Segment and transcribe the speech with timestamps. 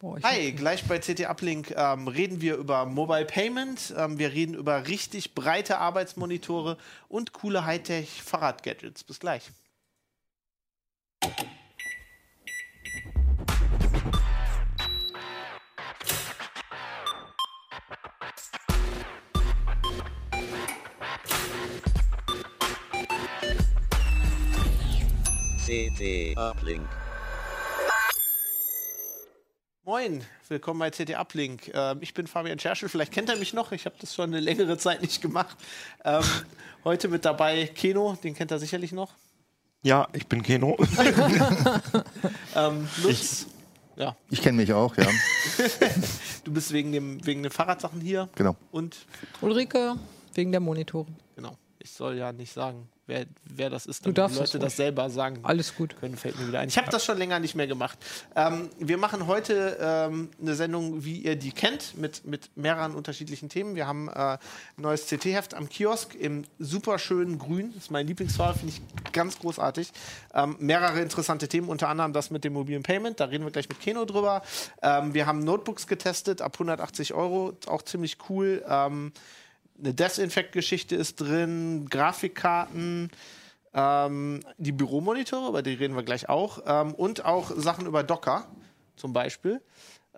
[0.00, 4.54] Boah, Hi, gleich bei CT Uplink ähm, reden wir über Mobile Payment, ähm, wir reden
[4.54, 9.04] über richtig breite Arbeitsmonitore und coole Hightech-Fahrradgadgets.
[9.04, 9.50] Bis gleich.
[25.66, 26.88] CT Uplink.
[29.90, 31.72] Moin, willkommen bei CT Uplink.
[31.74, 34.38] Ähm, ich bin Fabian Scherschel, vielleicht kennt er mich noch, ich habe das schon eine
[34.38, 35.56] längere Zeit nicht gemacht.
[36.04, 36.22] Ähm,
[36.84, 39.14] heute mit dabei Keno, den kennt er sicherlich noch.
[39.82, 40.76] Ja, ich bin Keno.
[42.54, 43.46] Ähm, Lutz,
[43.96, 45.08] ja, Ich kenne mich auch, ja.
[46.44, 48.28] du bist wegen, dem, wegen den Fahrradsachen hier.
[48.36, 48.54] Genau.
[48.70, 49.06] Und,
[49.40, 49.96] Ulrike,
[50.34, 51.08] wegen der Monitore.
[51.34, 54.58] genau, ich soll ja nicht sagen, wer, wer das ist, Du damit darfst die Leute
[54.58, 54.76] das ruhig.
[54.76, 55.96] selber sagen Alles gut.
[55.98, 56.68] können, fällt mir wieder ein.
[56.68, 57.98] Ich habe das schon länger nicht mehr gemacht.
[58.36, 63.48] Ähm, wir machen heute ähm, eine Sendung, wie ihr die kennt, mit, mit mehreren unterschiedlichen
[63.48, 63.74] Themen.
[63.74, 64.38] Wir haben äh, ein
[64.76, 67.72] neues CT-Heft am Kiosk im superschönen Grün.
[67.74, 69.90] Das ist mein Lieblingsfarbe, finde ich ganz großartig.
[70.34, 73.18] Ähm, mehrere interessante Themen, unter anderem das mit dem mobilen Payment.
[73.20, 74.42] Da reden wir gleich mit Keno drüber.
[74.82, 78.62] Ähm, wir haben Notebooks getestet ab 180 Euro, auch ziemlich cool.
[79.82, 83.10] Eine Desinfekt-Geschichte ist drin, Grafikkarten.
[83.72, 86.60] Ähm, die Büromonitore, über die reden wir gleich auch.
[86.66, 88.46] Ähm, und auch Sachen über Docker
[88.96, 89.60] zum Beispiel.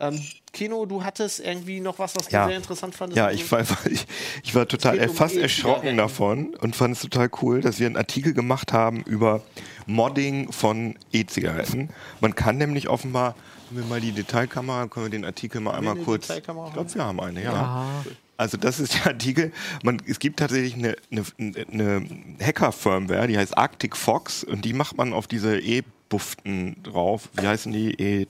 [0.01, 0.21] Ähm,
[0.53, 2.47] Kino, du hattest irgendwie noch was, was du Ja.
[2.49, 3.19] sehr interessant fandest.
[3.19, 4.07] Ja, ich war, ich,
[4.43, 5.43] ich war total um fast E-Zigaretten.
[5.43, 9.43] erschrocken davon und fand es total cool, dass wir einen Artikel gemacht haben über
[9.87, 11.91] Modding von E-Zigaretten.
[12.21, 13.37] Man kann nämlich offenbar,
[13.69, 16.31] haben wir mal die Detailkamera, können wir den Artikel mal einmal kurz.
[16.31, 17.53] Ich glaube, wir haben eine, ja.
[17.53, 18.05] Ah,
[18.43, 19.53] Also das ist der Artikel.
[19.83, 21.25] Man, es gibt tatsächlich eine, eine,
[21.71, 22.07] eine
[22.41, 27.31] Hacker-Firmware, die heißt Arctic Fox und die macht man auf diese E-Buften drauf.
[27.35, 27.95] Wie heißen die?
[27.95, 28.27] E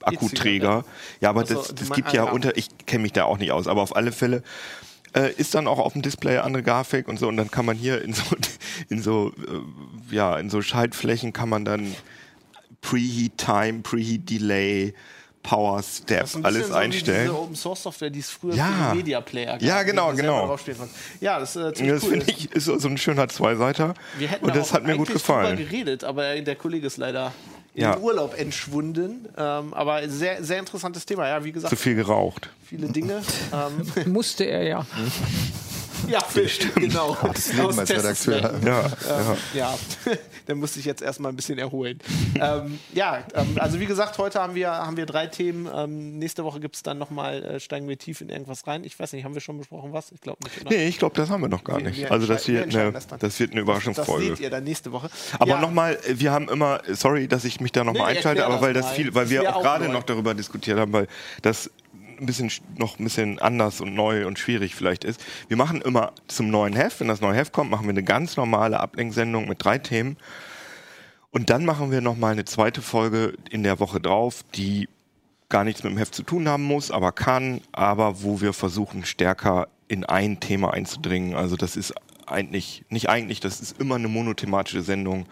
[0.00, 0.84] Akkuträger.
[1.20, 2.30] Ja, aber Ach so, das, das gibt ja ja.
[2.30, 4.42] unter, ich kenne mich da auch nicht aus, aber auf alle Fälle
[5.14, 7.76] äh, ist dann auch auf dem Display andere Grafik und so und dann kann man
[7.76, 8.22] hier in so
[8.88, 11.94] in so äh, ja in so Schaltflächen kann man dann
[12.80, 14.94] Preheat Time, Preheat Delay,
[15.48, 17.22] Power Step Das ist ein alles so einstellen.
[17.28, 18.66] Diese Open Source Software, die es früher Ja.
[18.66, 19.62] für die Media Player gab.
[19.62, 20.56] Ja, genau, genau.
[21.20, 22.10] Ja, das ist äh, ziemlich Das cool.
[22.10, 23.94] finde ich ist so ein schöner Zweiseiter.
[24.18, 25.56] Wir hätten und das auch hat mir gut gefallen.
[25.56, 27.32] geredet, aber der Kollege ist leider
[27.74, 27.94] Ja.
[27.94, 29.26] den Urlaub entschwunden.
[29.38, 31.26] Ähm, aber sehr, sehr interessantes Thema.
[31.28, 32.50] Ja, wie gesagt, Zu viel geraucht.
[32.66, 33.22] viele Dinge.
[34.04, 34.86] ähm, musste er ja.
[36.08, 36.22] ja,
[36.74, 37.16] genau.
[37.22, 37.90] Das Leben Aus als
[38.28, 38.54] Redakteur.
[38.64, 39.78] Ja, Ähm, ja,
[40.46, 41.98] dann musste ich jetzt erstmal ein bisschen erholen.
[42.40, 45.68] ähm, ja, ähm, also wie gesagt, heute haben wir, haben wir drei Themen.
[45.74, 48.84] Ähm, nächste Woche gibt es dann nochmal, äh, steigen wir tief in irgendwas rein.
[48.84, 50.12] Ich weiß nicht, haben wir schon besprochen was?
[50.12, 50.60] Ich glaube nicht.
[50.60, 50.70] Oder?
[50.70, 51.98] Nee, ich glaube, das haben wir noch gar Wir- nicht.
[52.00, 54.26] wir Also das entscheiden- wir eine, das das wird eine Das Überraschungsfolge.
[54.28, 55.10] seht ihr dann nächste Woche.
[55.38, 58.46] Aber Ja, nochmal, wir haben immer, sorry, dass ich mich da nochmal Nee, einschalte, erklär
[58.46, 58.94] aber das weil das mal.
[58.94, 61.06] viel, weil Das wir auch gerade noch darüber diskutiert haben, weil
[61.42, 61.70] das
[62.18, 65.24] ein bisschen noch ein bisschen anders und neu und schwierig vielleicht ist.
[65.48, 68.36] Wir machen immer zum neuen Heft, wenn das neue Heft kommt, machen wir eine ganz
[68.36, 70.16] normale Ablenksendung mit drei Themen.
[71.30, 74.88] Und dann machen wir nochmal eine zweite Folge in der Woche drauf, die
[75.48, 79.04] gar nichts mit dem Heft zu tun haben muss, aber kann, aber wo wir versuchen,
[79.04, 81.34] stärker in ein Thema einzudringen.
[81.34, 81.94] Also das ist
[82.26, 85.26] eigentlich, nicht eigentlich, das ist immer eine monothematische Sendung.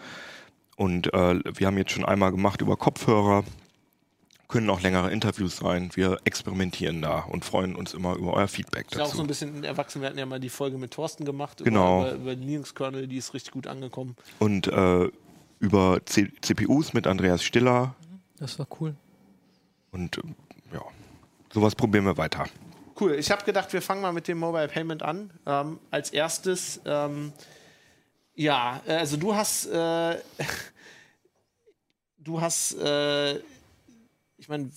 [0.75, 3.43] Und äh, wir haben jetzt schon einmal gemacht über Kopfhörer,
[4.47, 5.89] können auch längere Interviews sein.
[5.95, 9.21] Wir experimentieren da und freuen uns immer über euer Feedback Ist ja auch so dazu.
[9.23, 10.01] ein bisschen erwachsen.
[10.01, 12.01] Wir hatten ja mal die Folge mit Thorsten gemacht Genau.
[12.01, 14.15] über, über, über den Linux-Kernel, die ist richtig gut angekommen.
[14.39, 15.09] Und äh,
[15.59, 17.95] über C CPUs mit Andreas Stiller
[18.37, 18.95] Das war cool.
[19.91, 20.21] und äh,
[20.73, 20.81] ja,
[21.53, 22.45] sowas probieren wir weiter.
[22.99, 23.13] Cool.
[23.15, 25.29] Ich habe gedacht, wir fangen mal mit dem Mobile Payment an.
[25.45, 27.31] Ähm, als erstes, ähm,
[28.33, 30.17] ja, also du hast, äh,
[32.17, 33.39] du hast, äh,
[34.47, 34.69] ich meine,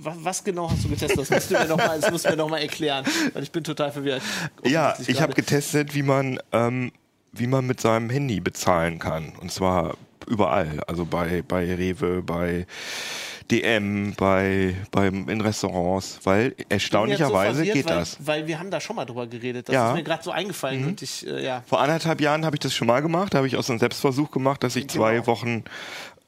[0.00, 1.18] was genau hast du getestet?
[1.20, 3.52] Das musst du mir noch mal, das musst du mir noch mal erklären, weil ich
[3.52, 4.22] bin total verwirrt.
[4.64, 6.90] Ja, Offensichtlich ich habe getestet, wie man, ähm,
[7.32, 9.32] wie man mit seinem Handy bezahlen kann.
[9.40, 10.80] Und zwar überall.
[10.88, 12.66] Also bei, bei Rewe, bei
[13.50, 18.16] DM, bei, beim, in Restaurants, weil erstaunlicherweise so geht verwirrt, das.
[18.26, 19.68] Weil, weil wir haben da schon mal drüber geredet.
[19.68, 19.90] Das Ja.
[19.90, 21.62] ist mir gerade so eingefallen und ich, äh, ja.
[21.66, 23.34] Vor anderthalb Jahren habe ich das schon mal gemacht.
[23.34, 25.26] Da habe ich auch so einen Selbstversuch gemacht, dass ich zwei Genau.
[25.28, 25.64] Wochen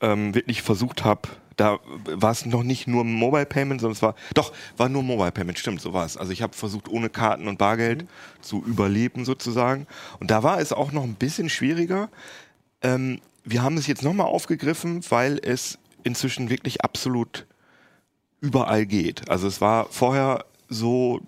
[0.00, 1.22] ähm, wirklich versucht habe.
[1.56, 5.32] Da war es noch nicht nur Mobile Payment, sondern es war, doch, war nur Mobile
[5.32, 6.18] Payment, stimmt, so war es.
[6.18, 8.08] Also ich habe versucht, ohne Karten und Bargeld Mhm.
[8.42, 9.86] zu überleben sozusagen.
[10.20, 12.10] Und da war es auch noch ein bisschen schwieriger.
[12.82, 17.46] Ähm, wir haben es jetzt nochmal aufgegriffen, weil es inzwischen wirklich absolut
[18.40, 19.28] überall geht.
[19.30, 21.20] Also es war vorher so,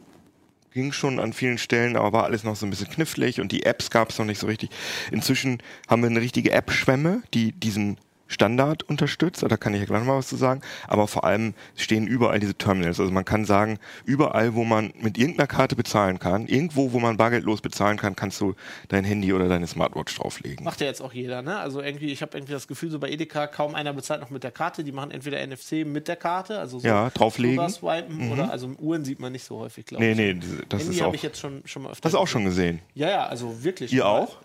[0.73, 3.65] ging schon an vielen Stellen, aber war alles noch so ein bisschen knifflig und die
[3.65, 4.69] Apps gab es noch nicht so richtig.
[5.11, 7.97] Inzwischen haben wir eine richtige App-Schwemme, die diesen
[8.29, 11.55] Standard unterstützt, da kann ich ja gleich noch mal was zu sagen, aber vor allem
[11.77, 13.01] stehen überall diese Terminals.
[13.01, 17.17] Also man kann sagen, überall, wo man mit irgendeiner Karte bezahlen kann, irgendwo, wo man
[17.17, 18.55] bargeldlos bezahlen kann, kannst du
[18.89, 20.65] dein Handy oder deine Smartwatch drauflegen.
[20.65, 21.59] Macht ja jetzt auch jeder, ne?
[21.59, 24.45] Also irgendwie, ich habe irgendwie das Gefühl, so bei Edeka kaum einer bezahlt noch mit
[24.45, 24.85] der Karte.
[24.85, 27.65] Die machen entweder NFC mit der Karte, also so Ja, drauflegen.
[27.65, 27.69] Mhm.
[27.71, 30.17] swipen oder also Uhren sieht man nicht so häufig, glaube Nee, ich.
[30.19, 31.07] nee, diese- das Handy ist auch.
[31.07, 32.05] habe ich jetzt schon, schon mal öfter.
[32.07, 32.81] Hast du auch schon gesehen?
[32.95, 33.93] Ja, ja, also wirklich.
[33.93, 34.37] Ihr auch?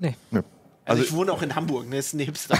[0.00, 0.14] Nee.
[0.84, 1.98] Also, ich wohne auch in Hamburg, ne?
[1.98, 2.58] Ist ein Hipster.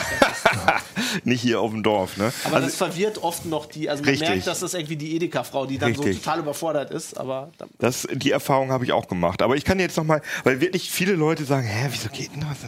[1.24, 2.32] Nicht hier auf dem Dorf, ne?
[2.44, 4.28] Aber Also, das verwirrt oft noch die, also man Richtig.
[4.28, 6.22] merkt, dass das irgendwie die Edeka-Frau, die dann so Richtig.
[6.22, 9.42] total überfordert ist, aber da, Das, die Erfahrung habe ich auch gemacht.
[9.42, 12.40] Aber ich kann jetzt noch mal, weil wirklich viele Leute sagen, hä, wieso geht denn
[12.42, 12.58] das?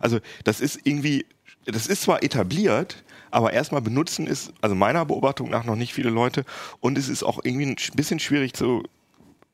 [0.00, 1.26] Also das ist irgendwie,
[1.66, 6.10] das ist zwar etabliert, aber erstmal benutzen ist, also meiner Beobachtung nach noch nicht viele
[6.10, 6.44] Leute.
[6.80, 8.84] Und es ist auch irgendwie ein bisschen schwierig zu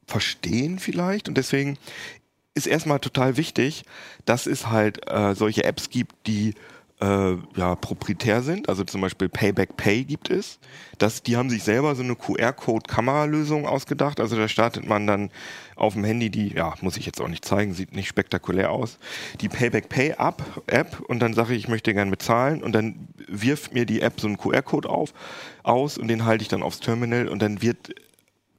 [0.06, 1.28] verstehen vielleicht.
[1.28, 1.78] Und deswegen
[2.54, 3.84] ist erstmal total wichtig,
[4.24, 6.54] dass es halt äh, solche Apps gibt, die
[7.00, 8.68] äh, ja, proprietär sind.
[8.68, 10.58] Also zum Beispiel Payback Pay gibt es.
[10.98, 14.20] Das, die haben sich selber so eine QR-Code-Kameralösung ausgedacht.
[14.20, 15.30] Also da startet man dann
[15.76, 18.98] auf dem Handy die, ja, muss ich jetzt auch nicht zeigen, sieht nicht spektakulär aus,
[19.40, 20.16] die Payback Pay
[20.66, 24.20] App, und dann sage ich, ich möchte gerne bezahlen und dann wirft mir die App
[24.20, 25.14] so einen QR-Code auf,
[25.62, 27.94] aus und den halte ich dann aufs Terminal und dann wird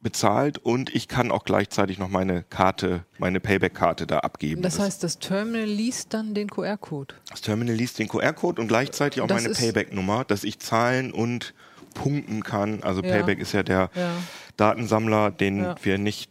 [0.02, 4.62] bezahlt und ich kann auch gleichzeitig noch meine Karte, meine Payback-Karte da abgeben.
[4.62, 7.14] Das heißt, das Terminal liest dann den QR-Code.
[7.30, 11.54] das Terminal liest den QR-Code und gleichzeitig auch Das meine Payback-Nummer, dass ich zahlen und
[11.94, 12.82] punkten kann.
[12.84, 13.12] Also Ja.
[13.12, 14.12] Payback ist ja der Ja.
[14.58, 15.76] Datensammler, den Ja.
[15.84, 16.30] wir nicht,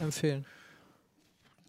[0.00, 0.44] Empfehlen.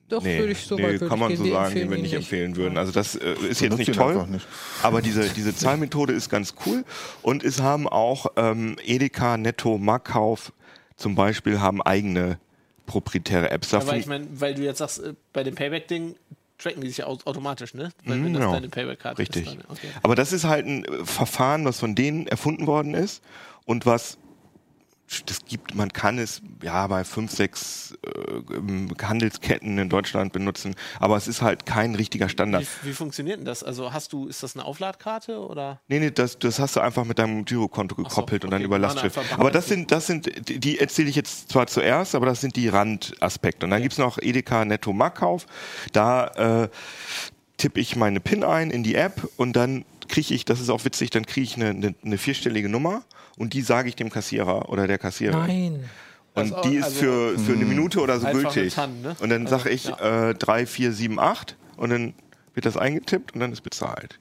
[0.07, 1.37] Doch, nee, würde ich so nee, kann ich man gehen.
[1.37, 2.77] so sagen, den wir nicht empfehlen würden.
[2.77, 4.45] Also das äh, ist jetzt nicht toll, nicht.
[4.83, 6.85] aber diese, diese Zahlmethode ist ganz cool
[7.23, 10.53] und es haben auch ähm, Edeka, Netto, Markkauf
[10.95, 12.39] zum Beispiel haben eigene
[12.85, 13.73] proprietäre Apps.
[13.73, 16.15] aber Davon- ich meine, weil du jetzt sagst, äh, bei dem Payback-Ding
[16.57, 17.89] tracken die sich ja au- automatisch, ne?
[18.05, 18.53] Weil wenn Mhm, das genau.
[18.53, 19.45] deine Payback-Karte Richtig.
[19.47, 19.51] ist.
[19.55, 19.89] Dann, okay.
[20.03, 23.21] Aber das ist halt ein äh, Verfahren, was von denen erfunden worden ist
[23.65, 24.17] und was
[25.27, 30.75] das gibt, man kann es ja bei fünf, sechs äh, ähm, Handelsketten in Deutschland benutzen,
[30.99, 32.63] aber es ist halt kein richtiger Standard.
[32.81, 33.63] Wie, wie funktioniert denn das?
[33.63, 35.79] Also hast du, ist das eine Aufladkarte oder?
[35.87, 38.77] Nee, nee, das, das hast du einfach mit deinem Girokonto gekoppelt und dann okay, über
[38.79, 39.19] die waren Lastschrift.
[39.39, 42.67] Aber das sind, das sind, die- erzähle ich jetzt zwar zuerst, aber das sind die
[42.67, 43.65] Randaspekte.
[43.67, 45.45] Und dann gibt's noch Edeka Netto Marktkauf.
[45.93, 46.69] Da äh,
[47.57, 50.85] tippe ich meine PIN ein in die App und dann kriege ich, das ist auch
[50.85, 53.03] witzig, dann kriege ich eine, eine, eine vierstellige Nummer
[53.37, 55.47] und die sage ich dem Kassierer oder der Kassiererin.
[55.73, 55.89] Nein.
[56.33, 58.73] Und Also, die ist also- für, für eine Minute oder so gültig.
[58.73, 59.15] TAN, ne?
[59.19, 60.29] Und dann Also, sage ich ja.
[60.31, 62.13] äh, 3, 4, 7, 8 und dann
[62.53, 64.19] wird das eingetippt und dann ist bezahlt.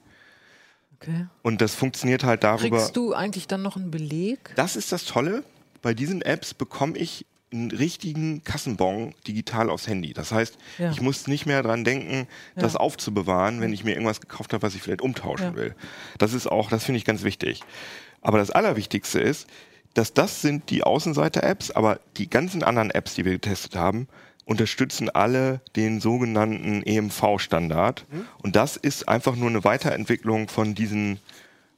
[1.01, 1.27] Okay.
[1.43, 2.79] Und das funktioniert halt darüber.
[2.79, 4.53] Kriegst du eigentlich dann noch einen Beleg?
[4.57, 5.43] Das ist das Tolle.
[5.83, 10.13] Bei diesen Apps bekomme ich einen richtigen Kassenbon digital aufs Handy.
[10.13, 10.91] Das heißt, Ja.
[10.91, 12.81] ich muss nicht mehr dran denken, das Ja.
[12.81, 15.55] aufzubewahren, wenn ich mir irgendwas gekauft habe, was ich vielleicht umtauschen Ja.
[15.57, 15.75] will.
[16.19, 17.61] Das ist auch, das finde ich ganz wichtig.
[18.21, 19.47] Aber das Allerwichtigste ist,
[19.95, 24.09] dass das sind die Außenseiter-Apps, aber die ganzen anderen Apps, die wir getestet haben,
[24.45, 28.05] unterstützen alle den sogenannten EMV-Standard.
[28.11, 28.27] Mhm.
[28.43, 31.19] Und das ist einfach nur eine Weiterentwicklung von diesen,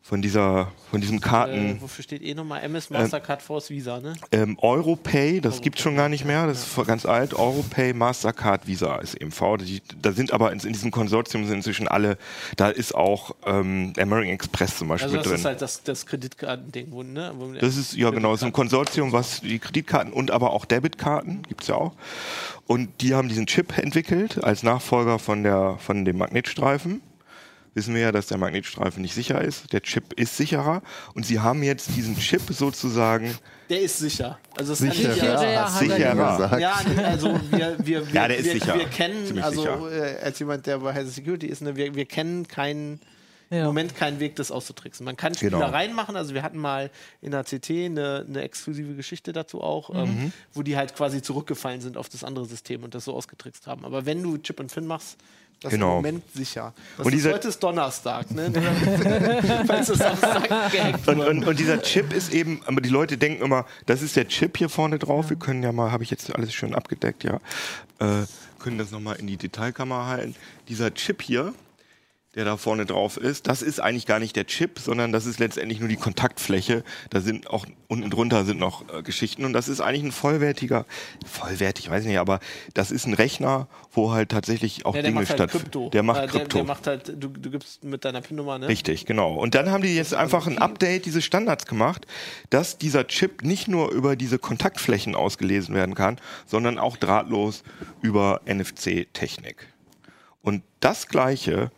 [0.06, 1.78] von dieser, von diesem Karten.
[1.78, 4.14] Äh, wofür steht eh nochmal MS Mastercard Force Visa, ne?
[4.30, 7.34] Ähm, Europay, das gibt's schon gar nicht mehr, das ist ganz alt.
[7.34, 9.56] Europay, Mastercard, Visa ist EMV.
[9.62, 12.18] Die, da sind aber in, in diesem Konsortium sind inzwischen alle,
[12.56, 15.34] da ist auch ähm, American Express zum Beispiel Also das drin.
[15.34, 17.32] ist halt das, das Kreditkartending, wo, ne?
[17.36, 21.42] Wo Das ist, ja genau, so ein Konsortium, was die Kreditkarten und aber auch Debitkarten
[21.48, 21.94] gibt's ja auch.
[22.68, 27.00] Und die haben diesen Chip entwickelt als Nachfolger von, der, von dem Magnetstreifen.
[27.76, 29.72] Wissen wir ja, dass der Magnetstreifen nicht sicher ist.
[29.72, 30.82] Der Chip ist sicherer.
[31.14, 33.36] Und sie haben jetzt diesen Chip sozusagen
[33.68, 34.38] Der ist sicher.
[34.56, 36.58] Also das ich Sicherer ja, er sicherer.
[36.58, 38.74] ja, also wir, wir, wir, Ja, der ist wir, sicher.
[38.78, 40.18] wir kennen, Ziemlich also sicher.
[40.20, 43.00] äh, als jemand, der bei Heise Security ist, ne, wir, wir kennen keinen
[43.50, 43.64] im Ja.
[43.66, 45.04] Moment keinen Weg, das auszutricksen.
[45.04, 45.58] Man kann Genau.
[45.58, 46.90] Spielereien machen, also wir hatten mal
[47.20, 49.96] in der CT eine, eine exklusive Geschichte dazu auch, Mhm.
[50.00, 53.66] ähm, wo die halt quasi zurückgefallen sind auf das andere System und das so ausgetrickst
[53.68, 53.84] haben.
[53.84, 55.16] Aber wenn du Chip und Fin machst,
[55.62, 55.90] das ist Genau.
[55.90, 56.72] im Moment sicher.
[56.96, 58.52] Das Und ist, dieser- heute ist Donnerstag, ne?
[61.06, 64.28] Und, und, und dieser Chip ist eben, aber die Leute denken immer, das ist der
[64.28, 65.30] Chip hier vorne drauf.
[65.30, 67.36] Wir können ja mal, habe ich jetzt alles schön abgedeckt, ja.
[67.98, 68.26] Äh,
[68.58, 70.34] können das nochmal in die Detailkamera halten.
[70.68, 71.54] Dieser Chip hier,
[72.36, 75.40] der da vorne drauf ist, das ist eigentlich gar nicht der Chip, sondern das ist
[75.40, 76.84] letztendlich nur die Kontaktfläche.
[77.08, 80.84] Da sind auch unten drunter sind noch äh, Geschichten und das ist eigentlich ein vollwertiger,
[81.26, 82.40] vollwertig, weiß ich nicht, aber
[82.74, 85.64] das ist ein Rechner, wo halt tatsächlich auch Ja, der Dinge macht halt stattfinden.
[85.64, 85.88] Krypto.
[85.90, 86.58] Der macht Äh, der, Krypto.
[86.58, 88.68] Der macht halt, du, du gibst mit deiner PIN-Nummer, ne?
[88.68, 89.34] Richtig, genau.
[89.34, 92.06] Und dann haben die jetzt einfach ein Update dieses Standards gemacht,
[92.50, 97.62] dass dieser Chip nicht nur über diese Kontaktflächen ausgelesen werden kann, sondern auch drahtlos
[98.02, 99.68] über NFC-Technik.
[100.42, 101.70] Und das Gleiche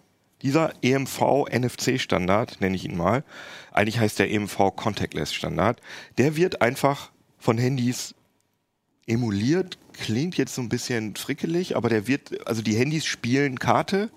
[0.43, 3.25] dieser EMV-NFC-Standard, nenne ich ihn mal,
[3.73, 5.81] eigentlich heißt der EMV-Contactless-Standard,
[6.17, 8.15] der wird einfach von Handys
[9.07, 9.79] emuliert.
[9.93, 14.11] Klingt jetzt so ein bisschen frickelig, aber der wird, also die Handys spielen Karte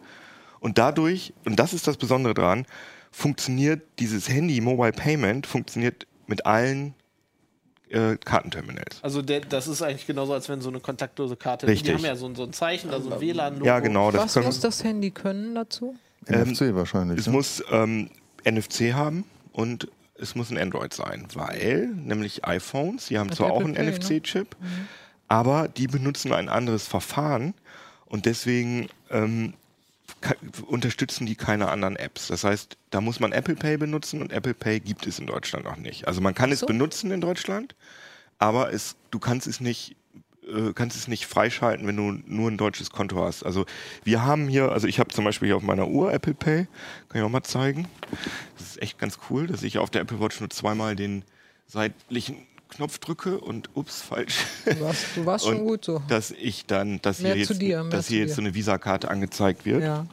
[0.59, 2.65] und dadurch, und das ist das Besondere daran,
[3.11, 6.93] funktioniert dieses Handy Mobile Payment funktioniert mit allen
[7.89, 8.99] äh, Kartenterminals.
[9.03, 11.67] Also der, das ist eigentlich genauso, als wenn so eine kontaktlose Karte.
[11.67, 11.87] Richtig.
[11.89, 13.65] Die haben ja so, ein- so ein Zeichen, da so ein WLAN-Logo.
[13.65, 14.11] Ja, genau.
[14.11, 15.95] Das Was muss das Handy können dazu?
[16.27, 17.19] NFC wahrscheinlich.
[17.19, 17.33] Es ne?
[17.33, 18.09] muss ähm,
[18.45, 23.51] NFC haben und es muss ein Android sein, weil nämlich iPhones, die haben Hat zwar
[23.51, 23.91] auch einen Pay, ne?
[23.91, 24.55] NFC-Chip,
[25.27, 27.53] aber die benutzen ein anderes Verfahren
[28.05, 29.53] und deswegen ähm,
[30.67, 32.27] unterstützen die keine anderen Apps.
[32.27, 35.65] Das heißt, da muss man Apple Pay benutzen und Apple Pay gibt es in Deutschland
[35.65, 36.07] noch nicht.
[36.07, 36.67] Also man kann es so.
[36.67, 37.75] benutzen in Deutschland,
[38.37, 39.95] aber es, du kannst es nicht
[40.51, 43.43] äh, kannst es nicht freischalten, wenn du nur ein deutsches Konto hast.
[43.43, 43.65] Also
[44.03, 46.67] wir haben hier, also ich habe zum Beispiel hier auf meiner Uhr Apple Pay,
[47.09, 47.87] kann ich auch mal zeigen.
[48.57, 51.23] Das ist echt ganz cool, dass ich auf der Apple Watch nur zweimal den
[51.67, 52.37] seitlichen
[52.69, 54.45] Knopf drücke und ups, falsch.
[54.65, 56.01] Du warst, du warst schon gut so.
[56.07, 58.35] Dass ich dann, dass Mehr hier jetzt, dir, dass hier jetzt dir.
[58.35, 59.83] so eine Visa-Karte angezeigt wird.
[59.83, 60.05] Ja.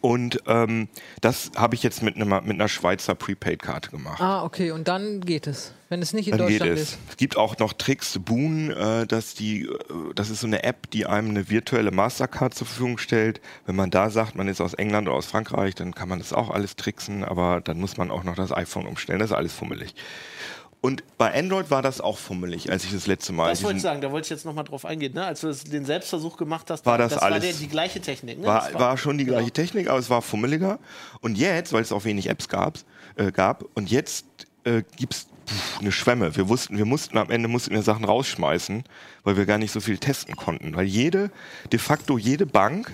[0.00, 0.88] Und ähm,
[1.20, 4.20] das habe ich jetzt mit, einer mit einer Schweizer Prepaid-Karte gemacht.
[4.20, 5.72] Ah, okay, und dann geht es.
[5.88, 6.90] Wenn es nicht in Dann geht Deutschland es.
[6.90, 6.98] ist.
[7.08, 9.74] Es gibt auch noch Tricks, Boon, äh, dass die, äh,
[10.14, 13.40] das ist so eine App, die einem eine virtuelle Mastercard zur Verfügung stellt.
[13.64, 16.34] Wenn man da sagt, man ist aus England oder aus Frankreich, dann kann man das
[16.34, 19.18] auch alles tricksen, aber dann muss man auch noch das iPhone umstellen.
[19.18, 19.94] Das ist alles fummelig.
[20.80, 23.50] Und bei Android war das auch fummelig, als ich das letzte Mal.
[23.50, 25.12] Das wollte ich sagen, da wollte ich jetzt nochmal drauf eingehen.
[25.12, 25.24] Ne?
[25.24, 28.38] Als du das- den Selbstversuch gemacht hast, War das war alles- der, die gleiche Technik.
[28.38, 28.46] Ne?
[28.46, 29.38] war, Das war schon die genau.
[29.38, 30.78] gleiche Technik, aber es war fummeliger.
[31.20, 32.78] Und jetzt, weil es auch wenig Apps gab,
[33.16, 34.24] äh, gab und jetzt
[34.64, 35.26] äh, gibt es
[35.80, 36.36] eine Schwemme.
[36.36, 38.84] Wir wussten, wir mussten am Ende mussten wir Sachen rausschmeißen,
[39.24, 40.76] weil wir gar nicht so viel testen konnten.
[40.76, 41.30] Weil jede,
[41.72, 42.92] de facto jede Bank,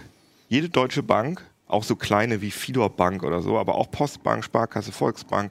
[0.49, 4.93] jede deutsche Bank, auch so kleine wie Fidor Bank oder so, aber auch Postbank, Sparkasse,
[4.93, 5.51] Volksbank,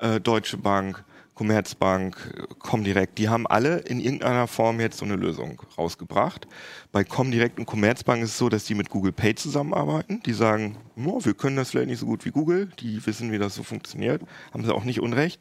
[0.00, 1.04] äh, Deutsche Bank,
[1.34, 2.16] Commerzbank,
[2.60, 6.46] Comdirect, die haben alle in irgendeiner Form jetzt so eine Lösung rausgebracht.
[6.92, 10.22] Bei Comdirect und Commerzbank ist es so, dass die mit Google Pay zusammenarbeiten.
[10.24, 13.38] Die sagen, "Ja, wir können das vielleicht nicht so gut wie Google, die wissen, wie
[13.38, 14.22] das so funktioniert,
[14.52, 15.40] haben sie auch nicht unrecht.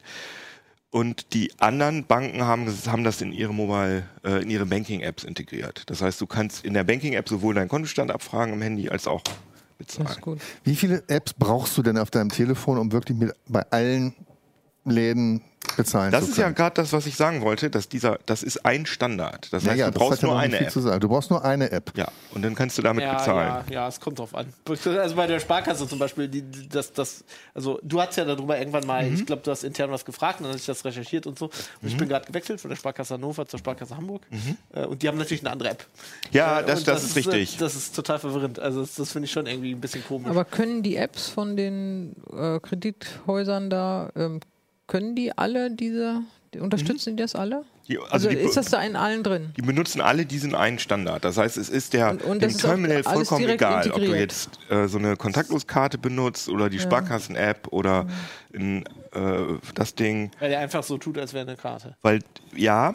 [0.89, 5.83] Und die anderen Banken haben, haben das in ihre Mobile, äh, in ihre Banking-Apps integriert.
[5.87, 9.23] Das heißt, du kannst in der Banking-App sowohl deinen Kontostand abfragen im Handy als auch
[9.23, 9.33] Das
[9.79, 10.07] bezahlen.
[10.09, 10.39] ist gut.
[10.63, 14.13] Wie viele Apps brauchst du denn auf deinem Telefon, um wirklich mit, bei allen
[14.85, 15.41] Läden
[15.77, 18.65] bezahlen Das zu ist ja gerade das, was ich sagen wollte, dass dieser, das ist
[18.65, 19.51] ein Standard.
[19.51, 20.71] Das ja, heißt, ja, du das brauchst ja nur eine App.
[20.71, 20.99] zu sagen.
[20.99, 21.91] Du brauchst nur eine App.
[21.95, 23.63] Ja, und dann kannst du damit ja, bezahlen.
[23.69, 24.53] Ja, ja, es kommt drauf an.
[24.67, 28.85] Also bei der Sparkasse zum Beispiel, die, das, das, also du hast ja darüber irgendwann
[28.85, 29.15] mal, Mhm.
[29.15, 31.45] ich glaube, du hast intern was gefragt und dann habe ich das recherchiert und so.
[31.81, 34.21] Und ich bin gerade gewechselt von der Sparkasse Hannover zur Sparkasse Hamburg.
[34.73, 35.85] Äh, Und die haben natürlich eine andere App.
[35.85, 36.29] Mhm.
[36.37, 37.55] Ja, Äh, das, und das, ist richtig.
[37.55, 38.59] äh, Das ist total verwirrend.
[38.59, 40.29] Also das, das finde ich schon irgendwie ein bisschen komisch.
[40.29, 44.39] Aber können die Apps von den äh, Kredithäusern da, ähm,
[44.87, 46.21] können die alle diese,
[46.53, 47.63] die unterstützen die das alle?
[47.87, 49.51] Die, Also, also die, ist das da in allen drin?
[49.57, 51.25] die benutzen alle diesen einen Standard.
[51.25, 53.95] Das heißt, es ist der Und- und dem das ist auch Terminal vollkommen egal, ob
[53.95, 54.19] du integriert.
[54.31, 58.07] jetzt äh, so eine Kontaktloskarte benutzt oder die Sparkassen-App oder
[58.53, 60.31] in, äh, das Ding.
[60.39, 61.97] Weil der einfach so tut, als wäre eine Karte.
[62.01, 62.19] Weil
[62.55, 62.93] ja,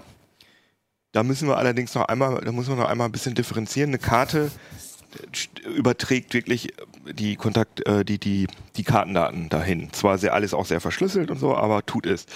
[1.12, 3.90] da müssen wir allerdings noch einmal, da muss man noch einmal ein bisschen differenzieren.
[3.90, 4.50] Eine Karte
[5.34, 6.72] st- überträgt wirklich
[7.12, 8.46] die Kontakt, äh, die, die,
[8.76, 9.92] die Kartendaten dahin.
[9.92, 12.26] Zwar sehr alles auch sehr verschlüsselt und so, aber tut es,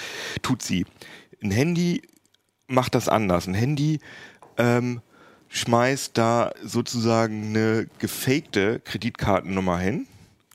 [0.42, 0.86] tut sie.
[1.42, 2.02] Ein Handy
[2.66, 3.46] macht das anders.
[3.46, 4.00] Ein Handy
[4.58, 5.00] ähm,
[5.48, 10.06] schmeißt da sozusagen eine gefakte Kreditkartennummer hin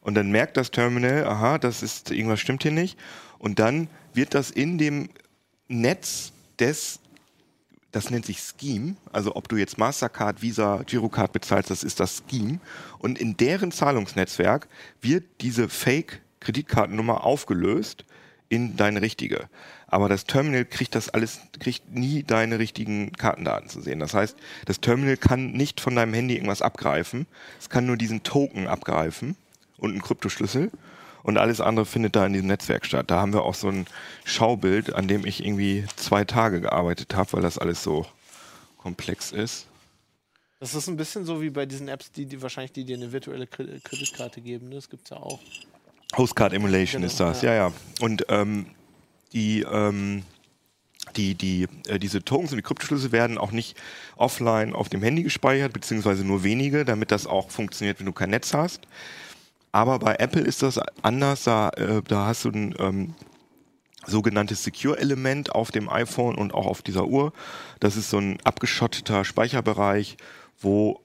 [0.02, 2.98] und dann merkt das Terminal, aha, das ist irgendwas stimmt hier nicht
[3.38, 5.10] und dann wird das in dem
[5.68, 7.00] Netz des
[7.92, 12.24] das nennt sich Scheme, also ob du jetzt Mastercard, Visa, Girocard bezahlst, das ist das
[12.30, 12.60] Scheme.
[13.00, 14.68] Und in deren Zahlungsnetzwerk
[15.02, 18.06] wird diese Fake-Kreditkartennummer aufgelöst
[18.50, 19.50] in deine richtige.
[19.88, 24.00] Aber das Terminal kriegt das alles, kriegt nie deine richtigen Kartendaten zu sehen.
[24.00, 27.26] Das heißt, das Terminal kann nicht von deinem Handy irgendwas abgreifen.
[27.60, 29.38] Es kann nur diesen Token abgreifen
[29.78, 30.72] und einen Kryptoschlüssel.
[31.28, 33.12] Und alles andere findet da in diesem Netzwerk statt.
[33.12, 33.86] Da haben wir auch so ein
[34.24, 38.06] Schaubild, an dem ich irgendwie zwei Tage gearbeitet habe, weil das alles so
[38.78, 39.68] komplex ist.
[40.62, 43.12] Das ist ein bisschen so wie bei diesen Apps, die, die wahrscheinlich die dir eine
[43.12, 44.70] virtuelle Kre- Kreditkarte geben.
[44.70, 44.76] ne?
[44.76, 45.42] Das gibt es ja auch.
[46.16, 47.74] Hostcard Emulation Genau, ist das, ja, ja.
[48.00, 48.68] Und ähm,
[49.34, 50.24] die, ähm,
[51.18, 53.76] die, die, äh, diese Tokens und die Kryptoschlüssel werden auch nicht
[54.16, 58.30] offline auf dem Handy gespeichert, beziehungsweise nur wenige, damit das auch funktioniert, wenn du kein
[58.30, 58.88] Netz hast.
[59.72, 63.16] Aber bei Apple ist das anders, da, äh, da hast du ein ähm,
[64.06, 67.34] sogenanntes Secure-Element auf dem iPhone und auch auf dieser Uhr.
[67.80, 70.18] Das ist so ein abgeschotteter Speicherbereich,
[70.60, 71.02] wo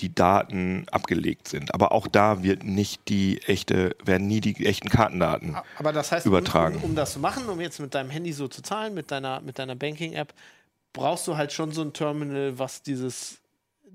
[0.00, 1.74] die Daten abgelegt sind.
[1.74, 6.26] Aber auch da wird nicht die echte, werden nie die echten Kartendaten Aber das heißt,
[6.26, 6.76] übertragen.
[6.76, 9.10] Um, um, um das zu machen, um jetzt mit deinem Handy so zu zahlen, mit
[9.10, 10.32] deiner, mit deiner Banking-App,
[10.92, 13.41] brauchst du halt schon so ein Terminal, was dieses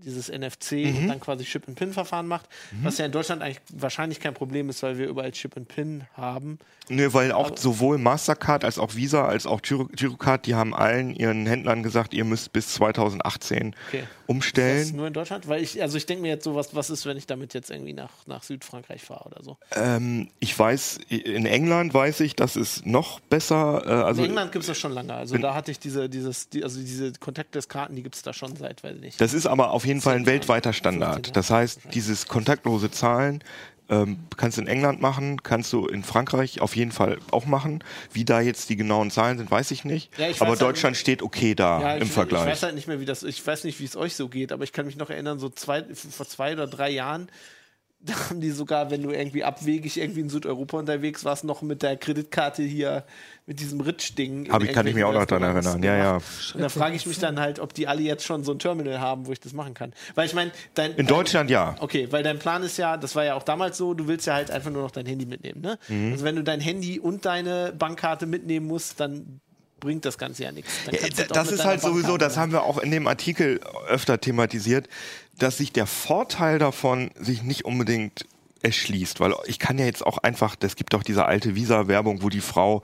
[0.04, 0.98] dieses NFC Mhm.
[0.98, 2.48] und dann quasi Chip-and-Pin-Verfahren macht,
[2.84, 6.60] was ja in Deutschland eigentlich wahrscheinlich kein Problem ist, weil wir überall Chip-and-Pin haben.
[6.90, 10.74] Nö, weil auch Aber- sowohl Mastercard als auch Visa als auch Giro- Girocard, die haben
[10.74, 14.02] allen ihren Händlern gesagt, ihr müsst bis 2018 Okay.
[14.04, 14.96] Das umstellen.
[14.96, 15.48] nur in Deutschland?
[15.48, 17.70] Weil ich, also ich denke mir jetzt so, was, was ist, wenn ich damit jetzt
[17.72, 19.58] irgendwie nach, nach Südfrankreich fahre oder so?
[19.76, 24.52] Ähm, ich weiß, in England weiß ich, dass es noch besser, äh, also in England
[24.52, 25.14] gibt es das schon lange.
[25.14, 28.56] Also da hatte ich diese, dieses, die, also diese Contactless-Karten, die gibt es da schon
[28.58, 29.22] seit, weiß ich nicht.
[29.22, 31.36] Das ist aber auf jeden Fall ein weltweiter Jahre, 15 Standard.
[31.36, 33.44] Das heißt, dieses kontaktlose Zahlen
[33.90, 37.84] ähm, kannst du in England machen, kannst du in Frankreich auf jeden Fall auch machen.
[38.12, 40.18] Wie da jetzt die genauen Zahlen sind, weiß ich nicht.
[40.18, 42.44] Ja, ich aber halt Deutschland steht okay da Ja, im ich, Vergleich.
[42.44, 44.52] Ich weiß halt nicht mehr, wie das, ich weiß nicht, wie es euch so geht,
[44.52, 47.30] aber ich kann mich noch erinnern, so zwei, vor zwei oder drei Jahren,
[48.00, 51.82] da haben die sogar, wenn du irgendwie abwegig irgendwie in Südeuropa unterwegs warst, noch mit
[51.82, 53.04] der Kreditkarte hier,
[53.48, 54.46] mit diesem Ritsch-Ding.
[54.46, 55.84] in Hab ich- kann ich mich auch noch irgendwelchen erinnern.
[55.84, 56.16] Ja, ja.
[56.54, 59.00] Und da frage ich mich dann halt, ob die alle jetzt schon so ein Terminal
[59.00, 59.94] haben, wo ich das machen kann.
[60.16, 60.92] Weil ich meine, dein.
[60.92, 61.76] In dein- Deutschland ja.
[61.80, 64.36] Okay, weil dein Plan ist ja, das war ja auch damals so, du willst ja
[64.36, 65.80] halt einfach nur noch dein Handy mitnehmen, ne?
[65.88, 66.12] Mhm.
[66.14, 69.40] Also wenn du dein Handy und deine Bankkarte mitnehmen musst, dann
[69.80, 70.72] bringt das Ganze ja nichts.
[70.86, 74.20] Dann Ja, auch das ist halt sowieso, das haben wir auch in dem Artikel öfter
[74.20, 74.88] thematisiert,
[75.38, 78.26] dass sich der Vorteil davon sich nicht unbedingt
[78.64, 82.30] erschließt, weil ich kann ja jetzt auch einfach, es gibt doch diese alte Visa-Werbung, wo
[82.30, 82.82] die Frau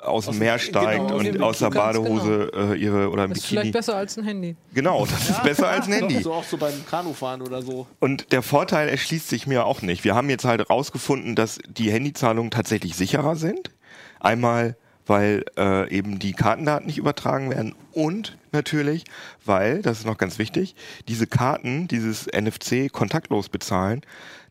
[0.00, 3.30] aus, dem dem- Meer steigt genau, aus und aus der Badehose äh, ihre oder im
[3.30, 3.60] Das ist Bikini.
[3.62, 4.54] vielleicht besser als ein Handy.
[4.72, 6.22] Genau, das ist besser als ein Handy.
[6.22, 7.88] So auch so beim Kanufahren oder so.
[7.98, 10.04] Und der Vorteil erschließt sich mir auch nicht.
[10.04, 13.72] Wir haben jetzt halt herausgefunden, dass die Handyzahlungen tatsächlich sicherer sind.
[14.20, 14.76] Einmal,
[15.06, 19.04] weil äh, eben die Kartendaten nicht übertragen werden und natürlich,
[19.44, 20.74] weil, das ist noch ganz wichtig,
[21.08, 24.02] diese Karten, dieses NFC kontaktlos bezahlen,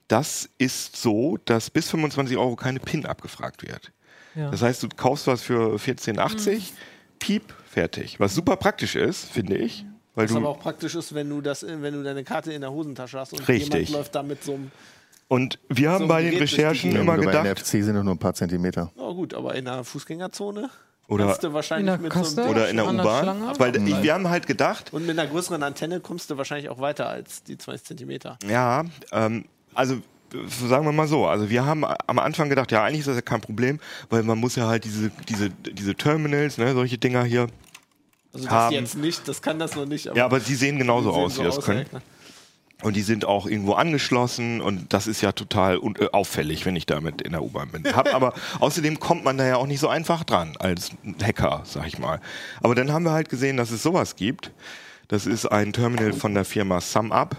[0.08, 3.92] das ist so, dass bis 25 Euro keine PIN abgefragt wird.
[4.36, 4.52] Ja.
[4.52, 6.72] Das heißt, du kaufst was für 14,80,
[7.20, 8.20] piep, fertig.
[8.20, 9.86] Was super praktisch ist, finde ich.
[10.14, 12.62] Weil Was du aber auch praktisch ist, wenn du das, wenn du deine Karte in
[12.62, 13.74] der Hosentasche hast und Richtig.
[13.74, 14.72] jemand läuft da mit so einem.
[15.28, 18.34] Und wir haben So bei den Recherchen immer bei gedacht, NFC sind nur ein paar
[18.34, 18.92] Zentimeter.
[18.98, 20.70] Oh gut, aber in der Fußgängerzone
[21.08, 23.60] Oder- kannst du wahrscheinlich In der so einem oder in der U-Bahn.
[23.60, 26.80] Weil ich, wir haben halt gedacht, und mit einer größeren Antenne kommst du wahrscheinlich auch
[26.80, 28.38] weiter als die 20 Zentimeter.
[28.48, 29.98] ja, ähm, also
[30.68, 33.22] sagen wir mal so, also wir haben am Anfang gedacht, ja, eigentlich ist das ja
[33.22, 37.48] kein Problem, weil man muss ja halt diese, diese, diese Terminals, ne, solche Dinger hier.
[38.34, 38.74] Also das Haben.
[38.74, 40.06] jetzt nicht, das kann das noch nicht.
[40.14, 41.86] Ja, aber die sehen genauso die sehen aus, so wie das aus, können.
[41.92, 42.02] ja.
[42.86, 46.86] Und die sind auch irgendwo angeschlossen und das ist ja total äh, auffällig, wenn ich
[46.86, 47.84] damit in der U-Bahn bin.
[47.96, 51.88] Hab aber außerdem kommt man da ja auch nicht so einfach dran als Hacker, sag
[51.88, 52.22] ich mal.
[52.62, 54.52] Aber dann haben wir halt gesehen, dass es sowas gibt.
[55.08, 57.36] Das ist ein Terminal von der Firma SumUp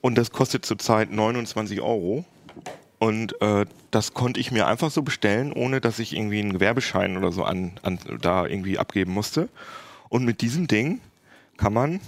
[0.00, 2.24] und das kostet zurzeit 29 Euro.
[2.98, 7.18] Und äh, das konnte ich mir einfach so bestellen, ohne dass ich irgendwie einen Gewerbeschein
[7.18, 9.50] oder so an, an da irgendwie abgeben musste.
[10.08, 11.02] Und mit diesem Ding
[11.58, 12.00] kann man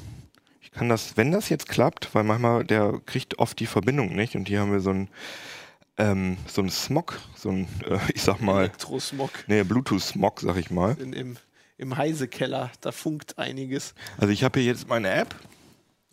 [0.73, 4.49] kann das, wenn das jetzt klappt, weil manchmal der kriegt oft die Verbindung nicht und
[4.49, 5.09] hier haben wir so ein
[5.99, 10.71] ähm, so ein Smog, so ein, äh, ich sag mal, Elektrosmog nee, Bluetooth-Smog, sag ich
[10.71, 10.97] mal.
[10.99, 11.37] in, im,
[11.77, 13.95] im Heisekeller, da funkt einiges.
[14.17, 15.35] Also ich habe hier jetzt meine App,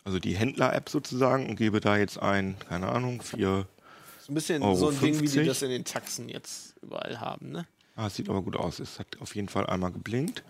[0.04, 3.68] also die Händler-App sozusagen und gebe da jetzt ein, keine Ahnung, vier,
[4.20, 5.48] So ein bisschen Euro so ein Ding, wie die 50.
[5.48, 7.66] das in den Taxen jetzt überall haben, ne?
[7.96, 10.44] ah, es sieht aber gut aus, es hat auf jeden Fall einmal geblinkt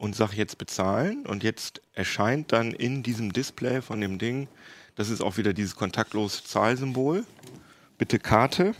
[0.00, 4.48] und sage jetzt bezahlen und jetzt erscheint dann in diesem Display von dem Ding,
[4.94, 7.26] das ist auch wieder dieses kontaktlose Zahlsymbol,
[7.98, 8.74] bitte Karte.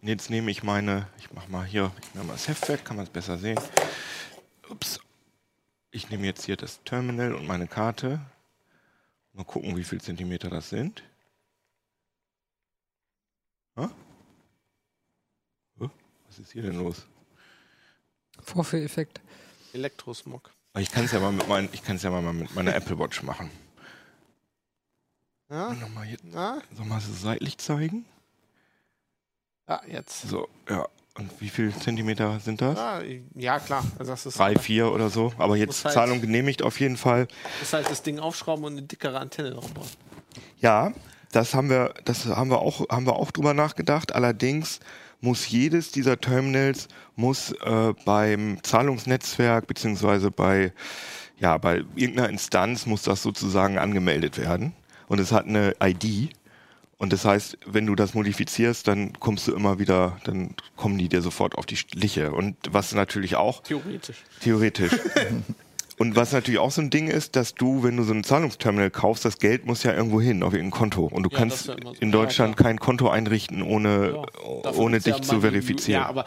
[0.00, 2.86] Und jetzt nehme ich meine, ich mache mal hier, ich nehme mal das Heft weg,
[2.86, 3.60] kann man es besser sehen.
[4.70, 4.98] Ups.
[5.90, 8.18] Ich nehme jetzt hier das Terminal und meine Karte.
[9.34, 11.02] Mal gucken, wie viel Zentimeter das sind.
[16.30, 17.06] Was ist hier denn los?
[18.40, 19.20] Vorführeffekt.
[19.72, 20.50] Elektrosmog.
[20.78, 23.50] Ich kann es ja mal mit mein, ich ja mal mit meiner Apple Watch machen.
[25.50, 25.74] Ja?
[25.74, 26.62] Nochmal hier, Na?
[26.76, 28.04] soll mal so seitlich zeigen?
[29.68, 30.28] Ja, jetzt.
[30.28, 30.86] So, ja.
[31.16, 32.78] Und wie viel Zentimeter sind das?
[33.34, 33.84] Ja, klar.
[33.98, 35.32] Also das ist, Drei, vier oder so.
[35.38, 37.26] Aber jetzt halt- Zahlung genehmigt auf jeden Fall.
[37.60, 39.88] ist halt das Ding aufschrauben und eine dickere Antenne drauf bauen.
[40.60, 40.92] Ja,
[41.32, 44.12] das haben wir, das haben wir auch, haben wir auch drüber nachgedacht.
[44.14, 44.78] Allerdings
[45.20, 50.72] muss jedes dieser Terminals muss äh, beim Zahlungsnetzwerk beziehungsweise bei
[51.38, 54.72] ja bei irgendeiner Instanz muss das sozusagen angemeldet werden
[55.08, 56.30] und es hat eine ID
[57.00, 61.08] und das heißt, wenn du das modifizierst, dann kommst du immer wieder, dann kommen die
[61.08, 64.18] dir sofort auf die Schliche und was natürlich auch Theoretisch.
[64.40, 64.92] Theoretisch.
[66.00, 68.90] Und was natürlich auch so ein Ding ist, dass du, wenn du so ein Zahlungsterminal
[68.90, 71.04] kaufst, das Geld muss ja irgendwo hin, auf irgendein Konto.
[71.04, 71.90] Und du Ja, kannst ja so.
[72.00, 72.68] in Ja, Deutschland klar.
[72.70, 74.14] kein Konto einrichten, ohne,
[74.64, 76.00] Ja, ohne ja dich zu verifizieren.
[76.00, 76.24] Ja, aber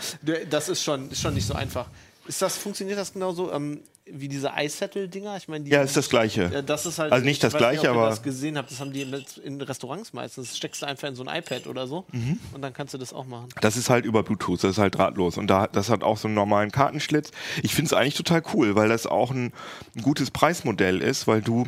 [0.48, 1.88] das ist schon, ist schon nicht so einfach.
[2.28, 5.36] Ist das, funktioniert das genauso ähm, wie diese iSettle-Dinger?
[5.38, 6.50] Ich meine, die- Ja, ist das Gleiche.
[6.54, 8.80] Ja, das ist halt, Also nicht ich das Gleiche, ihr aber- das gesehen habt, das
[8.80, 10.50] haben die in, in Restaurants meistens.
[10.50, 12.40] Das steckst du einfach in so ein iPad oder so Mhm.
[12.54, 13.50] und dann kannst du das auch machen.
[13.62, 15.38] Das ist halt über Bluetooth, das ist halt drahtlos.
[15.38, 17.32] Und da, das hat auch so einen normalen Kartenschlitz.
[17.62, 19.52] Ich finde es eigentlich total cool, weil das auch ein,
[19.96, 21.66] ein gutes Preismodell ist, weil du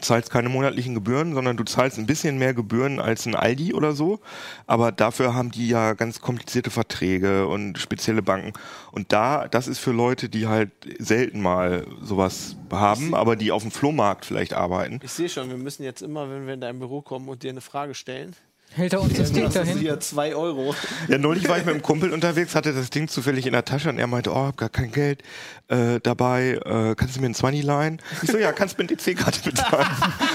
[0.00, 3.92] zahlst keine monatlichen Gebühren, sondern du zahlst ein bisschen mehr Gebühren als ein Aldi oder
[3.92, 4.20] so.
[4.66, 8.52] Aber dafür haben die ja ganz komplizierte Verträge und spezielle Banken.
[8.92, 13.62] Und da, das ist für Leute, die halt selten mal sowas haben, aber die auf
[13.62, 15.00] dem Flohmarkt vielleicht arbeiten.
[15.02, 17.50] Ich sehe schon, wir müssen jetzt immer, wenn wir in dein Büro kommen und dir
[17.50, 18.34] eine Frage stellen,
[18.74, 19.78] Hält er uns das Ding das dahin?
[19.78, 20.74] hier 2 Euro.
[21.08, 23.88] Ja, neulich war ich mit einem Kumpel unterwegs, hatte das Ding zufällig in der Tasche
[23.88, 25.22] und er meinte, oh, hab gar kein Geld
[25.68, 28.02] äh, dabei, äh, kannst du mir einen 20 leihen?
[28.22, 29.86] Ich so, ja, kannst mit EC-Karte bezahlen.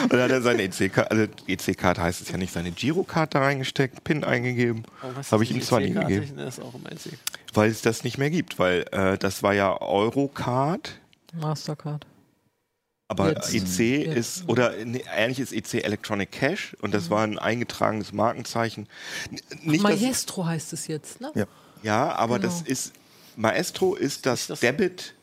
[0.04, 4.04] und dann hat er seine EC-Karte, also EC-Karte heißt es ja nicht, seine Girokarte reingesteckt,
[4.04, 6.14] PIN eingegeben, Oh, was habe ich ihm die 20 EC-Karte?
[6.14, 6.84] gegeben, ist auch im
[7.54, 11.00] weil es das nicht mehr gibt, weil äh, das war ja Eurocard.
[11.34, 12.06] Mastercard.
[13.12, 13.54] Aber Jetzt.
[13.80, 14.18] EC Jetzt.
[14.18, 18.88] ist, oder nee, eigentlich ist EC Electronic Cash und das war ein eingetragenes Markenzeichen.
[19.64, 21.32] Nicht, dass, Maestro heißt es jetzt, ne?
[21.36, 21.46] Ja.
[21.82, 22.52] Ja, aber Genau.
[22.54, 22.94] das ist
[23.36, 25.16] Maestro ist das, das- Debit,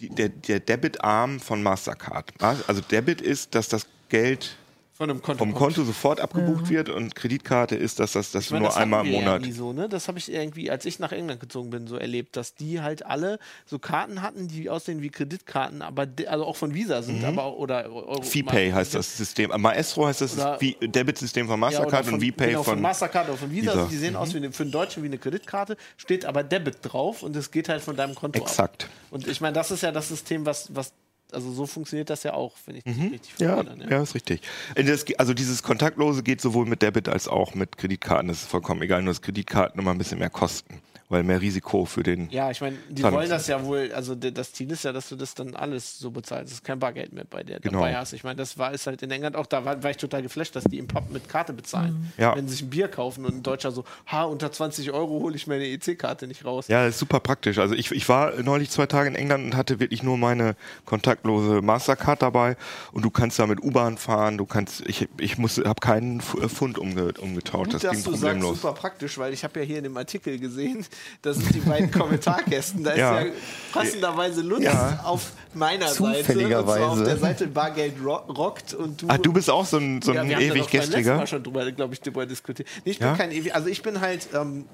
[0.00, 2.32] die, der, der Debit-Arm von Mastercard.
[2.42, 4.56] Also Debit ist, dass das Geld
[4.96, 5.38] Von einem Konto.
[5.40, 5.74] vom kommt.
[5.74, 9.04] Konto sofort abgebucht wird und Kreditkarte ist, dass das, das Ich meine, nur das einmal
[9.04, 9.40] im Monat.
[9.42, 9.88] Ja nie so, ne?
[9.88, 13.04] Das habe ich irgendwie, als ich nach England gezogen bin, so erlebt, dass die halt
[13.04, 17.24] alle so Karten hatten, die aussehen wie Kreditkarten, aber de- also auch von Visa sind,
[17.24, 18.22] aber auch, oder Euro.
[18.22, 19.50] VPay heißt das System.
[19.60, 20.36] Maestro heißt das
[20.80, 22.82] Debit-System von Ja, Mastercard von, und VPay genau, von von.
[22.82, 23.62] Mastercard oder von Visa.
[23.72, 23.74] Visa.
[23.74, 23.80] Mhm.
[23.80, 26.76] Also die sehen aus wie eine, für einen Deutschen wie eine Kreditkarte, steht aber Debit
[26.82, 28.84] drauf und es geht halt von deinem Konto Exakt.
[28.84, 28.90] ab.
[29.10, 30.92] Und ich meine, das ist ja das System, was, was
[31.32, 33.44] also so funktioniert das ja auch, wenn ich das richtig Mhm.
[33.44, 33.76] Ja, verstehe.
[33.78, 33.90] Ne?
[33.90, 34.42] ja, ist richtig.
[34.76, 38.28] Das, also dieses Kontaktlose geht sowohl mit Debit als auch mit Kreditkarten.
[38.28, 41.84] Das ist vollkommen egal, nur dass Kreditkarten immer ein bisschen mehr kosten, weil mehr Risiko
[41.84, 42.28] für den.
[42.30, 45.08] Ja, ich meine, die Zahlungs- wollen das ja wohl, also das Ziel ist ja, dass
[45.08, 47.80] du das dann alles so bezahlst, dass du kein Bargeld mehr bei dir Genau.
[47.80, 48.12] dabei hast.
[48.12, 50.56] Ich meine, das war ist halt in England auch, da war, war ich total geflasht,
[50.56, 52.12] dass die im Pub mit Karte bezahlen.
[52.16, 52.34] Ja.
[52.36, 55.36] Wenn sie sich ein Bier kaufen und ein Deutscher so, ha, unter 20 Euro hole
[55.36, 56.68] ich meine EC-Karte nicht raus.
[56.68, 57.58] Ja, das ist super praktisch.
[57.58, 61.60] Also ich, ich war neulich zwei Tage in England und hatte wirklich nur meine kontaktlose
[61.62, 62.56] Mastercard dabei
[62.92, 66.78] und du kannst da mit U-Bahn fahren, du kannst, ich, ich muss, habe keinen Pfund
[66.78, 68.60] umge, umgetauscht, Gut, das ging du sagst, problemlos.
[68.62, 70.86] super praktisch, weil ich habe ja hier in dem Artikel gesehen,
[71.22, 72.84] das sind die beiden Kommentarkästen.
[72.84, 73.20] Da ist Ja.
[73.20, 73.32] ja,
[73.72, 75.00] passenderweise Lutz Ja.
[75.04, 76.18] auf meiner Seite.
[76.24, 76.84] Zufälligerweise.
[76.86, 79.78] Und zwar auf der Seite Bargeld ro rockt und du Ah, du bist auch so
[79.78, 81.26] ein, so Ja, ein wir haben da ewig letzten Mal Gestriger.
[81.26, 82.68] schon drüber, glaube ich, drüber diskutiert.
[82.84, 83.16] Nee, ich bin Ja?
[83.16, 84.64] kein ewig, also ich bin halt, ähm,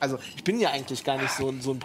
[0.00, 1.78] also ich bin ja eigentlich gar nicht so, ein- so ein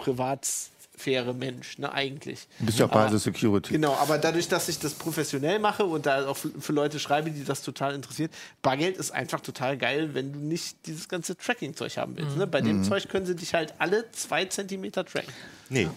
[1.00, 2.46] privatsphäre Mensch, ne, eigentlich.
[2.58, 3.72] Du bist ja auch bei Aber- Security.
[3.74, 7.44] Genau, aber dadurch, dass ich das professionell mache und da auch für Leute schreibe, die
[7.44, 8.32] das total interessiert,
[8.62, 12.36] Bargeld ist einfach total geil, wenn du nicht dieses ganze Tracking-Zeug haben willst.
[12.36, 12.46] Ne?
[12.46, 12.66] Bei Mhm.
[12.66, 15.32] dem Zeug können sie dich halt alle zwei Zentimeter tracken.
[15.68, 15.88] Nee.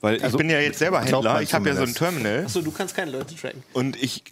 [0.00, 1.94] Weil ich Also, bin ja jetzt selber Händler, ich habe ja so ein.
[1.94, 3.62] Terminal Achso, du kannst keine Leute tracken.
[3.74, 4.24] und ich,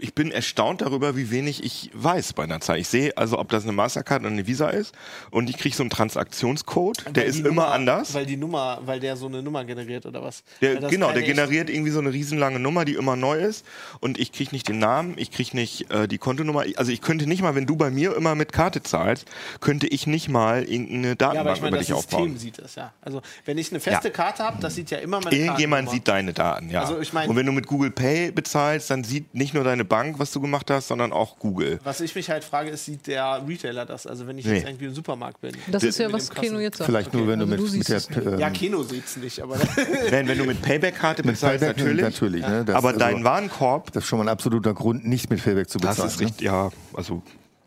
[0.00, 2.78] ich bin erstaunt darüber, wie wenig ich weiß bei einer Zahl.
[2.78, 4.94] Ich sehe also, ob das eine Mastercard oder eine Visa ist
[5.30, 8.14] und ich kriege so einen Transaktionscode, der Weil ist die immer Nummer, anders.
[8.14, 10.42] Weil die Nummer, weil der so eine Nummer generiert oder was?
[10.60, 13.64] Der, genau, der generiert irgendwie so eine riesenlange Nummer, die immer neu ist.
[14.00, 16.64] Und ich kriege nicht den Namen, ich kriege nicht äh, die Kontonummer.
[16.76, 19.26] Also ich könnte nicht mal, wenn du bei mir immer mit Karte zahlst,
[19.60, 22.38] könnte ich nicht mal irgendeine Ja, aber Datenbank ich meine, über das dich System aufbauen.
[22.38, 22.92] sieht das, ja.
[23.02, 24.14] Also, wenn ich eine feste Ja.
[24.14, 26.80] Karte habe, das sieht ja immer meine Irgendjemand sieht deine Daten, ja.
[26.82, 29.84] Also ich mein- Und wenn du mit Google Pay bezahlst, dann sieht nicht nur deine
[29.90, 31.78] Bank, was du gemacht hast, sondern auch Google.
[31.84, 34.06] Was ich mich halt frage, ist, sieht der Retailer das?
[34.06, 34.54] Also, wenn ich Nee.
[34.54, 35.54] jetzt irgendwie im Supermarkt bin.
[35.70, 36.88] Das ist ja, Mit was Keno jetzt sagt.
[36.88, 39.16] Vielleicht nur, wenn Also du du mit, mit siehst der ähm, Ja, Keno sieht es
[39.18, 39.56] nicht, aber
[40.10, 42.02] Nein, wenn du mit Payback-Karte mit bezahlst, Payback natürlich.
[42.02, 42.64] natürlich ne?
[42.64, 45.68] das, aber also, dein Warenkorb, Das ist schon mal ein absoluter Grund, nicht mit Payback
[45.68, 46.10] zu das bezahlen.
[46.10, 47.22] ist richtig, ja, also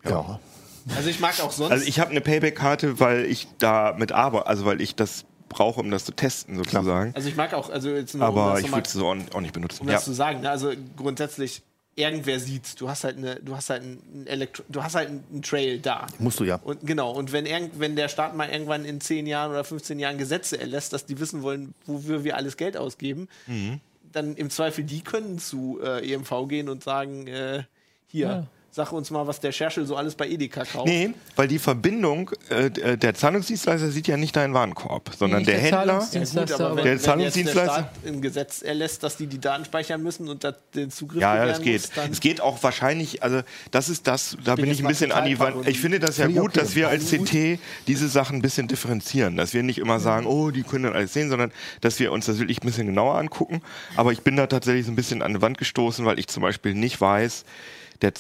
[0.06, 0.10] Ne?
[0.12, 0.40] Ja.
[0.98, 1.72] also ich mag auch sonst.
[1.72, 5.80] Also ich habe eine Payback-Karte, weil ich da mit arbeite, also weil ich das brauche,
[5.80, 7.14] um das zu testen sozusagen.
[7.16, 9.16] also ich mag auch, also jetzt nur um Aber das ich würde es so auch
[9.36, 9.82] auch nicht benutzen.
[9.84, 9.94] um Ja.
[9.96, 10.50] das zu sagen, ne?
[10.50, 11.62] also grundsätzlich
[11.96, 12.76] irgendwer sieht's.
[12.76, 16.08] Du hast halt eine, du hast halt ein Elektro du hast halt einen Trail da.
[16.20, 16.56] Musst du ja.
[16.64, 20.00] Und genau, und wenn, irgend, wenn der Staat mal irgendwann in 10 Jahren oder 15
[20.00, 23.80] Jahren Gesetze erlässt, dass die wissen wollen, wofür wir alles Geld ausgeben, Mhm.
[24.12, 27.64] dann im Zweifel die können zu äh, EMV gehen und sagen, äh,
[28.08, 28.48] hier, Ja.
[28.76, 30.88] Sag uns mal, was der Scherschel so alles bei Edeka kauft.
[30.88, 35.50] Nee, weil die Verbindung, äh, äh, der Zahlungsdienstleister sieht ja nicht deinen Warenkorb, sondern Nicht
[35.50, 35.86] der der Händler.
[36.00, 36.56] Zahlungsdienstleister.
[36.58, 39.40] Gut, aber wenn, Der wenn jetzt der Zahlungsdienstleister- Staat im Gesetz erlässt, dass die die
[39.40, 41.82] Daten speichern müssen und da den Zugriff Ja, ja, es geht.
[41.82, 44.88] muss, dann Es geht auch wahrscheinlich, also das ist das, da bin jetzt ich ein
[44.88, 45.68] bisschen an die Wand.
[45.68, 46.60] Ich finde das ja gut, okay.
[46.60, 47.12] dass wir als.
[47.12, 50.94] CT diese Sachen ein bisschen differenzieren, dass wir nicht immer sagen, oh, die können dann
[50.94, 53.62] alles sehen, sondern dass wir uns das wirklich ein bisschen genauer angucken.
[53.98, 56.42] Aber ich bin da tatsächlich so ein bisschen an die Wand gestoßen, weil ich zum
[56.42, 57.46] Beispiel nicht weiß,
[58.02, 58.14] der,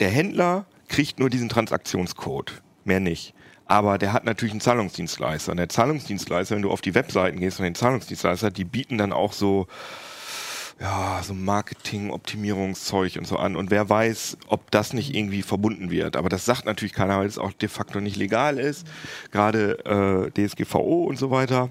[0.00, 3.34] der Händler kriegt nur diesen Transaktionscode, mehr nicht.
[3.66, 5.50] Aber der hat natürlich einen Zahlungsdienstleister.
[5.50, 9.12] Und der Zahlungsdienstleister, wenn du auf die Webseiten gehst von den Zahlungsdienstleister, die bieten dann
[9.12, 9.66] auch so
[10.80, 13.56] ja, so Marketing-Optimierungszeug und so an.
[13.56, 16.16] Und wer weiß, ob das nicht irgendwie verbunden wird.
[16.16, 18.86] Aber das sagt natürlich keiner, weil es auch de facto nicht legal ist.
[19.30, 21.70] Gerade äh, DSGVO und so weiter.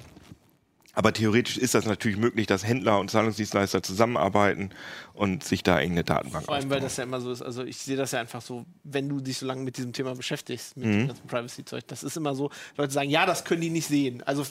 [0.93, 4.71] Aber theoretisch ist das natürlich möglich, dass Händler und Zahlungsdienstleister zusammenarbeiten
[5.15, 6.83] und sich da irgendeine Datenbank Vor allem, weil aufbauen.
[6.83, 7.41] das ja immer so ist.
[7.41, 10.13] Also, ich sehe das ja einfach so, wenn du dich so lange mit diesem Thema
[10.15, 10.91] beschäftigst, mit Mhm.
[10.91, 11.83] dem ganzen Privacy-Zeug.
[11.87, 14.21] Das ist immer so, Leute sagen, ja, das können die nicht sehen.
[14.25, 14.45] Also,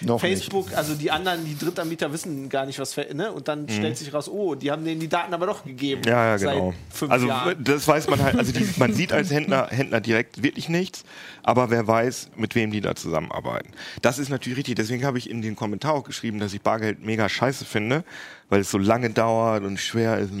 [0.00, 3.30] Noch Facebook, also die anderen, die Drittanbieter wissen gar nicht, was, ne?
[3.32, 6.02] Und dann stellt sich raus, oh, die haben denen die Daten aber doch gegeben.
[6.04, 6.08] Mhm.
[6.08, 6.74] Ja, ja, seit genau.
[6.90, 7.62] fünf Also Jahren.
[7.64, 11.04] das weiß man halt, also die, man sieht als Händler, Händler direkt wirklich nichts,
[11.42, 13.70] aber wer weiß, mit wem die da zusammenarbeiten.
[14.02, 17.04] Das ist natürlich richtig, deswegen habe ich in den Kommentar auch geschrieben, dass ich Bargeld
[17.04, 18.04] mega scheiße finde,
[18.50, 20.32] weil es so lange dauert und schwer ist.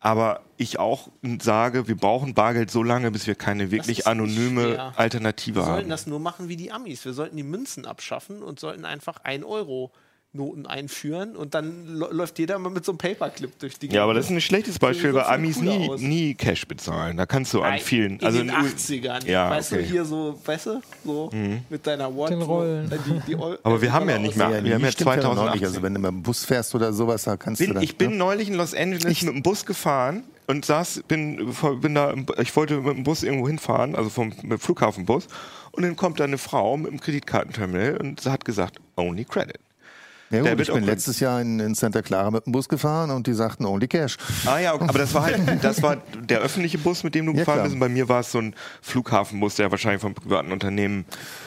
[0.00, 1.08] Aber ich auch
[1.40, 4.92] sage, wir brauchen Bargeld so lange, bis wir keine wirklich anonyme.
[4.96, 5.88] Alternative Wir sollten haben.
[5.88, 7.04] das nur machen wie die Amis.
[7.04, 9.92] Wir sollten die Münzen abschaffen und sollten einfach 1 Euro
[10.34, 14.14] Noten einführen und dann läuft jeder mal mit so einem Paperclip durch die Ja, aber
[14.14, 16.00] das ist ein schlechtes Beispiel, weil Amis nie, aus.
[16.00, 17.16] nie Cash bezahlen.
[17.16, 19.26] Da kannst du an Nein, vielen, in also den in- 80ern.
[19.26, 19.82] Ja, weißt okay.
[19.82, 21.30] du, hier so, weißt du, so
[21.70, 22.30] mit deiner Watch.
[22.30, 22.90] Den Rollen.
[22.90, 25.52] Äh, die, die Aber wir haben ja nicht mehr- wir haben ja stimmt noch 2018.
[25.60, 25.64] nicht.
[25.66, 27.96] Also wenn du mit dem Bus fährst oder sowas, da kannst du bin, dann, ich
[27.96, 28.16] bin ne?
[28.16, 32.78] neulich in Los Angeles mit dem Bus gefahren und saß, bin, bin da, ich wollte
[32.80, 35.28] mit dem Bus irgendwo hinfahren, also vom Flughafenbus,
[35.70, 39.58] und dann kommt da eine Frau mit dem Kreditkartenterminal und sie hat gesagt, only credit.
[40.30, 42.68] Ja, Der gut, wird ich bin letztes Jahr in, in Santa Clara mit dem Bus
[42.68, 44.16] gefahren und die sagten only cash.
[44.46, 47.32] Ah ja, okay, aber das war halt, das war der öffentliche Bus, mit dem du
[47.32, 47.64] Ja, gefahren klar.
[47.64, 47.74] bist.
[47.74, 51.04] Und bei mir war es so ein Flughafenbus, der wahrscheinlich vom privaten Unternehmen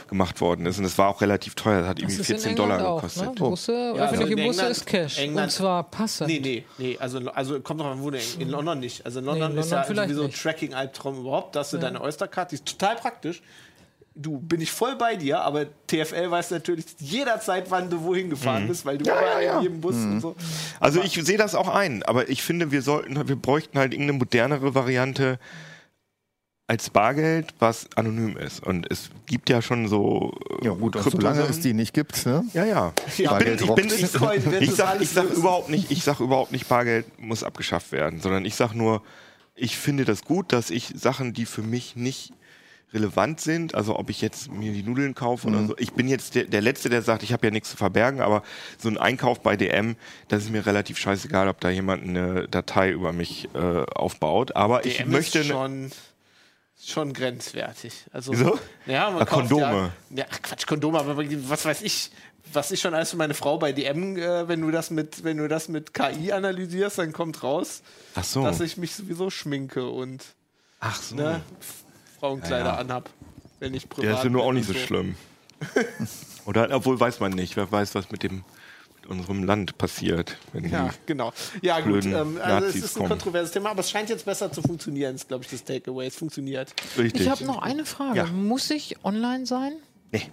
[0.09, 0.77] gemacht worden ist.
[0.77, 1.79] Und das war auch relativ teuer.
[1.81, 3.25] Das hat Das irgendwie ist in 14 England Dollar auch, gekostet.
[3.27, 3.31] Ne?
[3.35, 5.17] Busse, also öffentliche in Busse England- ist Cash.
[5.19, 6.29] England- und zwar passend.
[6.29, 6.97] Nee, nee, nee.
[6.99, 9.05] Also, also kommt noch an, wo in, in London nicht.
[9.05, 10.31] Also in London in ist London ja vielleicht sowieso ein.
[10.31, 11.55] Tracking-Albtraum überhaupt.
[11.55, 13.41] Da hast du deine Oyster-Card, die ist total praktisch.
[14.19, 18.67] Du bin ich voll bei dir, aber TFL weiß natürlich jederzeit, wann du wohin gefahren
[18.67, 20.35] bist, weil du überall in jedem Bus und so.
[20.79, 24.17] Also ich sehe das auch ein, aber ich finde, wir sollten, wir bräuchten halt irgendeine
[24.17, 25.39] modernere Variante
[26.67, 28.61] als Bargeld, was anonym ist.
[28.61, 32.25] Und es gibt ja schon so äh, Ja gut, und solange es die nicht gibt,
[32.25, 32.43] ne?
[32.53, 32.93] Ja, ja.
[32.95, 36.03] Ja, ich bin, Bargeld ich bin, ich, wird ich sag, ich sag überhaupt nicht, ich
[36.03, 39.01] sag überhaupt nicht, Bargeld muss abgeschafft werden, sondern ich sag nur,
[39.55, 42.33] ich finde das gut, dass ich Sachen, die für mich nicht
[42.93, 45.75] relevant sind, also ob ich jetzt mir die Nudeln kaufe oder so.
[45.77, 48.43] Ich bin jetzt der, der Letzte, der sagt, ich habe ja nichts zu verbergen, aber
[48.77, 49.95] so ein Einkauf bei DM,
[50.29, 53.57] das ist mir relativ scheißegal, ob da jemand eine Datei über mich äh,
[53.93, 54.55] aufbaut.
[54.55, 55.91] Aber ich DM möchte ist schon,
[56.81, 58.05] schon grenzwertig.
[58.13, 58.57] Also, Wieso?
[58.85, 59.91] Ja, man Ah, kauft Kondome.
[60.11, 62.11] Ja, ja, Quatsch, Kondome, aber was weiß ich,
[62.53, 65.35] was ich schon alles für meine Frau bei DM, äh, wenn du das mit, wenn
[65.37, 67.81] du das mit KI analysierst, dann kommt raus,
[68.23, 68.43] so.
[68.43, 70.23] dass ich mich sowieso schminke und
[70.79, 71.15] Ach so.
[71.15, 71.41] ne,
[72.19, 72.77] Frauenkleider Ja, ja.
[72.77, 73.09] anhab,
[73.59, 75.15] wenn ich privat Ja, ist ja nur auch nicht und so schlimm.
[76.45, 77.57] Oder, obwohl weiß man nicht.
[77.57, 78.43] Wer weiß, was mit dem
[79.01, 81.31] mit unserem Land passiert, wenn Ja, genau.
[81.61, 82.05] Ja, gut.
[82.05, 83.09] Ähm, also es Nazis ist ein kommen.
[83.09, 86.07] kontroverses Thema, aber es scheint jetzt besser zu funktionieren, ist, glaube ich, das Takeaway.
[86.07, 86.73] Es funktioniert.
[86.97, 87.21] richtig.
[87.23, 88.17] Ich habe noch eine Frage.
[88.17, 88.25] Ja.
[88.27, 89.73] Muss ich online sein?
[90.11, 90.29] Nee.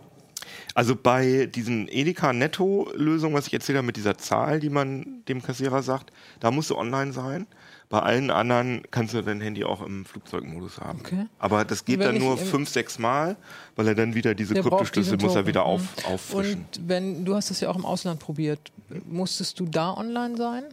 [0.75, 5.43] Also bei diesen Edeka Netto-Lösungen, was ich erzählt habe mit dieser Zahl, die man dem
[5.43, 7.47] Kassierer sagt, da musst du online sein.
[7.95, 10.99] Bei allen anderen kannst du dein Handy auch im Flugzeugmodus haben.
[10.99, 11.27] Okay.
[11.39, 13.37] Aber das geht Wenn dann ich nur fünf, sechs Mal,
[13.77, 16.05] weil er dann wieder diese Der Kryptoschlüssel muss er wieder auf, Mhm.
[16.13, 16.55] auffrischen.
[16.75, 18.73] Und wenn du hast das ja auch im Ausland probiert,
[19.07, 20.65] musstest du da online sein?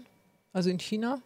[0.51, 1.19] Also in China?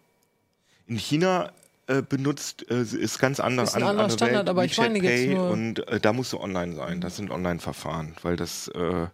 [0.87, 1.51] In China
[1.87, 3.69] äh, benutzt, äh, ist ganz anders.
[3.69, 5.99] Ist ein an- anderer andere Standard, aber ich WeChat meine jetzt Pay nur- Und äh,
[6.01, 6.99] da musst du online sein.
[6.99, 9.07] Das sind Online-Verfahren, weil das äh, wohl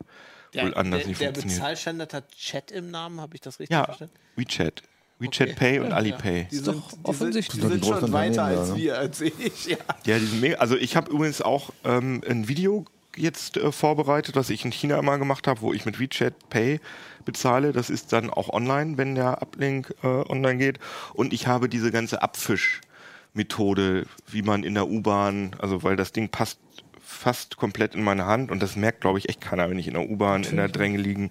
[0.74, 1.34] anders der, nicht der funktioniert.
[1.60, 4.16] Bezahlstandard hat Chat im Namen, habe ich das richtig Ja, verstanden?
[4.36, 4.82] WeChat.
[5.22, 5.56] WeChat Okay.
[5.58, 6.48] Pay und Ja, Alipay.
[6.52, 7.62] Die sind, doch offensichtlich.
[7.62, 8.80] sind, die sind Die großen schon weiter als da, ne?
[8.80, 9.66] wir, als ich.
[9.68, 9.78] Ja.
[10.06, 10.58] Ja, die sind mega.
[10.58, 15.02] Also ich habe übrigens auch ähm, ein Video jetzt äh, vorbereitet, was ich in China
[15.02, 16.80] mal gemacht habe, wo ich mit WeChat Pay
[17.26, 17.72] bezahle.
[17.72, 20.80] Das ist dann auch online, wenn der Uplink äh, online geht.
[21.14, 26.30] Und ich habe diese ganze Abfischmethode, wie man in der U-Bahn, also weil das Ding
[26.30, 26.60] passt
[27.04, 29.94] fast komplett in meine Hand und das merkt, glaube ich, echt keiner, wenn ich in
[29.94, 31.30] der U-Bahn in der Dränge liegen,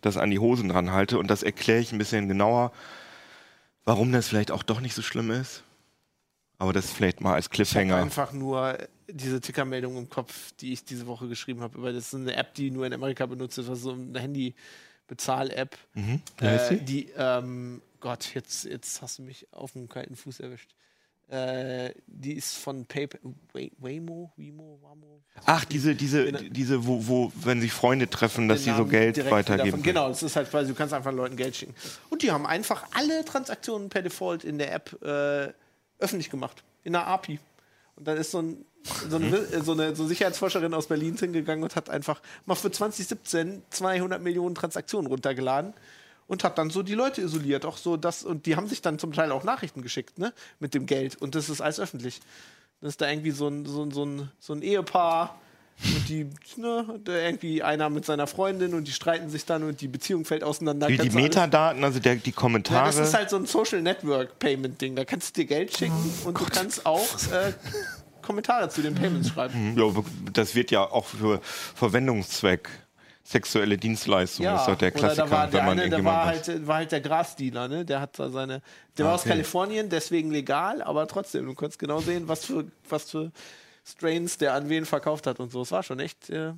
[0.00, 1.18] das an die Hosen dran halte.
[1.18, 2.72] Und das erkläre ich ein bisschen genauer,
[3.88, 5.64] warum das vielleicht auch doch nicht so schlimm ist.
[6.58, 7.96] Aber das vielleicht mal als Ich habe Cliffhanger.
[7.96, 8.76] einfach nur
[9.08, 11.78] diese Tickermeldung im Kopf, die ich diese Woche geschrieben habe.
[11.78, 15.78] Über das ist eine App, die nur in Amerika benutzt wird, was so eine Handy-Bezahl-App.
[15.94, 16.20] Mhm.
[16.40, 16.84] Äh, die?
[16.84, 20.74] die, ähm, Gott, jetzt, jetzt hast du mich auf dem kalten Fuß erwischt.
[21.30, 23.20] Äh, die ist von PayPal.
[23.52, 24.32] Way- Waymo?
[24.36, 24.78] Wemo?
[24.82, 25.22] Wamo?
[25.44, 29.82] Ach, diese, diese, diese, wo, wo, wenn sich Freunde treffen, dass sie so Geld weitergeben.
[29.82, 31.74] Genau, das ist halt quasi, du kannst einfach Leuten Geld schicken.
[32.08, 35.52] Und die haben einfach alle Transaktionen per Default in der App äh,
[35.98, 36.64] öffentlich gemacht.
[36.84, 37.38] In der API.
[37.96, 38.64] Und dann ist so, ein,
[39.10, 42.70] so, eine, äh, so eine so Sicherheitsforscherin aus Berlin hingegangen und hat einfach mal für
[42.70, 45.74] 2017 200 Millionen Transaktionen runtergeladen
[46.28, 47.64] und hat dann so die Leute isoliert.
[47.64, 50.32] Auch so das, und die haben sich dann zum Teil auch Nachrichten geschickt, ne?
[50.60, 51.16] Mit dem Geld.
[51.16, 52.20] Und das ist alles öffentlich.
[52.80, 55.40] Das ist da irgendwie so ein, so ein, so ein, so ein Ehepaar.
[55.80, 59.86] Und die, ne, irgendwie einer mit seiner Freundin und die streiten sich dann und die
[59.86, 60.88] Beziehung fällt auseinander.
[60.88, 62.86] Wie die du alles- Metadaten, also der, die ja, Kommentare.
[62.86, 64.96] das ist halt so ein Social Network Payment Ding.
[64.96, 67.52] Da kannst du dir Geld schicken Oh und du kannst auch äh,
[68.22, 69.76] Kommentare zu den Payments schreiben.
[69.78, 69.84] ja,
[70.32, 71.40] das wird ja auch für
[71.76, 72.68] Verwendungszweck
[73.28, 76.66] sexuelle Dienstleistungen ist doch der Klassiker, da war der wenn man eine, der war halt,
[76.66, 77.84] war halt der Grasdealer, ne?
[77.84, 78.62] Der hat da seine,
[78.96, 79.30] der Ah, war aus okay.
[79.30, 83.30] Kalifornien, deswegen legal, aber trotzdem, du konntest genau sehen, was für, was für
[83.84, 85.60] Strains der an wen verkauft hat und so.
[85.62, 86.52] Es war schon echt äh,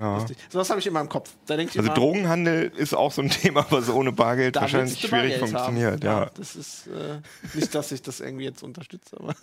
[0.00, 0.26] ja.
[0.48, 1.30] So was habe ich immer im Kopf.
[1.48, 6.04] Also immer, Drogenhandel ist auch so ein Thema, was ohne Bargeld wahrscheinlich schwierig Bargeld funktioniert.
[6.04, 6.22] Haben.
[6.24, 6.30] Ja.
[6.34, 7.20] Das ist äh,
[7.54, 9.34] nicht, dass ich das irgendwie jetzt unterstütze, aber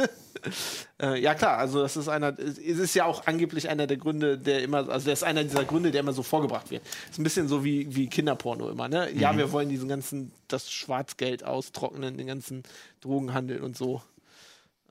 [1.01, 4.37] äh, ja klar, also das ist einer, es ist ja auch angeblich einer der Gründe,
[4.37, 6.81] der immer, also der ist einer dieser Gründe, der immer so vorgebracht wird.
[7.09, 9.09] Ist ein bisschen so wie, wie Kinderporno immer, ne?
[9.13, 9.37] Ja, Mhm.
[9.37, 12.63] wir wollen diesen ganzen, das Schwarzgeld austrocknen, den ganzen
[13.01, 14.01] Drogenhandel und so.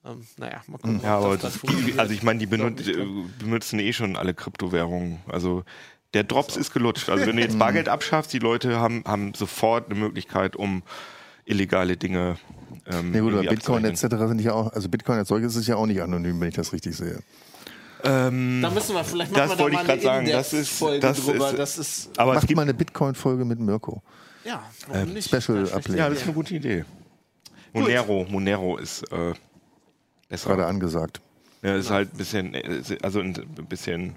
[0.06, 2.76] Ähm, naja, mal gucken, Ja, ob aber das, das das, also ich meine, die benut
[2.76, 5.18] Glaub nicht, äh, benutzen eh schon alle Kryptowährungen.
[5.28, 5.64] Also
[6.14, 7.08] der Drops ist gelutscht.
[7.08, 10.82] Also wenn du jetzt Bargeld abschaffst, die Leute haben, haben sofort eine Möglichkeit, um
[11.44, 12.36] illegale Dinge
[12.86, 14.00] ähm, Ja gut, aber Bitcoin etc.
[14.28, 16.72] sind ja auch, also Bitcoin als solches ist ja auch nicht anonym, wenn ich das
[16.72, 17.20] richtig sehe.
[18.04, 20.46] Ähm, da müssen wir vielleicht das machen wir wollte da ich mal grad sagen, das
[20.52, 21.50] ist- Index-Folge das drüber.
[21.50, 24.02] ist- das ist, aber es Macht gibt, mal eine Bitcoin-Folge mit Mirko.
[24.44, 25.26] ja, warum nicht?
[25.26, 25.96] Special Ja, schlechte Update.
[25.98, 26.84] ja, das ist eine gute Idee.
[27.72, 29.32] Monero, Monero ist äh,
[30.28, 30.50] besser.
[30.50, 31.20] Gerade angesagt.
[31.62, 33.34] Ja, ist halt ein bisschen, äh, also ein
[33.68, 34.14] bisschen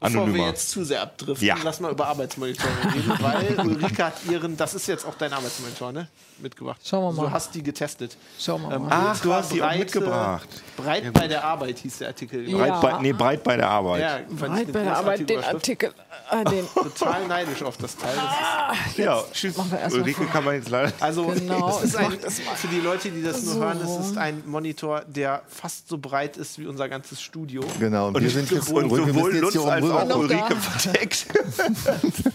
[0.00, 0.46] Bevor wir anonymer.
[0.48, 1.56] jetzt zu sehr abdriften, Ja.
[1.62, 5.92] lass mal über Arbeitsmonitore reden, weil Ulrike hat ihren, das ist jetzt auch dein Arbeitsmonitor,
[5.92, 6.08] ne?
[6.38, 6.80] Mitgebracht.
[6.84, 7.26] Schauen wir mal.
[7.28, 8.16] Du hast die getestet.
[8.40, 9.12] Schauen wir Ähm, mal.
[9.12, 10.48] Ach, du hast die auch mitgebracht.
[10.76, 12.48] Breit bei der Arbeit hieß der Artikel.
[12.48, 12.56] Ja.
[12.58, 14.00] Breit bei, nee, breit bei der Arbeit.
[14.00, 15.92] Ja, Breit bei der Arbeit den Artikel.
[16.30, 16.66] Äh, den.
[16.74, 18.14] Total neidisch auf das Teil.
[18.16, 19.56] Das ist, Ja, tschüss.
[19.56, 20.92] machen wir erst mal Ulrike kann man jetzt leider.
[20.98, 24.18] also, Genau, es ist ein, für die Leute, die das nur so hören, es ist
[24.18, 27.62] ein Monitor, der fast so breit ist wie unser ganzes Studio.
[27.78, 30.14] Genau, und, wir sind jetzt und sowohl Lutz als rüber.
[30.14, 31.26] auch Ulrike verdeckt.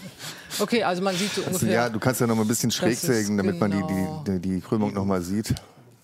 [0.58, 1.70] Okay, also man sieht so ungefähr.
[1.70, 4.24] Ja, du kannst ja noch mal ein bisschen schräg ist sägen, damit man die, genau.
[4.26, 5.54] die, die, die Krümmung noch mal sieht.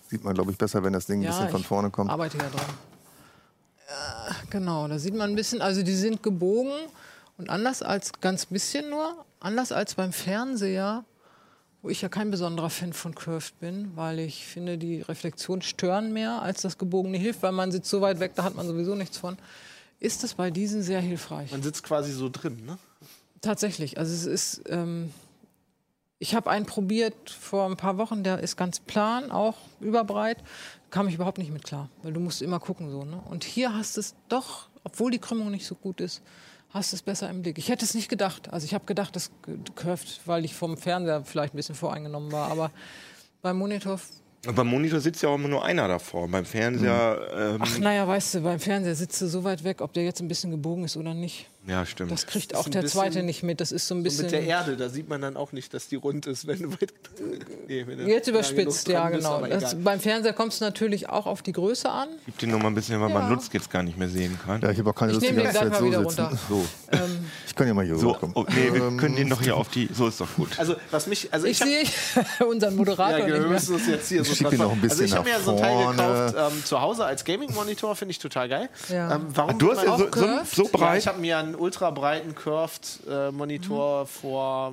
[0.09, 2.11] Sieht man, glaube ich, besser, wenn das Ding ein Ja, bisschen von vorne kommt.
[2.11, 2.67] arbeite ja dran.
[3.89, 6.73] Ja, genau, da sieht man ein bisschen, also die sind gebogen
[7.39, 11.05] und anders als, ganz bisschen nur, anders als beim Fernseher,
[11.83, 16.13] wo ich ja kein besonderer Fan von Curved bin, weil ich finde, die Reflexionen stören
[16.13, 18.95] mehr, als das gebogene hilft, weil man sitzt so weit weg, da hat man sowieso
[18.95, 19.37] nichts von,
[20.01, 21.51] ist es bei diesen sehr hilfreich.
[21.51, 22.79] Man sitzt quasi so drin, ne?
[23.41, 23.99] Tatsächlich.
[23.99, 25.13] Also es ist, ähm,
[26.19, 30.39] ich habe einen probiert vor ein paar Wochen, der ist ganz plan, auch überbreit.
[30.91, 33.05] Kam ich überhaupt nicht mit klar, weil du musst immer gucken so.
[33.05, 33.21] Ne?
[33.31, 36.23] Und hier hast du es doch, obwohl die Krümmung nicht so gut ist,
[36.71, 37.59] hast du es besser im Blick.
[37.59, 38.53] Ich hätte es nicht gedacht.
[38.53, 39.31] Also ich habe gedacht, das
[39.75, 42.51] curved, weil ich vom Fernseher vielleicht ein bisschen voreingenommen war.
[42.51, 42.71] Aber
[43.43, 44.01] beim Monitor
[44.55, 46.29] Beim Monitor sitzt ja auch immer nur einer davor.
[46.29, 49.93] Beim Fernseher, ähm, Ach, naja, weißt du, beim Fernseher sitzt du so weit weg, ob
[49.93, 51.49] der jetzt ein bisschen gebogen ist oder nicht.
[51.67, 52.13] Ja, stimmt.
[52.13, 53.61] Das kriegt Das auch der bisschen zweite nicht mit.
[53.61, 54.23] Das ist so ein So bisschen.
[54.25, 56.73] mit der Erde, da sieht man dann auch nicht, dass die rund ist, wenn du
[56.73, 56.93] weit.
[57.69, 59.45] Nee, wenn Jetzt überspitzt, ja, bist, genau.
[59.45, 59.75] egal.
[59.83, 62.09] beim Fernseher kommt es natürlich auch auf die Größe an.
[62.27, 63.29] Gib den noch mal ein bisschen, weil man Ja.
[63.31, 64.61] Lutz jetzt gar nicht mehr sehen kann.
[64.61, 66.21] Ja, ich habe auch keine Ich Lust, die ganze Zeit mal so wieder sitzen.
[66.23, 66.39] runter.
[66.49, 68.37] So, Ähm, Ich kann ja mal hier so rüberkommen.
[68.37, 69.89] oh, nee, wir Ähm, können den noch hier auf die.
[69.93, 70.51] So ist doch gut.
[70.59, 71.33] Also, was mich.
[71.33, 71.83] Also ich sehe
[72.49, 74.79] unseren Moderator Ja, wir nicht müssen uns jetzt hier so schieb ihn dran noch ein
[74.81, 74.91] machen.
[74.91, 76.33] Also bisschen ich habe mir ja nach so ein Teil vorne.
[76.33, 78.69] gekauft ähm, zu Hause als Gaming-Monitor, finde ich total geil.
[78.89, 79.17] Ja.
[79.17, 81.01] Ähm, warum Ah, du hast ja man so, so, so breit.
[81.01, 84.07] ich habe mir einen ultra breiten Curved äh, Monitor Mhm.
[84.07, 84.67] vor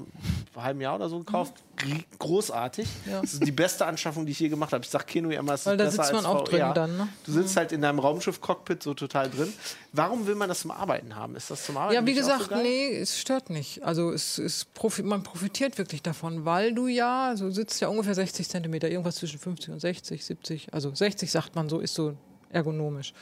[0.55, 1.53] einem halben Jahr oder so gekauft.
[1.77, 2.87] Gr- Großartig.
[3.09, 3.21] Ja.
[3.21, 4.83] Das ist die beste Anschaffung, die ich je gemacht habe.
[4.83, 6.49] Ich sag Keno immer, es ist Weil da sitzt man auch VR.
[6.49, 7.07] drin dann, ne?
[7.25, 9.51] Du sitzt halt in deinem Raumschiff-Cockpit so total drin.
[9.91, 11.35] Warum will man das zum Arbeiten haben?
[11.35, 13.83] Ist das zum Arbeiten Ja, wie gesagt, so nee, es stört nicht.
[13.83, 18.13] Also es, es profi man profitiert wirklich davon, weil du ja, so sitzt ja ungefähr
[18.15, 22.13] 60 Zentimeter, irgendwas zwischen 50 und 60, 70, also 60 sagt man so, ist so
[22.49, 23.13] ergonomisch.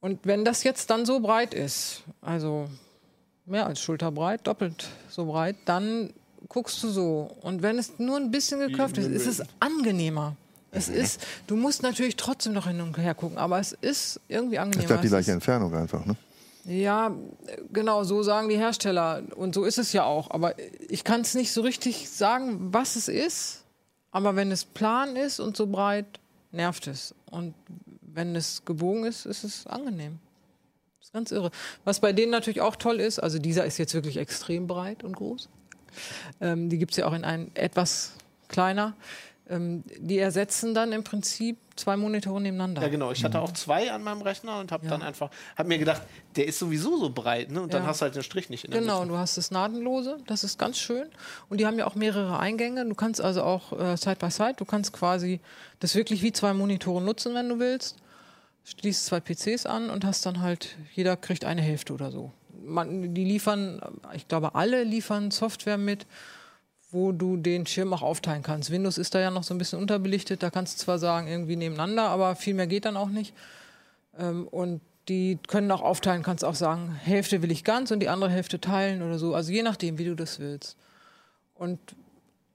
[0.00, 2.68] Und wenn das jetzt dann so breit ist, also
[3.44, 6.12] mehr als schulterbreit, doppelt so breit, dann
[6.48, 7.36] guckst du so.
[7.42, 10.36] Und wenn es nur ein bisschen geköpft ist, ist es angenehmer.
[10.70, 14.58] Es ist, du musst natürlich trotzdem noch hin und her gucken, aber es ist irgendwie
[14.58, 14.82] angenehm.
[14.82, 16.16] Es bleibt die gleiche Entfernung einfach, ne?
[16.66, 17.14] Ja,
[17.72, 19.22] genau, so sagen die Hersteller.
[19.36, 20.30] Und so ist es ja auch.
[20.32, 20.54] Aber
[20.88, 23.62] ich kann es nicht so richtig sagen, was es ist.
[24.10, 26.06] Aber wenn es plan ist und so breit,
[26.50, 27.14] nervt es.
[27.30, 27.54] Und
[28.16, 30.18] wenn es gebogen ist, ist es angenehm.
[30.98, 31.50] Das ist ganz irre.
[31.84, 35.14] Was bei denen natürlich auch toll ist, also dieser ist jetzt wirklich extrem breit und
[35.14, 35.48] groß.
[36.40, 38.12] Ähm, die gibt es ja auch in ein etwas
[38.48, 38.94] kleiner.
[39.48, 42.82] Ähm, die ersetzen dann im Prinzip zwei Monitore nebeneinander.
[42.82, 43.12] Ja, genau.
[43.12, 44.90] Ich hatte auch zwei an meinem Rechner und habe Ja.
[44.90, 46.02] dann einfach, habe mir gedacht,
[46.34, 47.62] der ist sowieso so breit, ne?
[47.62, 47.88] Und dann Ja.
[47.88, 49.12] hast du halt den Strich nicht in der Genau, Mitte.
[49.12, 51.06] du hast das Nadenlose, das ist ganz schön.
[51.48, 52.84] Und die haben ja auch mehrere Eingänge.
[52.86, 55.38] Du kannst also auch äh, Side by Side, du kannst quasi
[55.78, 57.96] das wirklich wie zwei Monitore nutzen, wenn du willst.
[58.66, 62.32] Schließt zwei PCs an und hast dann halt, jeder kriegt eine Hälfte oder so.
[62.64, 63.80] Man, die liefern,
[64.12, 66.04] ich glaube, alle liefern Software mit,
[66.90, 68.72] wo du den Schirm auch aufteilen kannst.
[68.72, 71.54] Windows ist da ja noch so ein bisschen unterbelichtet, da kannst du zwar sagen, irgendwie
[71.54, 73.34] nebeneinander, aber viel mehr geht dann auch nicht.
[74.18, 78.08] Ähm, und die können auch aufteilen, kannst auch sagen, Hälfte will ich ganz und die
[78.08, 79.34] andere Hälfte teilen oder so.
[79.34, 80.76] Also je nachdem, wie du das willst.
[81.54, 81.78] Und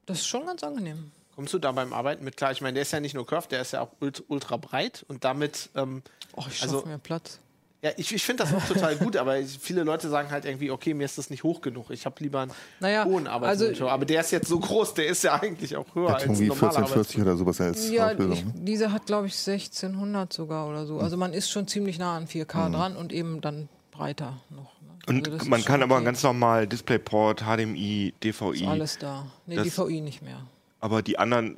[0.06, 1.12] das ist schon ganz angenehm.
[1.36, 2.52] Kommst du da beim Arbeiten mit klar?
[2.52, 5.06] Ich meine, der ist ja nicht nur curved, der ist ja auch ult- ultra breit
[5.08, 6.02] und damit, ähm,
[6.36, 7.40] Oh, ich Also- schaffe mir Platz.
[7.82, 10.72] ja, ich, ich finde das auch total gut, aber ich- viele Leute sagen halt irgendwie,
[10.72, 11.90] okay, mir ist das nicht hoch genug.
[11.90, 13.88] Ich habe lieber einen Naja, hohen Arbeitsmonitor.
[13.88, 16.30] also- aber der ist jetzt so groß, der ist ja eigentlich auch höher als ein
[16.30, 18.34] irgendwie normaler 1440 oder sowas als Ja, Ausbildung.
[18.38, 18.54] ich, ne?
[18.56, 21.00] diese hat, glaube ich, 1600 sogar oder so.
[21.00, 24.80] Also man ist schon ziemlich nah an 4K dran und eben dann breiter noch.
[24.82, 24.90] Ne?
[25.08, 26.06] Und Also man kann schon aber okay.
[26.06, 29.26] ganz normal DisplayPort, HDMI, DVI, Ist alles da.
[29.48, 30.46] Nee, Das- DVI nicht mehr.
[30.82, 31.58] Aber die anderen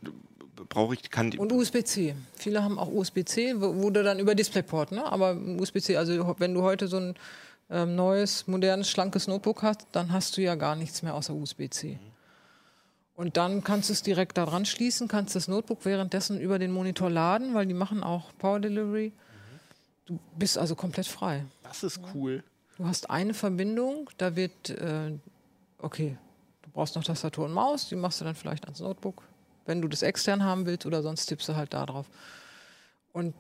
[0.70, 2.16] brauche ich, kann die, Und USB-C.
[2.36, 3.56] Viele haben auch USB-C,
[3.90, 5.06] du dann über DisplayPort, ne?
[5.06, 7.16] Aber USB-C, also wenn du heute so ein
[7.70, 11.98] ähm, neues, modernes, schlankes Notebook hast, dann hast du ja gar nichts mehr außer USB-C.
[13.16, 17.10] Und dann kannst du es direkt daran schließen, kannst das Notebook währenddessen über den Monitor
[17.10, 19.14] laden, weil die machen auch Power Delivery.
[20.06, 21.46] Du bist also komplett frei.
[21.64, 22.44] Das ist cool.
[22.78, 25.12] Du hast eine Verbindung, da wird, äh,
[25.78, 26.18] okay,
[26.74, 29.24] brauchst noch Tastatur und Maus, die machst du dann vielleicht ans Notebook,
[29.66, 32.08] wenn du das extern haben willst oder sonst tippst du halt da drauf.
[33.12, 33.34] Und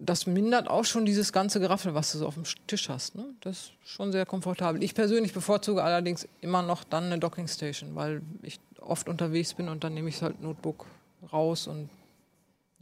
[0.00, 3.14] das mindert auch schon dieses ganze Geraffel, was du so auf dem Tisch hast.
[3.14, 3.26] Ne?
[3.40, 4.82] Das ist schon sehr komfortabel.
[4.82, 9.84] Ich persönlich bevorzuge allerdings immer noch dann eine Dockingstation, weil ich oft unterwegs bin und
[9.84, 10.86] dann nehme ich halt Notebook
[11.32, 11.90] raus und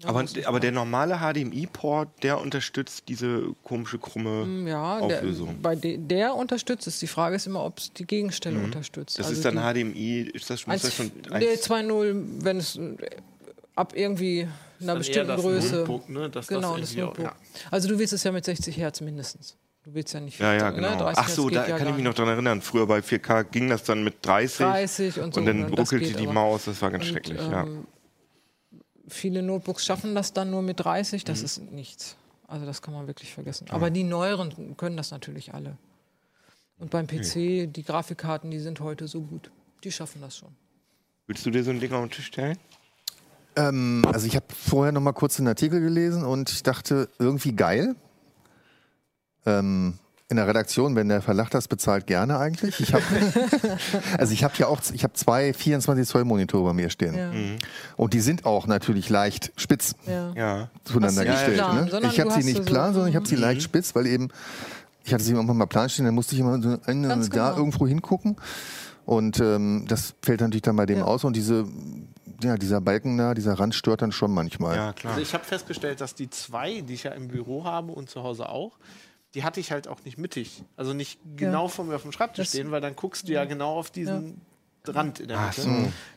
[0.03, 5.57] ja, aber, aber der normale HDMI-Port, der unterstützt diese komische, krumme ja, der, Auflösung.
[5.61, 6.99] bei de, der unterstützt es.
[7.01, 9.19] Die Frage ist immer, ob es die Gegenstelle unterstützt.
[9.19, 12.77] Das Also ist dann HDMI, ist das, muss das schon Nee, 1, 2.0, wenn es
[12.77, 12.97] äh,
[13.75, 14.47] ab irgendwie
[14.81, 15.75] einer bestimmten das Größe.
[15.77, 16.31] Notebook, ne?
[16.31, 17.37] Dass Genau, das das irgendwie auch- Notebook.
[17.71, 19.57] Also du willst es ja mit 60 Hertz mindestens.
[19.85, 20.97] Du willst ja nicht Ja, ja, ne, genau.
[20.99, 22.61] 30 Ach so, da ja kann ich mich noch dran erinnern.
[22.63, 24.59] Früher bei 4K ging das dann mit 30.
[24.67, 25.41] 30 und so.
[25.41, 26.33] und dann ne, das ruckelte die aber.
[26.35, 27.41] Maus, das war ganz Und, schrecklich.
[27.41, 27.67] ähm, ja.
[29.09, 31.27] Viele Notebooks schaffen das dann nur mit 30, Mhm.
[31.27, 32.17] das ist nichts.
[32.47, 33.67] Also das kann man wirklich vergessen.
[33.71, 35.77] Aber die neueren können das natürlich alle.
[36.79, 39.51] Und beim PC, die Grafikkarten, die sind heute so gut.
[39.85, 40.49] Die schaffen das schon.
[41.27, 42.57] Willst du dir so ein Ding auf den Tisch stellen?
[43.57, 47.53] Ähm, also ich habe vorher noch mal kurz den Artikel gelesen und ich dachte, irgendwie
[47.53, 47.97] geil.
[49.45, 49.99] Ähm,
[50.31, 52.79] in der Redaktion, wenn der Verlag das bezahlt, gerne eigentlich.
[52.81, 53.01] Ich hab,
[54.18, 57.16] also ich habe ja auch, ich habe zwei 24 Zoll Monitore bei mir stehen.
[57.16, 57.31] Ja.
[57.97, 60.68] Und die sind auch natürlich leicht spitz Ja.
[60.85, 61.55] Zueinander Hast gestellt.
[61.57, 62.11] plan, ne?
[62.12, 64.29] Ich habe sie nicht so- plan, sondern ich habe sie leicht spitz, weil eben,
[65.05, 67.57] ich hatte sie irgendwann mal plan stehen, dann musste ich immer so eine, da genau.
[67.57, 68.37] irgendwo hingucken.
[69.07, 71.05] Und ähm, das fällt natürlich dann bei dem Ja.
[71.05, 71.64] aus und diese,
[72.43, 74.76] ja, dieser Balken da, dieser Rand stört dann schon manchmal.
[74.76, 75.14] Ja, klar.
[75.14, 78.22] Also ich habe festgestellt, dass die zwei, die ich ja im Büro habe und zu
[78.22, 78.72] Hause auch,
[79.35, 80.62] die hatte ich halt auch nicht mittig.
[80.76, 83.45] Also nicht genau vor mir auf dem Schreibtisch Das- stehen, weil dann guckst du ja
[83.45, 84.41] genau auf diesen
[84.87, 85.61] Rand in der Mitte.
[85.61, 85.68] so.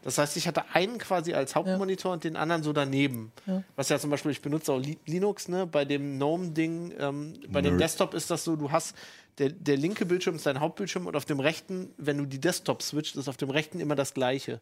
[0.04, 3.34] Das heißt, ich hatte einen quasi als Hauptmonitor und den anderen so daneben.
[3.76, 5.68] Was ja zum Beispiel, ich benutze auch Li Linux, ne?
[5.68, 8.96] bei dem GNOME-Ding, ähm, bei dem Desktop ist das so, du hast,
[9.40, 12.82] der, der linke Bildschirm ist dein Hauptbildschirm und auf dem rechten, wenn du die Desktop
[12.82, 14.62] switcht, ist auf dem rechten immer das gleiche.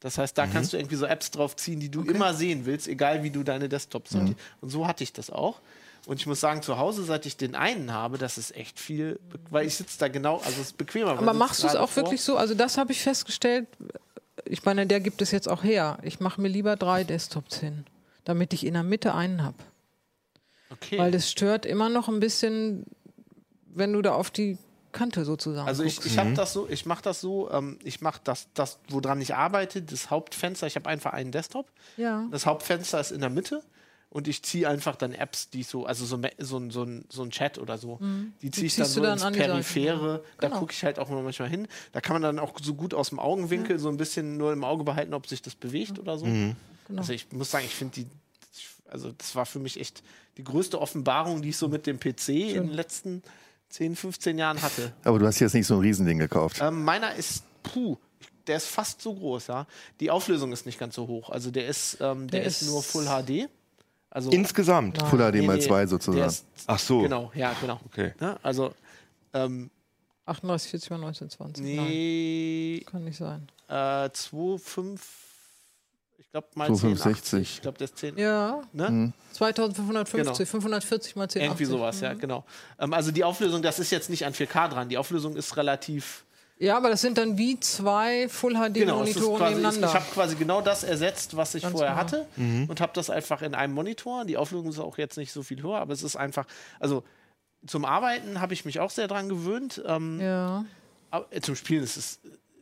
[0.00, 2.86] Das heißt, da kannst du irgendwie so Apps drauf ziehen, die du immer sehen willst,
[2.88, 4.38] egal wie du deine Desktops sortierst.
[4.60, 5.62] Und so hatte ich das auch.
[6.06, 9.18] Und ich muss sagen, zu Hause, seit ich den einen habe, das ist echt viel,
[9.50, 11.10] weil ich sitze da genau, also es ist bequemer.
[11.10, 12.04] Aber machst du es auch vor.
[12.04, 12.36] wirklich so?
[12.36, 13.66] Also das habe ich festgestellt.
[14.44, 15.98] Ich meine, der gibt es jetzt auch her.
[16.02, 17.86] Ich mache mir lieber drei Desktops hin,
[18.22, 19.56] damit ich in der Mitte einen habe.
[20.70, 20.96] Okay.
[20.96, 22.86] Weil das stört immer noch ein bisschen,
[23.74, 24.58] wenn du da auf die
[24.92, 28.20] Kante sozusagen Also ich, ich habe das so, ich mache das so, ähm, ich mache
[28.22, 31.70] das, das, woran ich arbeite, das Hauptfenster, ich habe einfach einen Desktop.
[31.96, 32.26] ja.
[32.30, 33.64] Das Hauptfenster ist in der Mitte
[34.16, 37.04] und ich ziehe einfach dann Apps, die ich so, also so, so, ein- so, ein-
[37.10, 37.98] so ein Chat oder so,
[38.40, 40.12] die ziehe ich dann so dann ins Periphere.
[40.24, 40.30] ja.
[40.40, 40.60] Da Genau.
[40.60, 41.68] gucke ich halt auch manchmal hin.
[41.92, 44.64] Da kann man dann auch so gut aus dem Augenwinkel so ein bisschen nur im
[44.64, 46.24] Auge behalten, ob sich das bewegt oder so.
[46.24, 46.54] Genau.
[46.96, 48.06] Also ich muss sagen, ich finde die,
[48.90, 50.02] also das war für mich echt
[50.38, 53.22] die größte Offenbarung, die ich so mit dem PC in den letzten
[53.68, 54.92] 10, 15 Jahren hatte.
[55.04, 56.58] Aber du hast jetzt nicht so ein Riesending gekauft.
[56.62, 57.98] Ähm, meiner ist, puh,
[58.46, 59.66] der ist fast so groß, ja.
[60.00, 61.30] Die Auflösung ist nicht ganz so hoch.
[61.30, 63.48] Also der ist, ähm, der, Der ist, ist- nur Full HD.
[64.10, 65.02] Also Insgesamt.
[65.02, 66.26] Full HD nee, mal nee, zwei der sozusagen.
[66.26, 67.02] ist, Ach so.
[67.02, 67.80] Genau, ja, genau.
[67.86, 68.14] Okay.
[68.20, 68.72] Ja, also,
[69.34, 69.70] ähm,
[70.24, 71.64] 38, 40 mal 1920.
[71.76, 73.46] Nein, nee, kann nicht sein.
[73.68, 73.72] äh,
[74.08, 74.98] 2,5,
[76.18, 77.36] ich glaube mal 2,65.
[77.36, 77.40] 10,80.
[77.40, 78.16] Ich glaube, der ist 10.
[78.18, 78.90] Ja, Ne?
[78.90, 79.12] Mhm.
[79.32, 80.34] 2550, Genau.
[80.34, 81.42] 540 mal 1080.
[81.42, 82.44] Irgendwie sowas, ja, genau.
[82.78, 84.88] Ähm, also die Auflösung, das ist jetzt nicht an 4K dran.
[84.88, 86.24] Die Auflösung ist relativ.
[86.58, 89.88] Ja, aber das sind dann wie zwei Full Genau, es ist HD-Monitore quasi, ich, nebeneinander.
[89.88, 92.00] ich habe quasi genau das ersetzt, was ich Ganz vorher genau.
[92.00, 94.24] hatte und habe das einfach in einem Monitor.
[94.24, 96.46] Die Auflösung ist auch jetzt nicht so viel höher, aber es ist einfach,
[96.80, 97.04] also
[97.66, 99.82] zum Arbeiten habe ich mich auch sehr dran gewöhnt.
[99.86, 100.64] Ähm, ja.
[101.10, 102.20] aber, äh, zum Spielen ist es,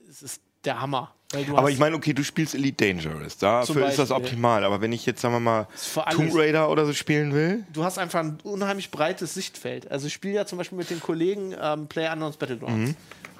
[0.08, 1.12] es ist der Hammer.
[1.54, 3.38] Aber ich meine, okay, du spielst Elite Dangerous.
[3.38, 4.64] Dafür ist das optimal.
[4.64, 5.66] Aber wenn ich jetzt, sagen wir mal.
[6.10, 9.90] Tomb Raider oder so spielen will, du hast einfach ein unheimlich breites Sichtfeld.
[9.90, 12.90] Also ich spiele ja zum Beispiel mit den Kollegen ähm, PlayerUnknown's Battlegrounds.
[12.90, 12.96] Mhm.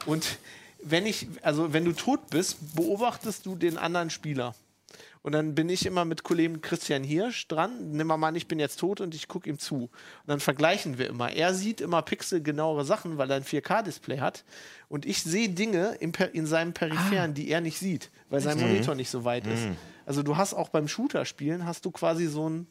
[0.06, 0.38] Und
[0.82, 4.54] wenn ich, also wenn du tot bist, beobachtest du den anderen Spieler.
[5.24, 7.92] Und dann bin ich immer mit Kollegen Christian Hirsch dran.
[7.92, 9.84] Nimm mal an, ich bin jetzt tot und ich gucke ihm zu.
[9.84, 9.90] Und
[10.26, 11.32] dann vergleichen wir immer.
[11.32, 14.44] Er sieht immer pixelgenauere Sachen, weil er ein 4K-Display hat.
[14.88, 18.94] Und ich sehe Dinge Per- in seinem Peripheren, die er nicht sieht, weil sein Monitor
[18.94, 19.64] nicht so weit ist.
[20.04, 22.66] Also du hast auch beim Shooter-Spielen, hast du quasi so ein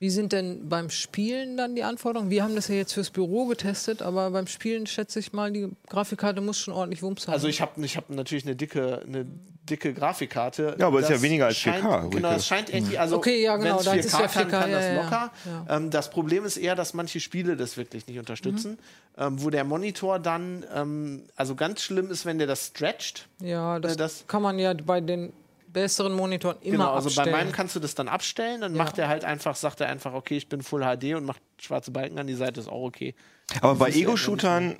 [0.00, 2.28] Wie sind denn beim Spielen dann die Anforderungen?
[2.30, 5.70] Wir haben das ja jetzt fürs Büro getestet, aber beim Spielen schätze ich mal, die
[5.88, 7.34] Grafikkarte muss schon ordentlich Wumms haben.
[7.34, 9.24] Also ich habe ich hab natürlich eine dicke, eine
[9.70, 10.76] dicke Grafikkarte.
[10.78, 12.38] Ja, aber ist ja Das weniger als scheint, 4K, Genau, Rieke.
[12.38, 14.70] es scheint irgendwie, also Okay, ja, genau, wenn's da ist ja 4K kann, 4K, kann
[14.72, 15.32] das ja, ja, locker.
[15.68, 15.76] ja.
[15.76, 18.78] Ähm, das Problem ist eher, dass manche Spiele das wirklich nicht unterstützen,
[19.16, 23.28] ähm, wo der Monitor dann, ähm, also ganz schlimm ist, wenn der das stretcht.
[23.40, 25.32] ja, das, äh, das- kann man ja bei den
[25.74, 27.32] besseren Monitoren immer Genau, also abstellen.
[27.32, 30.14] bei meinem kannst du das dann abstellen, dann macht er halt einfach, sagt er einfach,
[30.14, 33.14] okay, ich bin Full HD und macht schwarze Balken an die Seite, ist auch okay.
[33.60, 34.78] aber bei ja Ego-Shootern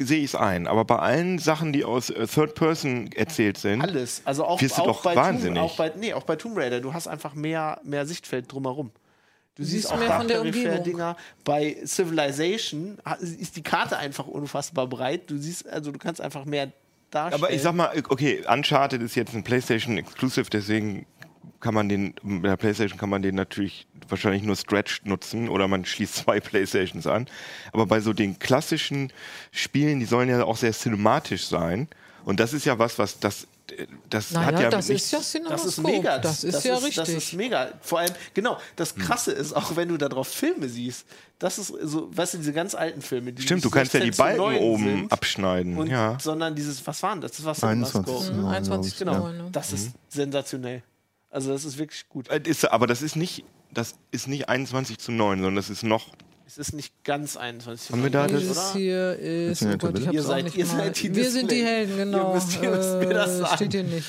[0.00, 0.66] sehe ich es ein.
[0.66, 4.22] Aber bei allen Sachen, die aus äh, Third Person erzählt sind, Alles.
[4.24, 5.58] Also auch, Wirst du auch doch bei wahnsinnig.
[5.58, 6.80] Tomb, auch bei, nee, auch bei Tomb Raider.
[6.80, 8.90] Du hast einfach mehr, mehr Sichtfeld drumherum.
[9.54, 11.16] Du siehst, siehst auch mehr von der Peripher-Dinger.
[11.44, 15.30] Bei Civilization ist die Karte einfach unfassbar breit.
[15.30, 16.72] Du siehst, also du kannst einfach mehr
[17.14, 17.42] darstellen.
[17.42, 21.06] Aber ich sag mal, okay, Uncharted ist jetzt ein PlayStation Exclusive, deswegen
[21.60, 25.68] kann man den, mit der PlayStation kann man den natürlich wahrscheinlich nur stretched nutzen oder
[25.68, 27.26] man schließt zwei PlayStations an.
[27.72, 29.12] Aber bei so den klassischen
[29.52, 31.88] Spielen, die sollen ja auch sehr cinematisch sein.
[32.24, 33.46] Und das ist ja was, was das,
[34.10, 35.68] das naja, hat ja das mit ist ja das Cinemaskop.
[35.68, 36.18] ist mega.
[36.18, 36.94] Das ist ja richtig.
[36.96, 37.72] Das ist mega.
[37.80, 39.02] Vor allem, genau, das Hm.
[39.02, 41.06] Krasse ist, auch wenn du da drauf Filme siehst,
[41.38, 44.06] das ist so, weißt du, diese ganz alten Filme, die Stimmt, du kannst ja die
[44.06, 45.76] 16 zu Balken 9 oben sind abschneiden.
[45.76, 46.18] Und, ja.
[46.20, 47.32] Sondern dieses, was waren das?
[47.32, 48.04] Das war 21.
[48.04, 48.32] Cinemascope.
[48.36, 49.36] Mhm, Ja, 21 zu glaub ich, 9.
[49.38, 49.48] Ne?
[49.52, 50.82] Das ist sensationell.
[51.30, 52.28] Also das ist wirklich gut.
[52.28, 56.08] Ist, aber das ist nicht, das ist nicht 21 zu 9, sondern das ist noch.
[56.54, 57.90] Es ist nicht ganz 21.
[57.92, 58.72] Haben wir da das- Dieses oder?
[58.74, 60.06] hier ist, oh Gott, ich Tabelle?
[60.06, 60.76] hab's Ihr auch seid- nicht ihr mal.
[60.76, 61.70] seid die Wir sind die Display.
[61.72, 62.34] Helden, Ihr genau.
[62.34, 63.56] müsst- ihr müsst mir das Äh, sagen.
[63.56, 64.06] Steht hier nicht.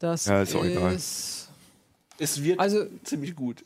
[0.00, 0.94] Das Ja, ist auch egal.
[0.94, 1.48] ist,
[2.18, 3.64] Es wird also ziemlich gut.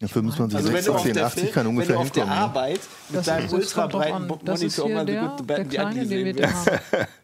[0.00, 2.10] Ja, 25, Also wenn du 16, auf der, 1080 Film, kann wenn ungefähr du auf
[2.10, 2.42] der hinkommen.
[2.42, 2.80] Arbeit
[3.10, 6.10] mit deinem das ultra kommt drauf breiten Monitor mal so gut der die kleine, den
[6.10, 6.66] wir sehen da willst.
[6.66, 7.06] haben.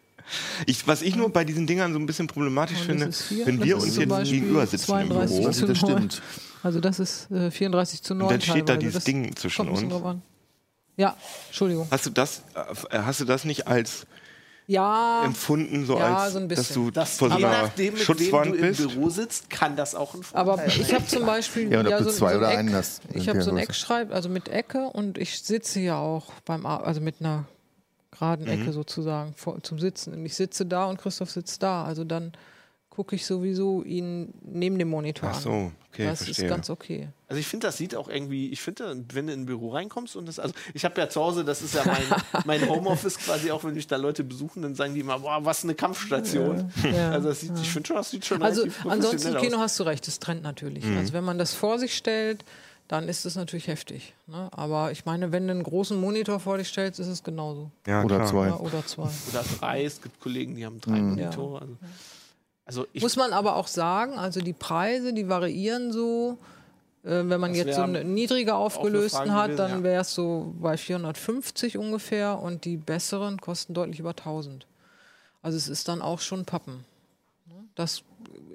[0.65, 3.09] Ich, was ich nur bei diesen Dingern so ein bisschen problematisch Und finde,
[3.45, 6.21] wenn wir uns jetzt gegenüber sitzen im 32 Büro, Das, stimmt.
[6.63, 8.79] Also das ist äh, 34 zu 9 Und dann steht da teilweise.
[8.79, 9.93] dieses das Ding zwischen uns.
[10.97, 11.15] Ja,
[11.47, 11.87] Entschuldigung.
[11.91, 12.41] hast du das,
[12.89, 14.07] äh, hast du das nicht als
[14.65, 17.93] Ja, empfunden, so Ja, als so ein dass du Das, vor so je einer nachdem,
[17.93, 18.77] mit wem Schutzwand du im bist?
[18.89, 22.05] Büro sitzt, kann das auch ein Vorteil aber ich habe zum Beispiel Ja, ja, du
[22.05, 24.49] so, zwei so ein oder Eck, einen hast, Ich habe so ein Eckschreib, also mit
[24.49, 27.45] Ecke und ich sitze ja auch beim, also mit einer
[28.11, 28.51] geraden Mhm.
[28.61, 30.13] Ecke sozusagen vor, zum Sitzen.
[30.13, 31.83] Und ich sitze da und Christoph sitzt da.
[31.85, 32.31] Also dann
[32.97, 35.41] gucke ich sowieso ihn neben dem Monitor Ach an.
[35.41, 36.45] so, okay, das verstehe.
[36.45, 37.09] ist ganz okay.
[37.27, 40.15] Also ich finde, das sieht auch irgendwie, ich finde, wenn du in ein Büro reinkommst
[40.15, 43.51] und das, also ich habe ja zu Hause, das ist ja mein, mein Homeoffice quasi,
[43.51, 46.71] auch wenn mich da Leute besuchen, dann sagen die immer, boah, was eine Kampfstation.
[46.91, 49.61] Ja, Also das sieht, ich finde schon, das sieht schon Also ansonsten professionell Kino aus.
[49.61, 50.83] hast du recht, das trennt natürlich.
[50.83, 50.97] Mhm.
[50.97, 52.43] Also wenn man das vor sich stellt,
[52.87, 54.15] dann ist es natürlich heftig.
[54.25, 54.47] Ne?
[54.53, 57.69] Aber ich meine, wenn du einen großen Monitor vor dich stellst, ist es genauso.
[57.85, 58.27] Ja, Oder klar.
[58.27, 58.47] zwei.
[58.47, 59.09] Ja, oder zwei.
[59.29, 61.61] Oder drei, es gibt Kollegen, die haben drei Monitore.
[61.61, 61.75] Also,
[62.67, 66.37] also Muss man aber auch sagen, also die Preise, die variieren so.
[67.03, 70.53] Äh, wenn man Das jetzt so einen niedriger aufgelösten hat, gewesen, dann wäre es so
[70.59, 74.67] bei 450 ungefähr und die besseren kosten deutlich über 1000.
[75.41, 76.83] Also es ist dann auch schon Pappen.
[77.75, 78.03] Das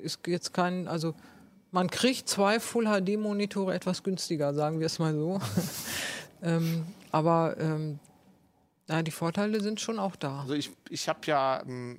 [0.03, 1.15] ist jetzt kein, also
[1.71, 5.41] man kriegt zwei Full HD Monitore etwas günstiger, sagen wir es mal so.
[6.43, 7.99] ähm, aber ähm,
[8.91, 10.41] ja, die Vorteile sind schon auch da.
[10.41, 11.99] also ich, ich habe ja ähm,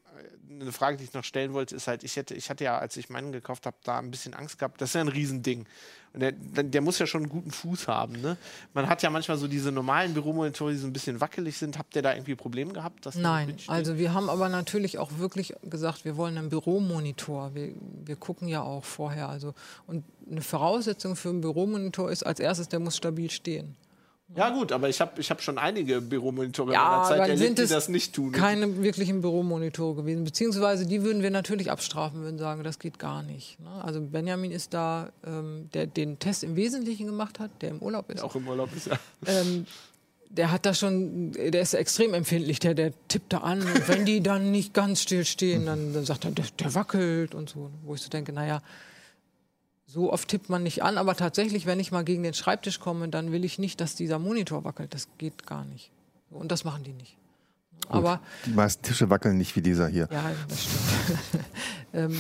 [0.62, 2.97] eine Frage, die ich noch stellen wollte, ist halt, ich hätte, ich hatte ja, als
[2.97, 4.82] ich meinen gekauft habe, da ein bisschen Angst gehabt.
[4.82, 5.66] Das ist ja ein Riesending.
[6.14, 8.22] Und der, der muss ja schon einen guten Fuß haben.
[8.22, 8.38] Ne?
[8.74, 11.80] Man hat ja manchmal so diese normalen Büromonitore, die so ein bisschen wackelig sind.
[11.80, 13.10] Habt ihr da irgendwie Probleme gehabt?
[13.16, 17.56] Nein, also wir haben aber natürlich auch wirklich gesagt, wir wollen einen Büromonitor.
[17.56, 17.74] Wir,
[18.06, 19.28] wir gucken ja auch vorher.
[19.30, 19.56] Also,
[19.88, 23.76] und eine Voraussetzung für einen Büromonitor ist als erstes, der muss stabil stehen.
[24.36, 27.40] Ja, gut, aber ich habe ich hab schon einige Büromonitore Ja, in meiner Zeit erlebt,
[27.40, 28.32] sind die das nicht tun.
[28.32, 30.24] keine wirklichen Büromonitore gewesen.
[30.24, 33.60] Beziehungsweise die würden wir natürlich abstrafen, würden sagen, das geht gar nicht.
[33.60, 33.70] ne?
[33.84, 38.10] Also Benjamin ist da, ähm, der den Test im Wesentlichen gemacht hat, der im Urlaub
[38.10, 38.24] ist.
[38.24, 38.98] Auch im Urlaub ist ja.
[39.28, 39.68] Ähm,
[40.30, 44.04] der hat da schon, der ist extrem empfindlich, der, der tippt da an und wenn
[44.04, 47.70] die dann nicht ganz still stehen, dann, dann sagt er, der, der wackelt und so.
[47.84, 48.64] Wo ich so denke, naja,
[49.94, 53.08] so oft tippt man nicht an, aber tatsächlich, wenn ich mal gegen den Schreibtisch komme,
[53.10, 54.91] dann will ich nicht, dass dieser Monitor wackelt.
[54.94, 55.91] Das geht gar nicht.
[56.32, 57.16] Und das machen die nicht.
[57.89, 60.08] Aber Die meisten Tische wackeln nicht wie dieser hier.
[60.12, 61.44] ja, das stimmt.
[61.94, 62.20] ähm,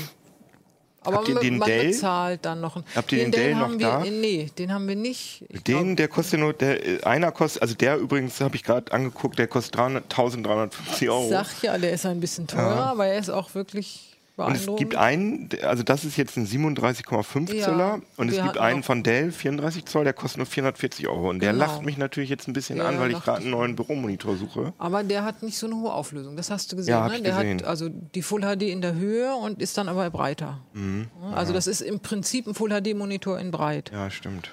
[1.05, 1.87] aber Habt ihr man, den man Dell?
[1.87, 2.75] bezahlt dann noch.
[2.75, 3.99] einen- Habt ihr den Dell noch haben wir, da?
[4.03, 5.43] Nee, den haben wir nicht.
[5.49, 8.63] Ich Den, glaub- der kostet nur, der äh, einer kostet, also der übrigens habe ich
[8.63, 11.29] gerade angeguckt, der kostet 300, 1350 Euro.
[11.29, 14.95] sag ja, der ist ein bisschen teurer, aber er ist auch wirklich Und es gibt
[14.95, 19.03] einen, der- also das ist jetzt ein 37,5 Ja, Zöller und es gibt einen von
[19.03, 21.29] Dell, 34 Zoll, der kostet nur 440 Euro.
[21.29, 21.65] Und der Genau.
[21.65, 24.73] lacht mich natürlich jetzt ein bisschen Ja, an, weil ich gerade einen neuen Büromonitor suche.
[24.79, 26.35] aber der hat nicht so eine hohe Auflösung.
[26.35, 26.93] Das hast du gesehen.
[26.95, 27.21] Ja, ne?
[27.21, 27.59] Der gesehen.
[27.59, 30.61] hat also die Full HD in der Höhe und ist dann aber breiter.
[30.73, 31.09] Mhm.
[31.33, 33.91] Also das ist im Prinzip ein Full HD Monitor in breit.
[33.93, 34.49] Ja, stimmt.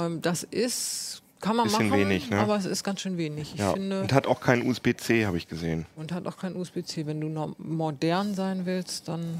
[0.00, 2.38] Ähm, das ist kann man Bisschen machen, wenig, ne?
[2.38, 3.52] aber es ist ganz schön wenig.
[3.52, 3.72] Ich Ja.
[3.74, 5.84] finde Und hat auch keinen USB-C, habe ich gesehen.
[5.96, 7.04] und hat auch kein USB-C.
[7.06, 9.38] Wenn du noch modern sein willst, dann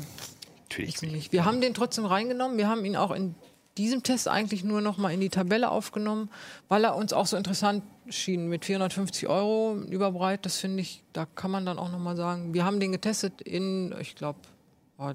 [0.69, 1.33] Natürlich ich nicht.
[1.33, 2.59] Wir haben den trotzdem reingenommen.
[2.59, 3.35] Wir haben ihn auch in
[3.79, 6.29] diesem Test eigentlich nur noch mal in die Tabelle aufgenommen,
[6.69, 10.45] weil er uns auch so interessant schien mit 450 Euro überbreit.
[10.45, 12.53] Das finde ich, da kann man dann auch noch mal sagen.
[12.53, 14.41] Wir haben den getestet in, ich glaube,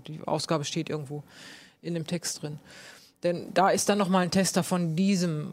[0.08, 1.24] die Ausgabe steht irgendwo
[1.82, 2.60] in dem Text drin.
[3.24, 5.52] Denn da ist dann noch mal ein Tester von diesem,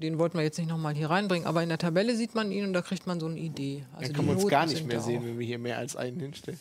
[0.00, 2.50] den wollten wir jetzt nicht noch mal hier reinbringen, aber in der Tabelle sieht man
[2.50, 3.84] ihn und da kriegt man so eine Idee.
[3.92, 5.26] Also Dann kann die man uns gar nicht mehr sehen, auch.
[5.26, 6.58] wenn wir hier mehr als einen hinstellen.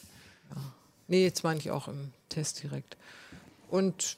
[1.08, 2.98] Nee, jetzt meine ich auch im Test direkt.
[3.70, 4.18] Und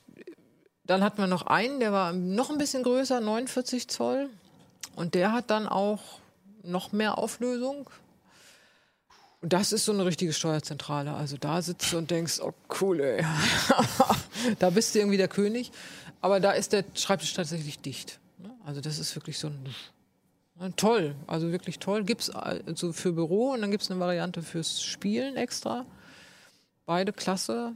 [0.86, 4.29] dann hatten wir noch einen, der war noch ein bisschen größer, 49 Zoll.
[4.95, 6.19] Und der hat dann auch
[6.63, 7.89] noch mehr Auflösung.
[9.41, 11.13] Und das ist so eine richtige Steuerzentrale.
[11.13, 13.25] Also da sitzt du und denkst, oh cool, ey.
[14.59, 15.71] da bist du irgendwie der König.
[16.26, 18.17] Aber da ist der Schreibtisch tatsächlich dicht.
[18.39, 18.49] ne?
[18.65, 19.59] Also das ist wirklich so ein
[20.59, 22.03] ja, Toll, also wirklich toll.
[22.03, 25.86] Gibt es also für Büro und dann gibt es eine Variante fürs Spielen extra.
[26.88, 27.73] Beide klasse,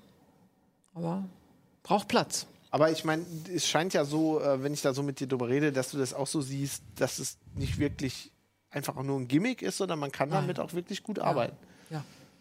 [0.96, 1.26] aber
[1.84, 2.48] braucht Platz.
[2.72, 3.24] Aber ich meine,
[3.54, 6.00] es scheint ja so, äh, wenn ich da so mit dir drüber rede, dass du
[6.00, 8.32] das auch so siehst, dass es nicht wirklich
[8.72, 10.42] einfach nur ein Gimmick ist, sondern man kann Nein.
[10.42, 11.56] damit auch wirklich gut arbeiten.
[11.62, 11.69] Ja,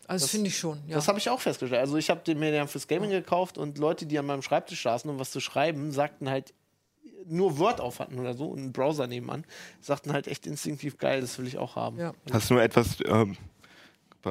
[0.08, 0.80] also Das- finde ich schon.
[0.88, 0.96] Ja.
[0.96, 1.80] Das habe ich auch festgestellt.
[1.80, 4.82] Also ich habe den mir dann fürs Gaming gekauft und Leute, die an meinem Schreibtisch
[4.82, 6.52] saßen, um was zu schreiben, sagten halt
[7.26, 9.44] nur Word auf hatten oder so und einen Browser nebenan,
[9.80, 11.98] sagten halt echt instinktiv geil, das will ich auch haben.
[11.98, 12.12] ja.
[12.32, 13.36] Hast nur etwas ähm,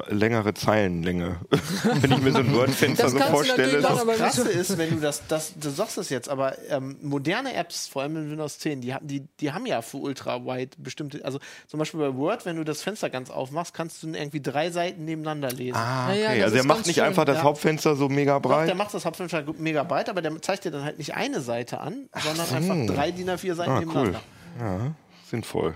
[0.08, 1.36] längere Zeilenlänge.
[2.00, 3.88] Wenn ich mir so ein Word-Fenster Das so kannst du vorstelle.
[3.88, 7.88] aber- Krasse ist, wenn du das, das, du sagst es jetzt, aber ähm, moderne Apps,
[7.88, 11.78] vor allem in Windows 10, die, die, die haben ja für Ultra-Wide bestimmte, also zum
[11.78, 15.50] Beispiel bei Word, wenn du das Fenster ganz aufmachst, kannst du irgendwie drei Seiten nebeneinander
[15.50, 15.76] lesen.
[15.76, 16.36] Ah, Ja, ja, okay.
[16.38, 17.42] das also er macht nicht schön, einfach das ja.
[17.44, 18.68] Hauptfenster so mega Doch, breit.
[18.68, 21.80] der macht das Hauptfenster mega breit, aber der zeigt dir dann halt nicht eine Seite
[21.80, 22.54] an, sondern so.
[22.54, 23.86] einfach drei DIN A4 Seiten ah, cool.
[23.86, 24.20] nebeneinander.
[24.60, 24.94] Ja,
[25.30, 25.74] sinnvoll.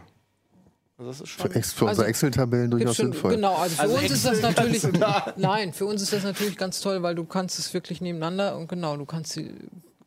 [1.06, 1.54] Also das ist Für.
[1.54, 3.34] Ex- für Also, unsere Excel-Tabellen durchaus schon, sinnvoll.
[3.34, 4.82] genau, also für Also uns ist das Excel natürlich.
[5.36, 8.68] Nein, für uns ist das natürlich ganz toll, weil du kannst es wirklich nebeneinander und
[8.68, 9.50] genau, du kannst die,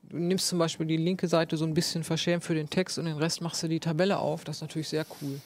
[0.10, 3.06] du nimmst zum Beispiel die linke Seite so ein bisschen verschämt für den Text und
[3.06, 4.44] den Rest machst du die Tabelle auf.
[4.44, 5.40] Das ist natürlich sehr cool.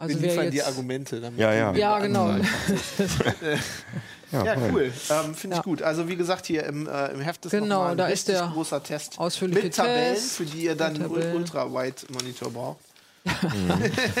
[0.00, 1.20] Wir Also wer liefern die jetzt, Argumente.
[1.20, 1.72] Damit Ja, ja.
[1.74, 2.34] ja, genau.
[4.30, 4.70] Ja, voll.
[4.72, 4.92] cool.
[5.08, 5.62] Ähm, Finde ich Ja.
[5.62, 5.80] gut.
[5.82, 8.40] Also wie gesagt, hier im, äh, im Heft ist Genau, noch ein da richtig ist
[8.42, 9.18] der großer Test.
[9.18, 11.06] ausführliche Mit Tabellen, Test, für die ihr dann einen.
[11.34, 12.76] Ultra-Wide-Monitor braucht.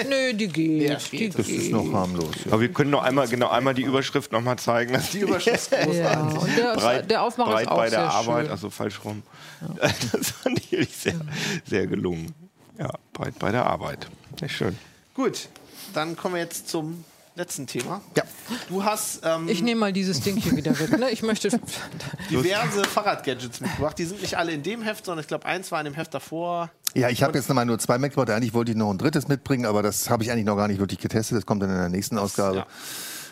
[0.08, 0.88] Nö, die geht.
[0.90, 1.38] Ja, die geht.
[1.38, 2.34] Das ist noch harmlos.
[2.44, 2.52] Ja.
[2.52, 4.92] Aber wir können noch einmal, genau einmal die Überschrift noch mal zeigen.
[4.92, 5.98] dass Die Überschrift ist großartig.
[5.98, 8.50] Ja, und der, breit, der Aufmacher breit ist auch bei der sehr Arbeit, schön.
[8.52, 9.22] also falsch rum.
[10.12, 11.20] Das fand ich sehr,
[11.64, 12.34] sehr gelungen.
[12.78, 14.06] Ja, breit bei der Arbeit.
[14.40, 14.78] Nicht schön.
[15.14, 15.48] Gut,
[15.94, 17.04] dann kommen wir jetzt zum
[17.38, 18.02] letzten Thema.
[18.16, 18.24] Ja.
[18.68, 20.98] Du hast ähm, Ich nehme mal dieses Ding hier wieder weg.
[20.98, 21.10] Ne?
[21.10, 21.48] Ich möchte.
[22.30, 23.98] diverse Fahrradgadgets mitgebracht.
[23.98, 26.12] Die sind nicht alle in dem Heft, sondern ich glaube, eins war in dem Heft
[26.12, 26.70] davor.
[26.94, 28.34] Ja, ich habe jetzt nochmal nur zwei Mac-Worte.
[28.34, 30.80] Eigentlich wollte ich noch ein drittes mitbringen, aber das habe ich eigentlich noch gar nicht
[30.80, 31.38] wirklich getestet.
[31.38, 32.58] Das kommt dann in der nächsten Ausgabe.
[32.58, 32.66] Ja.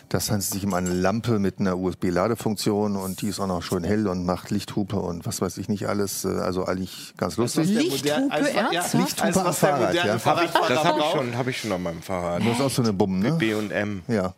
[0.09, 3.83] Das handelt sich um eine Lampe mit einer USB-Ladefunktion und die ist auch noch schön
[3.83, 6.23] hell und macht Lichthupe und was weiß ich nicht alles.
[6.23, 7.67] Äh, Also eigentlich ganz lustig.
[7.73, 8.93] Der Lichthupe, als- ernsthaft?
[8.93, 10.19] Lichthupe Lichthupe als was am Fahrrad, ja.
[10.19, 12.41] Fahrradfahrer Das habe ich schon, habe ich schon auf meinem Fahrrad.
[12.41, 13.33] Das ist auch so eine Bumm, ne?
[13.33, 14.01] B und M.
[14.07, 14.33] Ja.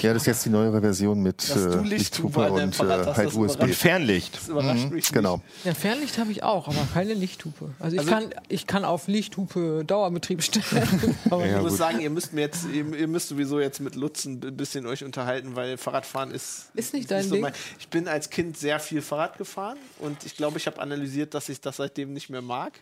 [0.00, 3.34] Ja, das ist jetzt die neuere Version mit äh, Lichthupe an und äh, halt das
[3.34, 3.62] USB.
[3.64, 4.36] Und Fernlicht.
[4.36, 5.12] Das überrascht mich nicht.
[5.12, 5.40] Genau.
[5.64, 7.70] Ja, Fernlicht habe ich auch, aber keine Lichthupe.
[7.78, 10.64] Also ich, Also- kann, ich kann auf Lichthupe Dauerbetrieb stellen.
[11.30, 11.78] aber Ich Ja, muss gut.
[11.78, 15.04] sagen, ihr müsst mir jetzt, ihr, ihr müsst sowieso jetzt mit Lutz ein bisschen euch
[15.04, 16.66] unterhalten, weil Fahrradfahren ist.
[16.74, 17.42] Ist nicht dein so Ding?
[17.42, 21.34] mein- Ich bin als Kind sehr viel Fahrrad gefahren und ich glaube, ich habe analysiert,
[21.34, 22.72] dass ich das seitdem nicht mehr mag.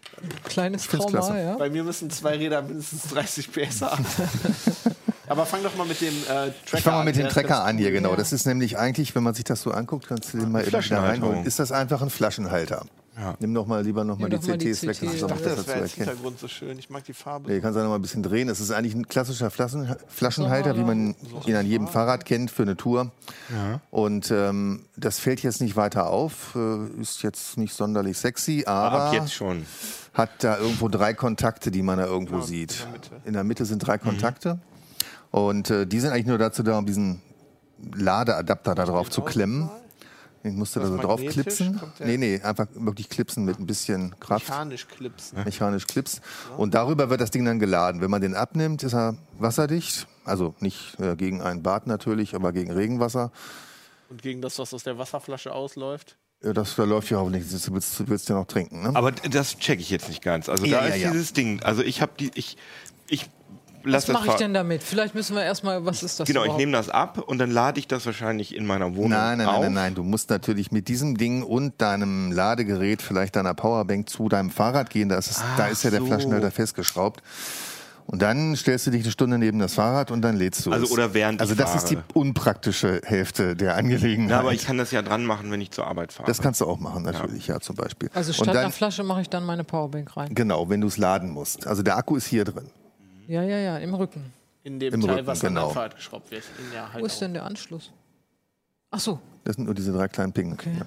[0.45, 1.39] kleines Trauma, klasse.
[1.39, 1.57] ja.
[1.57, 4.05] Bei mir müssen zwei Räder mindestens 30 PS haben.
[5.29, 7.23] Aber fang doch mal mit dem äh, Tracker Ich fange mal mit an.
[7.23, 8.15] dem ist ganz an hier, genau.
[8.15, 10.71] Das ist nämlich eigentlich, wenn man sich das so anguckt, kannst du den mal eben
[10.71, 11.23] da Flaschenhalterung.
[11.31, 11.47] reinholen.
[11.47, 12.87] Ist das einfach ein Flaschenhalter?
[13.41, 15.09] Nimm doch mal lieber noch mal Nimm die mal die CTs weg, CT, ja.
[15.09, 16.09] besser Das zu wäre als erkennen.
[16.09, 16.79] Hintergrund so schön.
[16.79, 17.51] Ich mag die Farbe.
[17.51, 18.49] Nee, kannst du noch mal ein bisschen drehen.
[18.49, 21.15] Das ist eigentlich ein klassischer Flaschen, Flaschenhalter, wie man
[21.47, 23.11] ihn an jedem Fahrrad kennt für eine Tour.
[23.91, 29.05] Und ähm, das fällt jetzt nicht weiter auf, äh, ist jetzt nicht sonderlich sexy, aber
[29.05, 29.65] Ab jetzt schon.
[30.13, 32.73] hat da irgendwo drei Kontakte, die man da irgendwo sieht.
[32.73, 33.11] in der Mitte.
[33.27, 34.59] In der Mitte sind drei Kontakte.
[35.31, 37.21] Und äh, die sind eigentlich nur dazu da, um diesen
[37.95, 39.69] Ladeadapter da drauf zu klemmen.
[40.47, 41.81] Ich musste da Das so drauf klipsen.
[41.99, 44.49] Nee, nee, einfach wirklich klipsen mit ein bisschen Kraft.
[44.49, 45.45] Mechanisch klipsen.
[45.45, 46.21] Mechanisch Clips.
[46.57, 48.01] Und darüber wird das Ding dann geladen.
[48.01, 50.07] Wenn man den abnimmt, ist er wasserdicht.
[50.25, 53.31] Also nicht äh, gegen ein Bad natürlich, aber gegen Regenwasser.
[54.09, 56.17] Und gegen das, was aus der Wasserflasche ausläuft.
[56.43, 57.45] Ja, das verläuft ja hoffentlich.
[57.49, 58.91] Du willst, du willst ja noch trinken, ne?
[58.95, 60.49] Aber das checke ich jetzt nicht ganz.
[60.49, 61.11] Also Ja, da ja, ist ja.
[61.11, 61.63] dieses Ding.
[61.63, 62.57] Also ich habe die, ich,
[63.09, 63.31] ich
[63.87, 64.83] Was lasse das mache ich denn damit?
[64.83, 66.61] Vielleicht müssen wir erstmal, was ist das Genau, ich überhaupt?
[66.61, 69.55] nehme das ab und dann lade ich das wahrscheinlich in meiner Wohnung Nein, nein, auf.
[69.55, 69.95] nein, nein, nein.
[69.95, 74.91] Du musst natürlich mit diesem Ding und deinem Ladegerät, vielleicht deiner Powerbank zu deinem Fahrrad
[74.91, 75.09] gehen.
[75.09, 76.07] Da ist, es, da ist ja der so.
[76.07, 77.23] Flaschenhalter festgeschraubt.
[78.09, 80.85] Und dann stellst du dich eine Stunde neben das Fahrrad und dann lädst du Also
[80.85, 80.93] es.
[80.93, 82.07] oder während Also ich das ist die fahre.
[82.15, 84.31] unpraktische Hälfte der Angelegenheit.
[84.31, 86.29] Ja, aber ich kann das ja dran machen, wenn ich zur Arbeit fahre.
[86.29, 88.09] das kannst du auch machen, natürlich, ja, zum Beispiel.
[88.15, 90.33] Also statt dann, einer Flasche mache ich dann meine Powerbank rein.
[90.37, 91.67] Genau, wenn du es laden musst.
[91.67, 92.71] Also der Akku ist hier drin.
[93.29, 94.33] Ja, ja, ja, im Rücken.
[94.63, 95.67] In dem Im Teil, Rücken, was an genau.
[95.67, 96.45] dein Fahrrad geschraubt wird.
[96.59, 97.21] In der halt Wo ist auch.
[97.21, 97.91] denn der Anschluss?
[98.91, 100.55] Ach so, Das sind nur diese drei kleinen Pingen.
[100.55, 100.73] Okay.
[100.79, 100.87] Ja.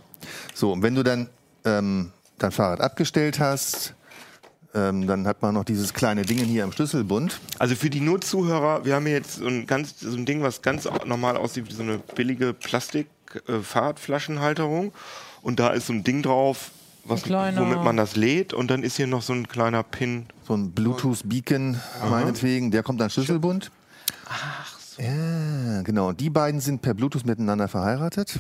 [0.54, 1.30] So, und wenn du dann
[1.66, 3.94] ähm, dein Fahrrad abgestellt hast,
[4.74, 7.40] ähm, dann hat man noch dieses kleine Ding hier im Schlüsselbund.
[7.58, 10.42] Also für die nur Zuhörer, wir haben hier jetzt so ein, ganz, so ein Ding,
[10.44, 14.94] was ganz normal aussieht wie so eine billige Plastik-Fahrradflaschenhalterung.
[15.42, 16.72] Und da ist so ein Ding drauf,
[17.10, 18.54] was, Ein kleiner- womit man das lädt.
[18.54, 20.28] Und dann ist hier noch so ein kleiner Pin.
[20.48, 21.80] So ein Bluetooth-Beacon,
[22.10, 23.72] meinetwegen, der kommt an Schlüsselbund.
[24.28, 25.02] Ach so.
[25.02, 26.12] Ja, genau.
[26.12, 28.40] Die beiden sind per Bluetooth miteinander verheiratet.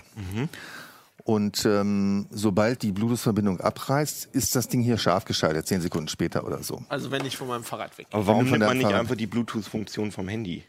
[1.24, 6.43] Und ähm, sobald die Bluetooth-Verbindung abreißt, ist das Ding hier scharf geschaltet, zehn Sekunden später
[6.45, 6.82] oder so.
[6.89, 8.07] Also wenn ich von meinem Fahrrad weg.
[8.11, 10.63] Aber warum nimmt man nicht Fahrrad- einfach die Bluetooth-Funktion vom Handy?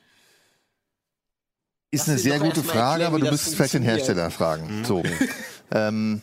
[1.92, 3.82] Ist Lass eine sehr gute Frage, erklären, aber du das müsstest vielleicht den.
[3.82, 4.84] Hersteller fragen.
[4.84, 5.03] So.
[5.72, 6.22] ähm,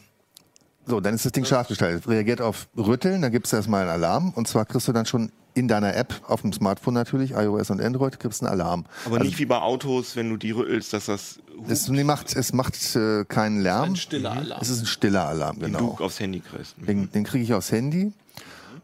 [0.88, 2.08] so, dann ist das Ding scharf geschaltet.
[2.08, 4.32] Reagiert auf Rütteln, dann gibt es erstmal einen Alarm.
[4.36, 7.82] Und zwar kriegst du dann schon in deiner App, auf dem Smartphone natürlich, iOS und
[7.82, 8.86] Android, kriegst einen Alarm.
[9.06, 12.96] Aber nicht wie bei Autos, wenn du die rüttelst, dass das Es, macht, es macht
[12.96, 13.90] äh, keinen Lärm.
[13.90, 14.62] Ein stiller Alarm.
[14.62, 15.96] Es ist ein stiller Alarm, den genau.
[15.98, 16.76] du aufs Handy kriegst.
[16.78, 18.14] Den, den kriege ich aufs Handy.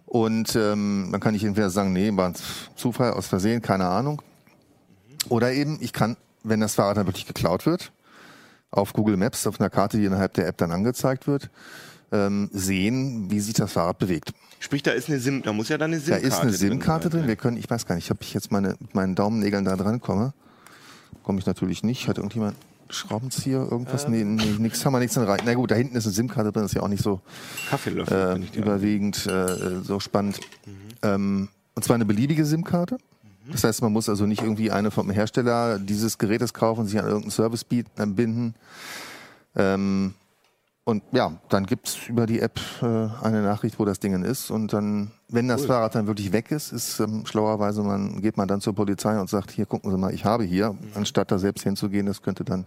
[0.08, 2.36] Und ähm, dann kann ich entweder sagen, nee, war ein
[2.76, 4.22] Zufall, aus Versehen, keine Ahnung.
[5.30, 7.91] Oder eben, ich kann, wenn das Fahrrad dann wirklich geklaut wird,
[8.72, 11.49] auf Google Maps, auf einer Karte, die innerhalb der App dann angezeigt wird,
[12.14, 14.34] ähm, sehen, wie sich das Fahrrad bewegt.
[14.59, 17.09] Sprich, da ist eine SIM, da muss ja dann eine Da SIM-Karte ist eine SIM-Karte
[17.09, 17.22] drin.
[17.22, 17.28] sein.
[17.28, 19.99] Wir können, ich weiß gar nicht, ob ich jetzt meine, mit meinen Daumennägeln da dran
[19.99, 20.34] komme.
[21.24, 22.07] Komme ich natürlich nicht.
[22.07, 22.55] Hat irgendjemand
[22.89, 24.07] Schraubenzieher, irgendwas?
[24.07, 25.39] nee, nee, nix, haben wir nichts drin rein.
[25.45, 27.20] Na gut, da hinten ist eine SIM-Karte drin, ist ja auch nicht so
[27.70, 28.43] Kaffeelöffel.
[28.53, 30.39] äh, überwiegend äh, so spannend.
[31.01, 32.97] Ähm, und zwar eine beliebige SIM-Karte.
[33.51, 36.99] Das heißt, man muss also nicht irgendwie eine vom Hersteller dieses Gerätes kaufen und sich
[36.99, 38.55] an irgendeinen Service äh, binden.
[39.55, 40.14] Ähm,
[40.86, 42.86] und ja, dann gibt's über die App äh,
[43.23, 44.51] eine Nachricht, wo das Ding ist.
[44.51, 48.49] Und dann, wenn das Fahrrad dann wirklich weg ist, ist ähm, schlauerweise, man geht man
[48.49, 51.63] dann zur Polizei und sagt, hier gucken Sie mal, ich habe hier, anstatt da selbst
[51.63, 52.65] hinzugehen, das könnte dann,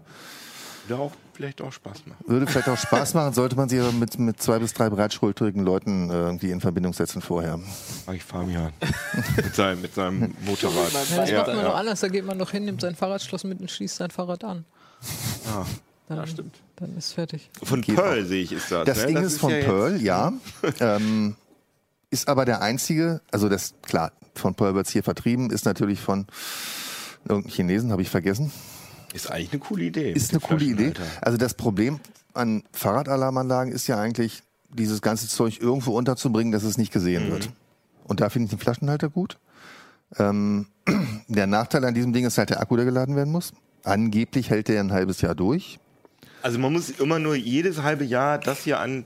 [0.89, 2.25] Würde auch vielleicht auch Spaß machen.
[2.27, 5.63] würde vielleicht auch Spaß machen, sollte man sich aber mit, mit zwei bis drei breitschultrigen
[5.63, 7.61] Leuten äh, irgendwie in Verbindung setzen vorher.
[8.07, 8.73] Mach ich Fabian.
[9.37, 10.95] mit, seinem, mit seinem Motorrad.
[10.95, 11.65] das Ja, macht man ja.
[11.65, 12.01] doch anders.
[12.01, 14.65] Da geht man doch hin, nimmt sein Fahrradschloss mit und schließt sein Fahrrad an.
[15.53, 15.67] Ah.
[16.09, 16.55] Dann, Ja, stimmt.
[16.77, 17.51] Dann ist fertig.
[17.63, 18.85] Von Geht Pearl sehe ich, ist das.
[18.87, 19.07] Das ne?
[19.07, 20.33] Ding ist von ja jetzt- Pearl, ja.
[20.81, 21.35] ähm,
[22.11, 26.01] ist aber der einzige, also das, klar, von Pearl wird es hier vertrieben, ist natürlich
[26.01, 26.27] von
[27.29, 28.53] irgendeinem Chinesen, habe ich vergessen.
[29.13, 30.13] Ist eigentlich eine coole Idee.
[30.13, 30.93] Ist eine coole Idee.
[31.23, 31.99] Also das Problem
[32.35, 37.51] an Fahrradalarmanlagen ist ja eigentlich, dieses ganze Zeug irgendwo unterzubringen, dass es nicht gesehen wird.
[38.05, 39.39] Und da finde ich den Flaschenhalter gut.
[40.19, 40.67] Ähm,
[41.29, 43.53] der Nachteil an diesem Ding ist halt der Akku, der geladen werden muss.
[43.85, 45.79] angeblich hält der ein halbes Jahr durch.
[46.47, 49.05] Also man muss immer nur jedes halbe Jahr das hier an.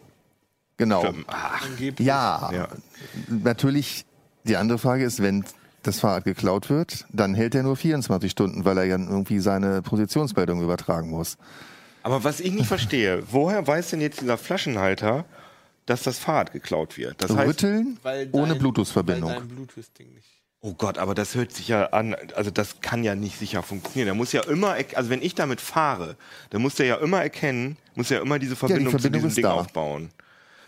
[0.77, 1.11] Genau.
[1.27, 2.07] Ach, Angeblich.
[2.07, 2.69] Ja, Ja.
[3.29, 4.05] natürlich,
[4.45, 5.47] die andere Frage ist, wenn
[5.83, 9.81] das Fahrrad geklaut wird, dann hält er nur 24 Stunden, weil er ja irgendwie seine
[9.81, 11.39] Positionsmeldung übertragen muss.
[12.03, 15.25] aber was ich nicht verstehe, woher weiß denn jetzt dieser Flaschenhalter,
[15.87, 17.23] dass das Fahrrad geklaut wird?
[17.23, 19.33] Das heißt, Rütteln Weil ohne Bluetooth-Verbindung.
[19.49, 20.30] Bluetooth-Ding nicht.
[20.63, 24.07] Oh Gott, aber das hört sich ja an, also das kann ja nicht sicher funktionieren.
[24.07, 26.17] Der muss ja immer, also wenn ich damit fahre,
[26.51, 29.43] dann muss der ja immer erkennen, muss ja immer diese Verbindung, Verbindung zu diesem Ding
[29.45, 29.53] da.
[29.53, 30.11] aufbauen.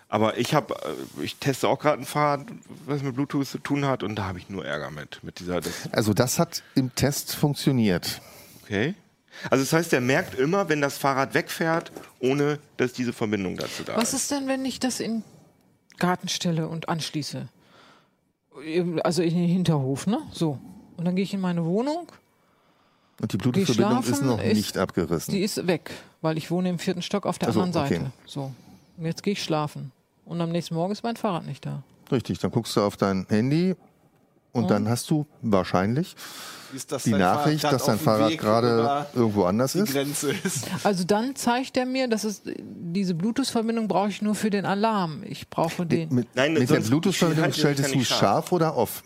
[0.09, 0.75] Aber ich habe,
[1.23, 2.47] ich teste auch gerade ein Fahrrad,
[2.85, 5.61] was mit Bluetooth zu tun hat, und da habe ich nur Ärger mit, mit dieser.
[5.63, 8.21] Das, Also das hat im Test funktioniert.
[8.63, 8.95] okay.
[9.51, 11.91] Also das heißt, der merkt immer, wenn das Fahrrad wegfährt,
[12.21, 14.25] ohne dass diese Verbindung dazu da Was ist.
[14.25, 15.25] ist denn, wenn ich das in den
[15.99, 17.49] Garten stelle und anschließe?
[19.03, 20.19] Also in den Hinterhof, ne?
[20.33, 20.59] So.
[20.97, 22.07] Und dann gehe ich in meine Wohnung,
[23.21, 25.33] Und die Bluetooth-Verbindung ist noch ist- nicht abgerissen.
[25.35, 25.91] die ist weg,
[26.21, 28.01] weil ich wohne im vierten Stock auf der Ach so, anderen Seite.
[28.03, 28.11] okay.
[28.27, 28.53] So.
[28.99, 29.91] Und jetzt gehe ich schlafen.
[30.25, 31.83] Und am nächsten Morgen ist mein Fahrrad nicht da.
[32.11, 33.75] Richtig, dann guckst du auf dein Handy
[34.53, 36.15] und dann hast du wahrscheinlich
[36.75, 39.93] Ist das die Nachricht, dass dein Fahrrad gerade irgendwo anders die ist.
[39.93, 40.65] Grenze ist.
[40.85, 45.23] Also dann zeigt er mir, dass es diese Bluetooth-Verbindung brauche ich nur für den Alarm.
[45.27, 46.15] Ich brauche den.
[46.15, 48.19] Mit, Nein, mit der Bluetooth-Verbindung schaltest du scharf.
[48.21, 49.03] scharf oder off?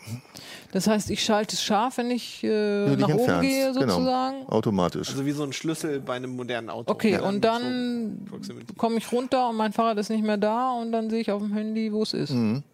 [0.73, 3.43] Das heißt, ich schalte es scharf, wenn ich äh, nach oben entfernst.
[3.49, 4.39] gehe, sozusagen.
[4.41, 5.09] Genau, automatisch.
[5.11, 6.93] Also wie so ein Schlüssel bei einem modernen Auto.
[6.93, 8.75] Okay, Ja, und so dann Proximity.
[8.75, 11.41] komme ich runter und mein Fahrrad ist nicht mehr da und dann sehe ich auf
[11.41, 12.31] dem Handy, wo es ist.
[12.31, 12.65] Und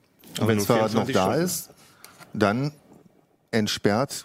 [0.41, 1.45] wenn das Fahrrad noch 24 da Stunden.
[1.45, 1.71] ist,
[2.35, 2.73] dann
[3.51, 4.25] entsperrt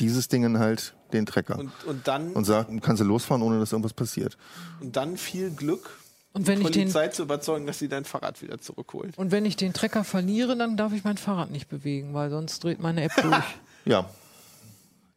[0.00, 1.58] dieses Ding halt den Trecker.
[1.58, 4.36] Und, und, dann, Und sagt, kannst du losfahren, ohne dass irgendwas passiert.
[4.80, 5.98] und dann viel Glück,
[6.34, 9.16] Und wenn, die ich den, Polizei zu überzeugen, dass sie dein Fahrrad wieder zurückholt.
[9.18, 12.62] und wenn ich den Trecker verliere, dann darf ich mein Fahrrad nicht bewegen, weil sonst
[12.62, 13.44] dreht meine App durch.
[13.84, 14.08] Ja,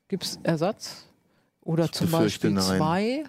[0.07, 1.05] Gibt es Ersatz?
[1.61, 2.77] Oder zum befürchte, Beispiel nein.
[2.77, 3.23] zwei?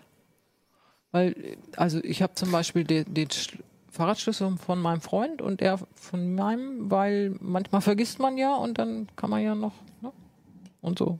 [1.10, 3.58] Weil, also ich habe zum Beispiel den, den Schl-
[3.92, 9.06] Fahrradschlüssel von meinem Freund und er von meinem, weil manchmal vergisst man ja und dann
[9.16, 10.10] kann man ja noch, ne?
[10.80, 11.18] Und so.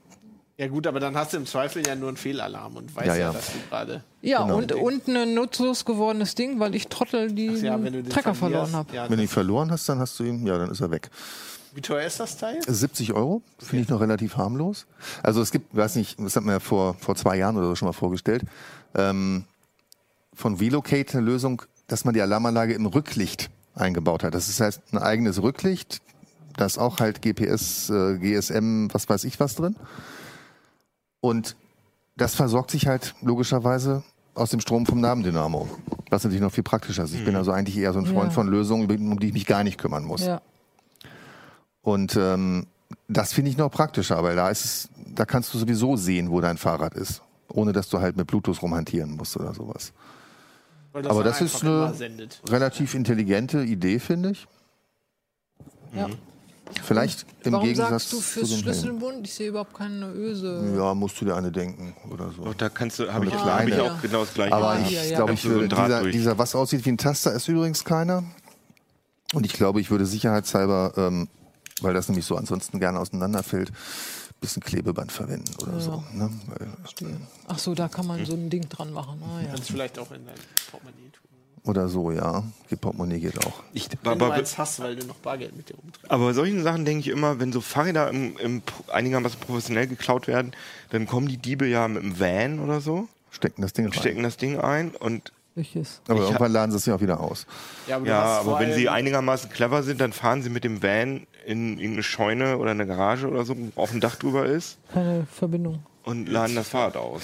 [0.59, 3.15] Ja gut, aber dann hast du im Zweifel ja nur einen Fehlalarm und weißt ja,
[3.15, 3.33] Ja, ja.
[3.33, 4.05] dass du gerade...
[4.21, 4.57] Ja, Genau.
[4.57, 8.95] und, und ein nutzlos gewordenes Ding, weil ich Trottel die ja, Trecker verloren habe.
[8.95, 11.11] Ja, wenn du ihn verloren hast, dann hast du ihn, ja, dann ist er weg.
[11.75, 12.61] wie teuer ist das Teil?
[12.67, 14.87] 70 Euro finde ich noch relativ harmlos.
[15.23, 17.75] Also es gibt, weiß nicht, das hat man ja vor, vor zwei Jahren oder so
[17.75, 18.45] schon mal vorgestellt,
[18.95, 19.45] ähm,
[20.35, 21.63] von Velocate eine Lösung,
[21.93, 24.35] dass man die Alarmanlage im Rücklicht eingebaut hat.
[24.35, 26.01] Das ist heißt ein eigenes Rücklicht,
[26.57, 29.77] da ist auch halt GPS, äh, GSM, was weiß ich was drin.
[31.21, 31.55] Und
[32.17, 34.03] das versorgt sich halt logischerweise
[34.35, 35.69] aus dem Strom vom Nabendynamo.
[36.09, 37.15] Was natürlich noch viel praktischer ist.
[37.15, 38.31] Ich bin also eigentlich eher so ein Freund Ja.
[38.31, 40.23] von Lösungen, um die ich mich gar nicht kümmern muss.
[40.25, 40.41] Ja.
[41.83, 42.67] Und ähm,
[43.09, 46.41] das finde ich noch praktischer, weil da ist es, da kannst du sowieso sehen, wo
[46.41, 49.93] dein Fahrrad ist, ohne dass du halt mit Bluetooth rumhantieren musst oder sowas.
[50.93, 52.41] Weil Aber das ist eine sendet.
[52.49, 54.47] relativ intelligente Idee, finde ich.
[55.95, 56.09] ja.
[56.83, 58.59] Vielleicht im Warum Gegensatz sagst du fürs.
[58.61, 59.27] Schlüsselbund?
[59.27, 60.75] Ich sehe überhaupt keine Öse.
[60.77, 62.45] Ja, musst du dir eine denken oder so.
[62.45, 64.55] Doch, da kannst du, habe ich, hab ich auch genau das gleiche.
[64.55, 65.17] Aber ich hier, ja.
[65.17, 68.25] glaube, ich würde, dieser, dieser, was aussieht wie ein Taster, ist übrigens keiner.
[69.35, 71.29] Und ich glaube, ich würde sicherheitshalber, ähm,
[71.83, 73.75] weil das nämlich so ansonsten gerne auseinanderfällt, ein
[74.43, 76.05] bisschen Klebeband verwenden oder so.
[76.13, 76.29] Ne?
[76.47, 76.69] Weil,
[77.49, 79.23] Ach so, da kann man so ein Ding dran machen.
[79.25, 79.49] Ah, ja.
[79.49, 80.35] Kannst du vielleicht auch in dein
[80.71, 81.29] Portemonnaie tun.
[81.65, 82.43] oder so, ja.
[82.71, 83.63] Die Portemonnaie geht auch.
[83.73, 86.11] Ich, Wenn du aber, eins hast, weil du noch Bargeld mit dir rumträgst.
[86.11, 88.63] aber bei solchen Sachen denke ich immer, wenn so Fahrräder im, im,
[88.93, 90.53] einigermaßen professionell geklaut werden,
[90.91, 93.93] dann kommen die Diebe ja mit dem Van oder so, Stecken das Ding rein.
[93.95, 96.01] stecken das Ding ein und Welches?
[96.09, 97.47] Aber Ich irgendwann laden sie es ja auch wieder aus.
[97.87, 100.83] Ja, aber, du ja, aber wenn sie einigermaßen clever sind, dann fahren sie mit dem
[100.83, 104.79] Van in irgendeine Scheune oder eine Garage oder so, wo auf dem Dach drüber ist
[104.93, 105.85] Keine Verbindung.
[106.05, 107.23] und laden das Fahrrad aus.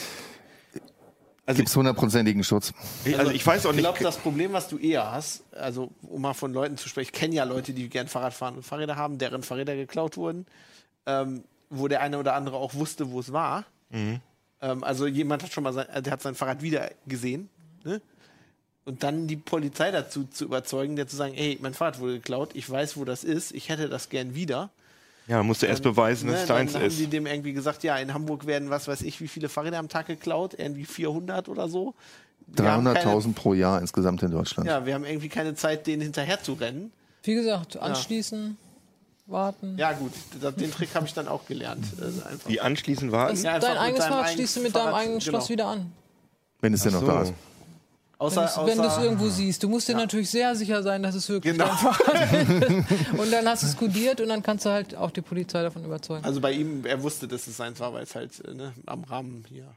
[1.46, 2.74] Also, Gibt es hundertprozentigen Schutz?
[3.06, 3.84] ich, also ich weiß auch Ich nicht.
[3.84, 7.18] glaube, das Problem, was du eher hast, also um mal von Leuten zu sprechen, ich
[7.18, 10.44] kenne ja Leute, die gern Fahrrad fahren und Fahrräder haben, deren Fahrräder geklaut wurden,
[11.06, 13.64] ähm, wo der eine oder andere auch wusste, wo es war.
[13.88, 14.20] Mhm.
[14.60, 17.48] Ähm, also jemand hat schon mal sein, äh, der hat sein Fahrrad wieder gesehen.
[17.82, 18.02] Ne?
[18.88, 22.50] Und dann die Polizei dazu zu überzeugen, der zu sagen, ey, mein Fahrrad wurde geklaut,
[22.54, 24.70] ich weiß, wo das ist, ich hätte das gern wieder.
[25.26, 26.98] ja, musst du erst beweisen, dass Ne, es dann deins haben ist.
[26.98, 29.90] die dem irgendwie gesagt, ja, in Hamburg werden, was weiß ich, wie viele Fahrräder am
[29.90, 31.94] Tag geklaut, irgendwie 400 oder so.
[32.46, 34.66] Wir haben keine- 300.000 pro Jahr insgesamt in Deutschland.
[34.70, 36.90] Ja, wir haben irgendwie keine Zeit, denen hinterher zu rennen.
[37.24, 38.56] Wie gesagt, anschließen,
[39.26, 39.76] warten.
[39.76, 40.12] Ja, gut,
[40.58, 41.84] den Trick habe ich dann auch gelernt.
[42.30, 42.48] Einfach.
[42.48, 43.36] Die anschließend warten.
[43.42, 45.52] Ja, Dein eigenes Fahrrad schließt du mit deinem eigenen Schloss genau.
[45.58, 45.92] wieder an.
[46.62, 47.06] Wenn es denn noch so.
[47.06, 47.34] da ist.
[48.20, 49.62] Außer, Wenn Wenn du es irgendwo siehst.
[49.62, 51.66] Du musst dir natürlich sehr sicher sein, dass es wirklich Genau.
[51.66, 52.32] dein Fahrrad
[52.90, 53.18] ist.
[53.18, 55.84] Und dann hast du es kodiert und dann kannst du halt auch die Polizei davon
[55.84, 56.24] überzeugen.
[56.24, 59.04] also bei ihm, er wusste, dass es seins war, weil es halt äh, ne, am
[59.04, 59.68] Rahmen hier.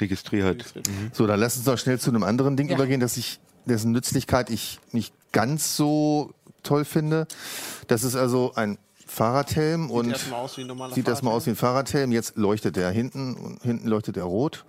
[0.00, 0.64] registriert.
[1.12, 2.76] So, dann lass uns doch schnell zu einem anderen Ding Ja.
[2.76, 7.26] übergehen, dass ich, dessen Nützlichkeit ich nicht ganz so toll finde.
[7.86, 11.50] Das ist also ein Fahrradhelm und erstmal aus wie ein normaler sieht erstmal aus wie
[11.50, 12.12] ein Fahrradhelm.
[12.12, 14.64] Jetzt leuchtet der hinten und hinten leuchtet er rot.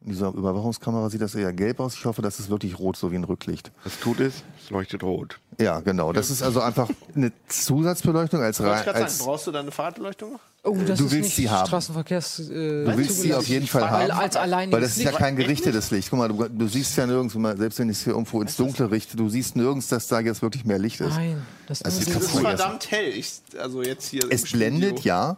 [0.00, 1.94] In dieser Überwachungskamera sieht das eher gelb aus.
[1.94, 3.72] Ich hoffe, das ist wirklich rot, so wie ein Rücklicht.
[3.82, 4.44] Was tut es?
[4.62, 5.40] Es leuchtet rot.
[5.60, 6.12] Ja, genau.
[6.12, 10.32] Das ist also einfach eine Zusatzbeleuchtung als, rein- als sagen, brauchst du da eine Fahrradbeleuchtung
[10.34, 10.40] noch?
[10.62, 11.66] Oh, das Du ist willst nicht sie haben.
[11.66, 12.38] Straßenverkehrs.
[12.40, 14.10] Äh, Du willst sie auf jeden Fall haben.
[14.12, 16.10] als Weil das ist ja kein gerichtetes Licht.
[16.10, 18.54] Guck mal, du, du siehst ja nirgends, mal, selbst wenn ich es hier irgendwo ins
[18.56, 21.10] Dunkle richte, du siehst nirgends, dass da jetzt wirklich mehr Licht ist.
[21.16, 23.08] Nein, das Also Das ist verdammt hell.
[23.08, 25.04] Ich, also jetzt hier Es blendet, Studio.
[25.08, 25.36] ja,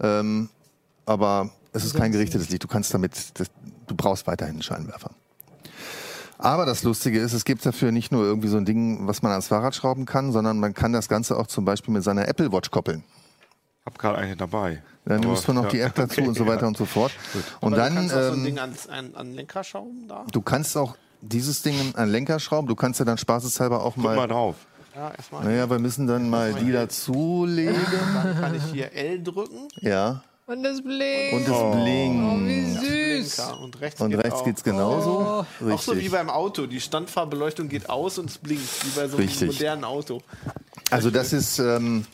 [0.00, 0.48] ähm,
[1.04, 2.62] aber es ist kein gerichtetes Licht.
[2.62, 3.48] Du kannst damit, das,
[3.92, 5.10] du brauchst weiterhin einen Scheinwerfer.
[6.38, 9.30] Aber das Lustige ist, es gibt dafür nicht nur irgendwie so ein Ding, was man
[9.30, 12.50] ans Fahrrad schrauben kann, sondern man kann das Ganze auch zum Beispiel mit seiner Apple
[12.52, 13.04] Watch koppeln.
[13.86, 14.82] Hab gerade eine dabei.
[15.04, 16.66] Dann Aber- nimmst du noch die ja, App dazu okay, und so weiter ja.
[16.68, 17.12] und so fort.
[17.60, 20.08] Und Aber dann, du kannst auch so ein ähm, Ding ans, an, an Lenker schrauben
[20.08, 20.24] da.
[20.32, 22.66] du kannst auch dieses Ding an Lenker schrauben.
[22.66, 24.28] Du kannst ja dann spaßeshalber auch Guck mal mal.
[24.28, 24.56] drauf.
[24.94, 25.44] Ja, erstmal.
[25.44, 27.76] Naja, wir müssen dann mal die dazulegen.
[28.14, 29.68] Dann kann ich hier L drücken.
[29.80, 30.22] Ja.
[30.46, 31.34] Und das blinkt.
[31.34, 32.48] Und es oh, blinkt.
[32.48, 33.01] wie süß.
[33.22, 33.60] Blinker.
[33.60, 34.44] Und rechts, Und geht rechts auch.
[34.44, 35.46] geht's genauso.
[35.70, 36.66] Auch so wie beim Auto.
[36.66, 38.64] Die Standfahrbeleuchtung geht aus und es blinkt.
[38.84, 39.52] Wie bei so einem Richtig.
[39.52, 40.20] modernen Auto.
[40.90, 42.06] Also das ist, ähm,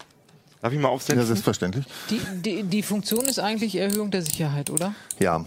[0.61, 1.25] Darf ich mal ja, aufsetzen?
[1.27, 1.85] selbstverständlich.
[2.11, 4.95] Die, die, die Funktion ist eigentlich Erhöhung der Sicherheit, oder?
[5.21, 5.45] Ja.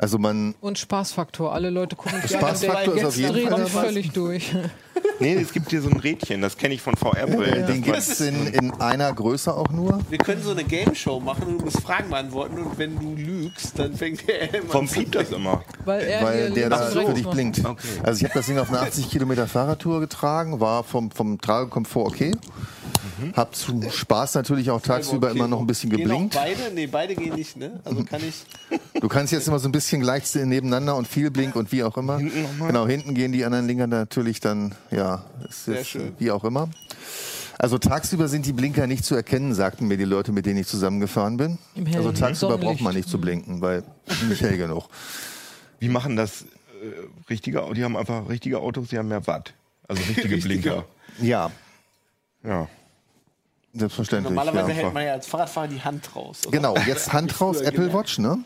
[0.00, 1.52] Also man, Und Spaßfaktor.
[1.52, 4.54] Alle Leute gucken sich Spaßfaktor ist auf jetzt jeden Fall völlig durch.
[5.20, 7.66] nee, es gibt hier so ein Rädchen, das kenne ich von VR-Brillen.
[7.66, 10.00] den gibt's in, in einer Größe auch nur.
[10.08, 13.14] Wir können so eine Game Show machen und du musst Fragen beantworten und wenn du
[13.14, 15.62] lügst, dann fängt der immer Vom zu piept das immer.
[15.84, 17.62] Weil, er Weil der da und für dich blinkt.
[17.62, 17.86] Okay.
[18.02, 22.06] Also ich habe das Ding auf eine 80 Kilometer Fahrradtour getragen, war vom, vom Tragekomfort
[22.06, 22.32] okay.
[23.34, 25.36] Hab zum Spaß natürlich auch tagsüber Okay.
[25.38, 26.36] immer noch ein bisschen Gehen geblinkt.
[26.36, 26.70] Auch beide?
[26.74, 27.80] Nee, beide gehen nicht, ne?
[27.84, 28.44] Also kann ich.
[29.00, 31.96] Du kannst jetzt immer so ein bisschen gleich nebeneinander und viel Blink und wie auch
[31.96, 32.18] immer.
[32.18, 32.46] Hinten?
[32.66, 36.12] Genau, hinten gehen die anderen Linker natürlich dann, ja, ist Sehr jetzt, schön.
[36.18, 36.68] wie auch immer.
[37.58, 40.66] Also tagsüber sind die Blinker nicht zu erkennen, sagten mir die Leute, mit denen ich
[40.66, 41.58] zusammengefahren bin.
[41.94, 42.62] Also tagsüber Sonnenlicht.
[42.62, 43.82] braucht man nicht zu blinken, weil
[44.28, 44.88] nicht hell genug.
[45.78, 46.46] Wie machen das äh,
[47.28, 47.74] richtige Autos?
[47.76, 49.52] Die haben einfach richtige Autos, die haben mehr Watt.
[49.88, 50.84] Also richtige Blinker.
[51.20, 51.50] Ja,
[52.42, 52.68] Ja.
[53.74, 54.34] Selbstverständlich.
[54.34, 54.74] Normalerweise ja.
[54.76, 56.46] hält man ja als Fahrradfahrer die Hand raus.
[56.46, 56.56] oder?
[56.56, 57.94] Genau, jetzt Hand raus, Apple gelernt.
[57.94, 58.38] Watch, ne?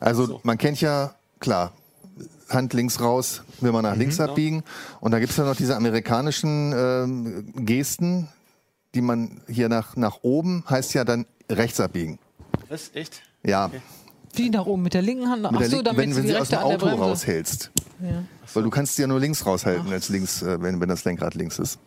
[0.00, 1.72] Also man kennt ja, klar,
[2.48, 4.62] Hand links raus, will man nach links abbiegen.
[5.00, 8.28] Und da gibt's ja noch diese amerikanischen ähm, Gesten,
[8.94, 12.18] die man hier nach, nach oben, heißt ja dann rechts abbiegen.
[12.68, 12.90] Was?
[12.94, 13.22] Echt?
[13.42, 13.70] Ja,
[14.34, 15.42] Wie nach oben mit der linken Hand?
[15.42, 17.70] mit Ach der so, Lin- damit wenn, sie wenn die sie aus dem Auto raushältst.
[18.00, 18.24] Ja.
[18.52, 21.58] Weil du kannst ja nur links raushalten als links, äh, wenn, wenn das Lenkrad links
[21.58, 21.78] ist.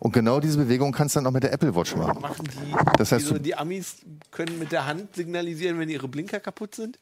[0.00, 2.20] Und genau diese Bewegung kannst du dann auch mit der Apple Watch machen.
[2.20, 3.96] Machen die, Das heißt, die, so, die Amis
[4.30, 6.98] können mit der Hand signalisieren, wenn ihre Blinker kaputt sind?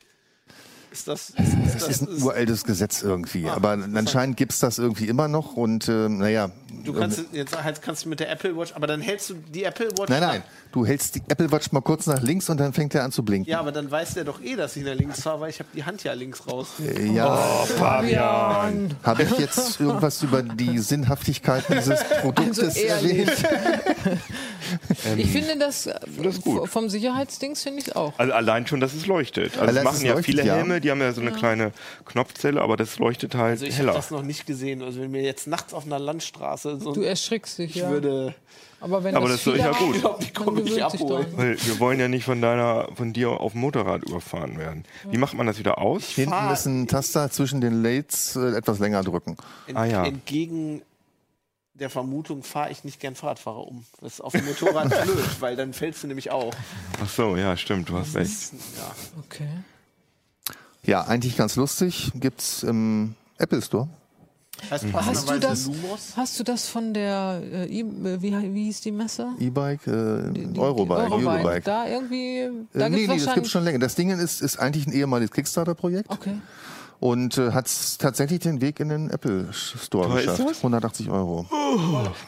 [0.92, 1.30] Ist das.
[1.30, 1.36] Ist,
[1.74, 3.48] Das ist ein uraltes Gesetz irgendwie.
[3.48, 5.54] Aber anscheinend gibt's das irgendwie immer noch.
[5.54, 6.50] Und äh, naja,
[6.84, 9.64] Du kannst jetzt halt kannst du mit der Apple Watch, aber dann hältst du die
[9.64, 10.08] Apple Watch.
[10.08, 10.42] Nein, nein.
[10.72, 13.24] Du hältst die Apple Watch mal kurz nach links und dann fängt er an zu
[13.24, 13.50] blinken.
[13.50, 15.68] Ja, aber dann weiß der doch eh, dass ich nach links fahre, weil ich habe
[15.74, 16.68] die Hand ja links raus.
[17.12, 17.36] Ja,
[17.76, 18.94] Fabian.
[19.02, 23.28] habe ich jetzt irgendwas über die Sinnhaftigkeit dieses Produktes Also ehrlich.
[23.28, 24.18] erwähnt?
[25.16, 26.68] Ich finde das, äh, das gut.
[26.68, 28.12] vom Sicherheitsdings finde ich es auch.
[28.18, 29.52] Also allein schon, dass es leuchtet.
[29.58, 30.54] Also Allein, das machen es ja leuchtet, viele ja.
[30.54, 31.72] Helme, die haben ja so eine kleine
[32.04, 33.92] Knopfzelle, aber das leuchtet halt Also ich habe heller.
[33.94, 34.82] das noch nicht gesehen.
[34.82, 37.90] Also wenn mir jetzt nachts auf einer Landstraße so Du erschrickst dich, ich ja.
[37.90, 38.34] würde
[38.80, 39.94] Aber, wenn Aber das ist doch viele ja gut.
[39.96, 41.26] Ich glaub, die gewöhnt sich abholen.
[41.36, 44.84] wir wollen ja nicht von deiner, von dir auf dem Motorrad überfahren werden.
[45.10, 46.04] Wie macht man das wieder aus?
[46.06, 49.36] Hinten fahr- ist ein Taster zwischen den Lates äh, etwas länger drücken.
[49.66, 50.04] ent Ah, ja.
[50.04, 50.82] entgegen
[51.74, 53.86] der Vermutung fahre ich nicht gern Fahrradfahrer um.
[54.02, 56.52] Das ist auf dem Motorrad blöd, weil dann fällst du nämlich auch.
[57.02, 58.30] Ach so, ja, stimmt, du hast recht.
[58.76, 58.94] Ja.
[59.24, 59.48] Okay.
[60.82, 62.10] Ja, eigentlich ganz lustig.
[62.14, 63.88] Gibt's im Apple Store.
[64.70, 66.12] Heißt Hast du, das, Lumos?
[66.16, 69.28] hast du das von der, äh, äh, wie, wie hieß die Messe?
[69.38, 71.28] E-Bike, äh, Eurobike, Eurobike.
[71.30, 71.60] Eurobike.
[71.64, 73.78] Da irgendwie, da Äh, gibt's nee, nee, das gibt's schon länger.
[73.78, 76.34] Das Ding ist, ist eigentlich ein ehemaliges Kickstarter-Projekt Okay.
[77.00, 80.50] und äh, hat tatsächlich den Weg in den Apple Store Teuer ist geschafft.
[80.50, 80.56] das?
[80.58, 81.46] 180 Euro.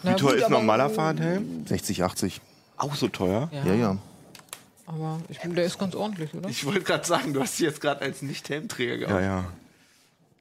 [0.03, 1.67] Na Wie teuer ist normaler Fahrradhelm?
[1.67, 2.41] 60, 80.
[2.79, 3.51] Auch so teuer?
[3.53, 3.97] Ja, Ja, ja.
[4.87, 6.49] Aber ich bin, der ist ganz ordentlich, oder?
[6.49, 9.09] Ich wollte gerade sagen, du hast sie jetzt gerade als Nicht-Helmträger.
[9.09, 9.45] Ja, ja.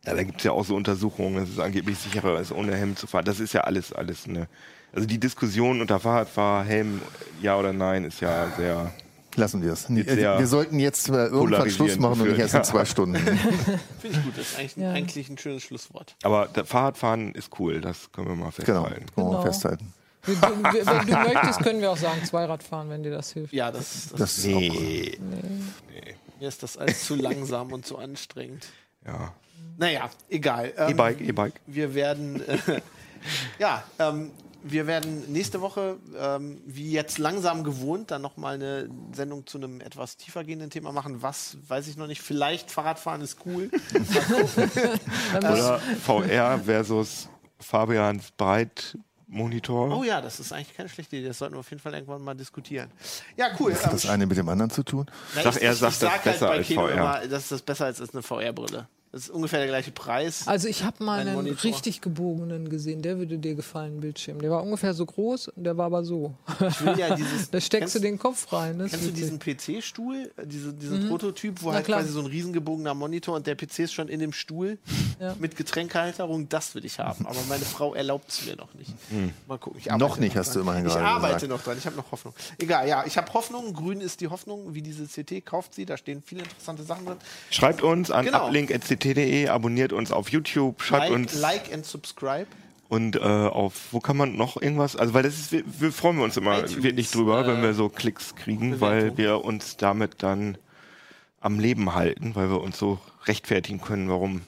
[0.06, 2.96] Ja, da gibt es ja auch so Untersuchungen, es ist angeblich sicherer, als ohne Helm
[2.96, 3.26] zu fahren.
[3.26, 4.48] Das ist ja alles, alles eine.
[4.94, 7.02] Also die Diskussion unter Fahrradfahrer, Helm,
[7.42, 8.92] ja oder nein, ist ja sehr.
[9.36, 9.90] Lassen wir es.
[9.90, 13.16] Wir sollten jetzt äh, irgendwann Schluss machen und nicht erst in zwei Stunden.
[14.02, 14.92] Finde ich gut, das ist eigentlich, Ja.
[14.92, 16.18] eigentlich ein schönes Schlusswort.
[16.24, 19.06] Aber der Fahrradfahren ist cool, das können wir mal Genau, festhalten.
[19.06, 19.42] können wir mal Genau.
[19.44, 19.94] festhalten.
[20.26, 23.54] Wenn du, wenn du möchtest, können wir auch sagen, Zweirad fahren, wenn dir das hilft.
[23.54, 24.70] Ja, das, das, Das ist auch cool.
[24.70, 25.18] Nee.
[26.42, 28.68] Mir ist das alles zu langsam und zu anstrengend.
[29.06, 29.34] Ja.
[29.78, 30.74] Naja, egal.
[30.78, 31.62] Ähm, E-Bike, E-Bike.
[31.66, 32.58] Wir werden, äh,
[33.60, 34.32] ja, ähm,
[34.64, 39.82] wir werden nächste Woche, ähm, wie jetzt langsam gewohnt, dann nochmal eine Sendung zu einem
[39.82, 41.24] etwas tiefer gehenden Thema machen.
[41.24, 42.22] Was, weiß ich noch nicht.
[42.22, 43.72] Vielleicht Fahrradfahren ist cool.
[45.38, 47.28] Oder VR versus
[47.60, 49.98] Fabians Breitmonitor.
[49.98, 51.30] Oh ja, das ist eigentlich keine schlechte Idee.
[51.30, 52.92] Das sollten wir auf jeden Fall irgendwann mal diskutieren.
[53.38, 53.74] Ja, cool.
[53.76, 55.06] Hat das eine mit dem anderen zu tun?
[55.36, 56.92] Na, Sag, ich- er ich- sagt ich das sag besser bei als VR.
[56.92, 58.88] Immer, das ist das besser als ist eine VR-Brille.
[59.14, 60.48] Das ist ungefähr der gleiche Preis.
[60.48, 61.64] Also ich habe mal Ein einen Monitor.
[61.66, 64.40] richtig gebogenen gesehen, der würde dir gefallen, Bildschirm.
[64.40, 66.34] Der war ungefähr so groß und der war aber so.
[66.66, 67.50] Ich will ja dieses.
[67.52, 68.80] Da steckst du kennst- den Kopf rein.
[68.80, 72.00] Das ist Kennst du diesen PC-Stuhl, diese, diesen Prototyp, wo Na halt klar.
[72.00, 74.78] quasi so ein riesengebogener Monitor und der PC ist schon in dem Stuhl
[75.20, 75.36] Ja.
[75.40, 76.48] mit Getränkehalterung?
[76.48, 77.26] Das will ich haben.
[77.28, 78.94] Aber meine Frau erlaubt es mir noch nicht.
[79.48, 79.80] Mal gucken.
[79.84, 81.52] Ich Noch nicht, hast du immerhin Ich gerade arbeite gesagt.
[81.52, 81.78] noch dran.
[81.78, 82.34] Ich habe noch Hoffnung.
[82.60, 83.74] Egal, ja, ich habe Hoffnung.
[83.74, 84.74] Grün ist die Hoffnung.
[84.74, 85.86] Wie diese CT kauft sie.
[85.86, 87.18] Da stehen viele interessante Sachen drin.
[87.50, 88.46] Schreibt uns an Genau.
[89.06, 92.48] uplink.ct.de, abonniert uns auf YouTube, schreibt Like, uns like and subscribe.
[92.90, 96.20] und äh, auf, wo kann man noch irgendwas, also weil das ist, wir, wir freuen
[96.20, 98.90] uns immer iTunes, wirklich drüber, äh, wenn wir so Klicks kriegen, Bewertung.
[98.90, 100.58] weil wir uns damit dann
[101.40, 104.42] am Leben halten, weil wir uns so rechtfertigen können, warum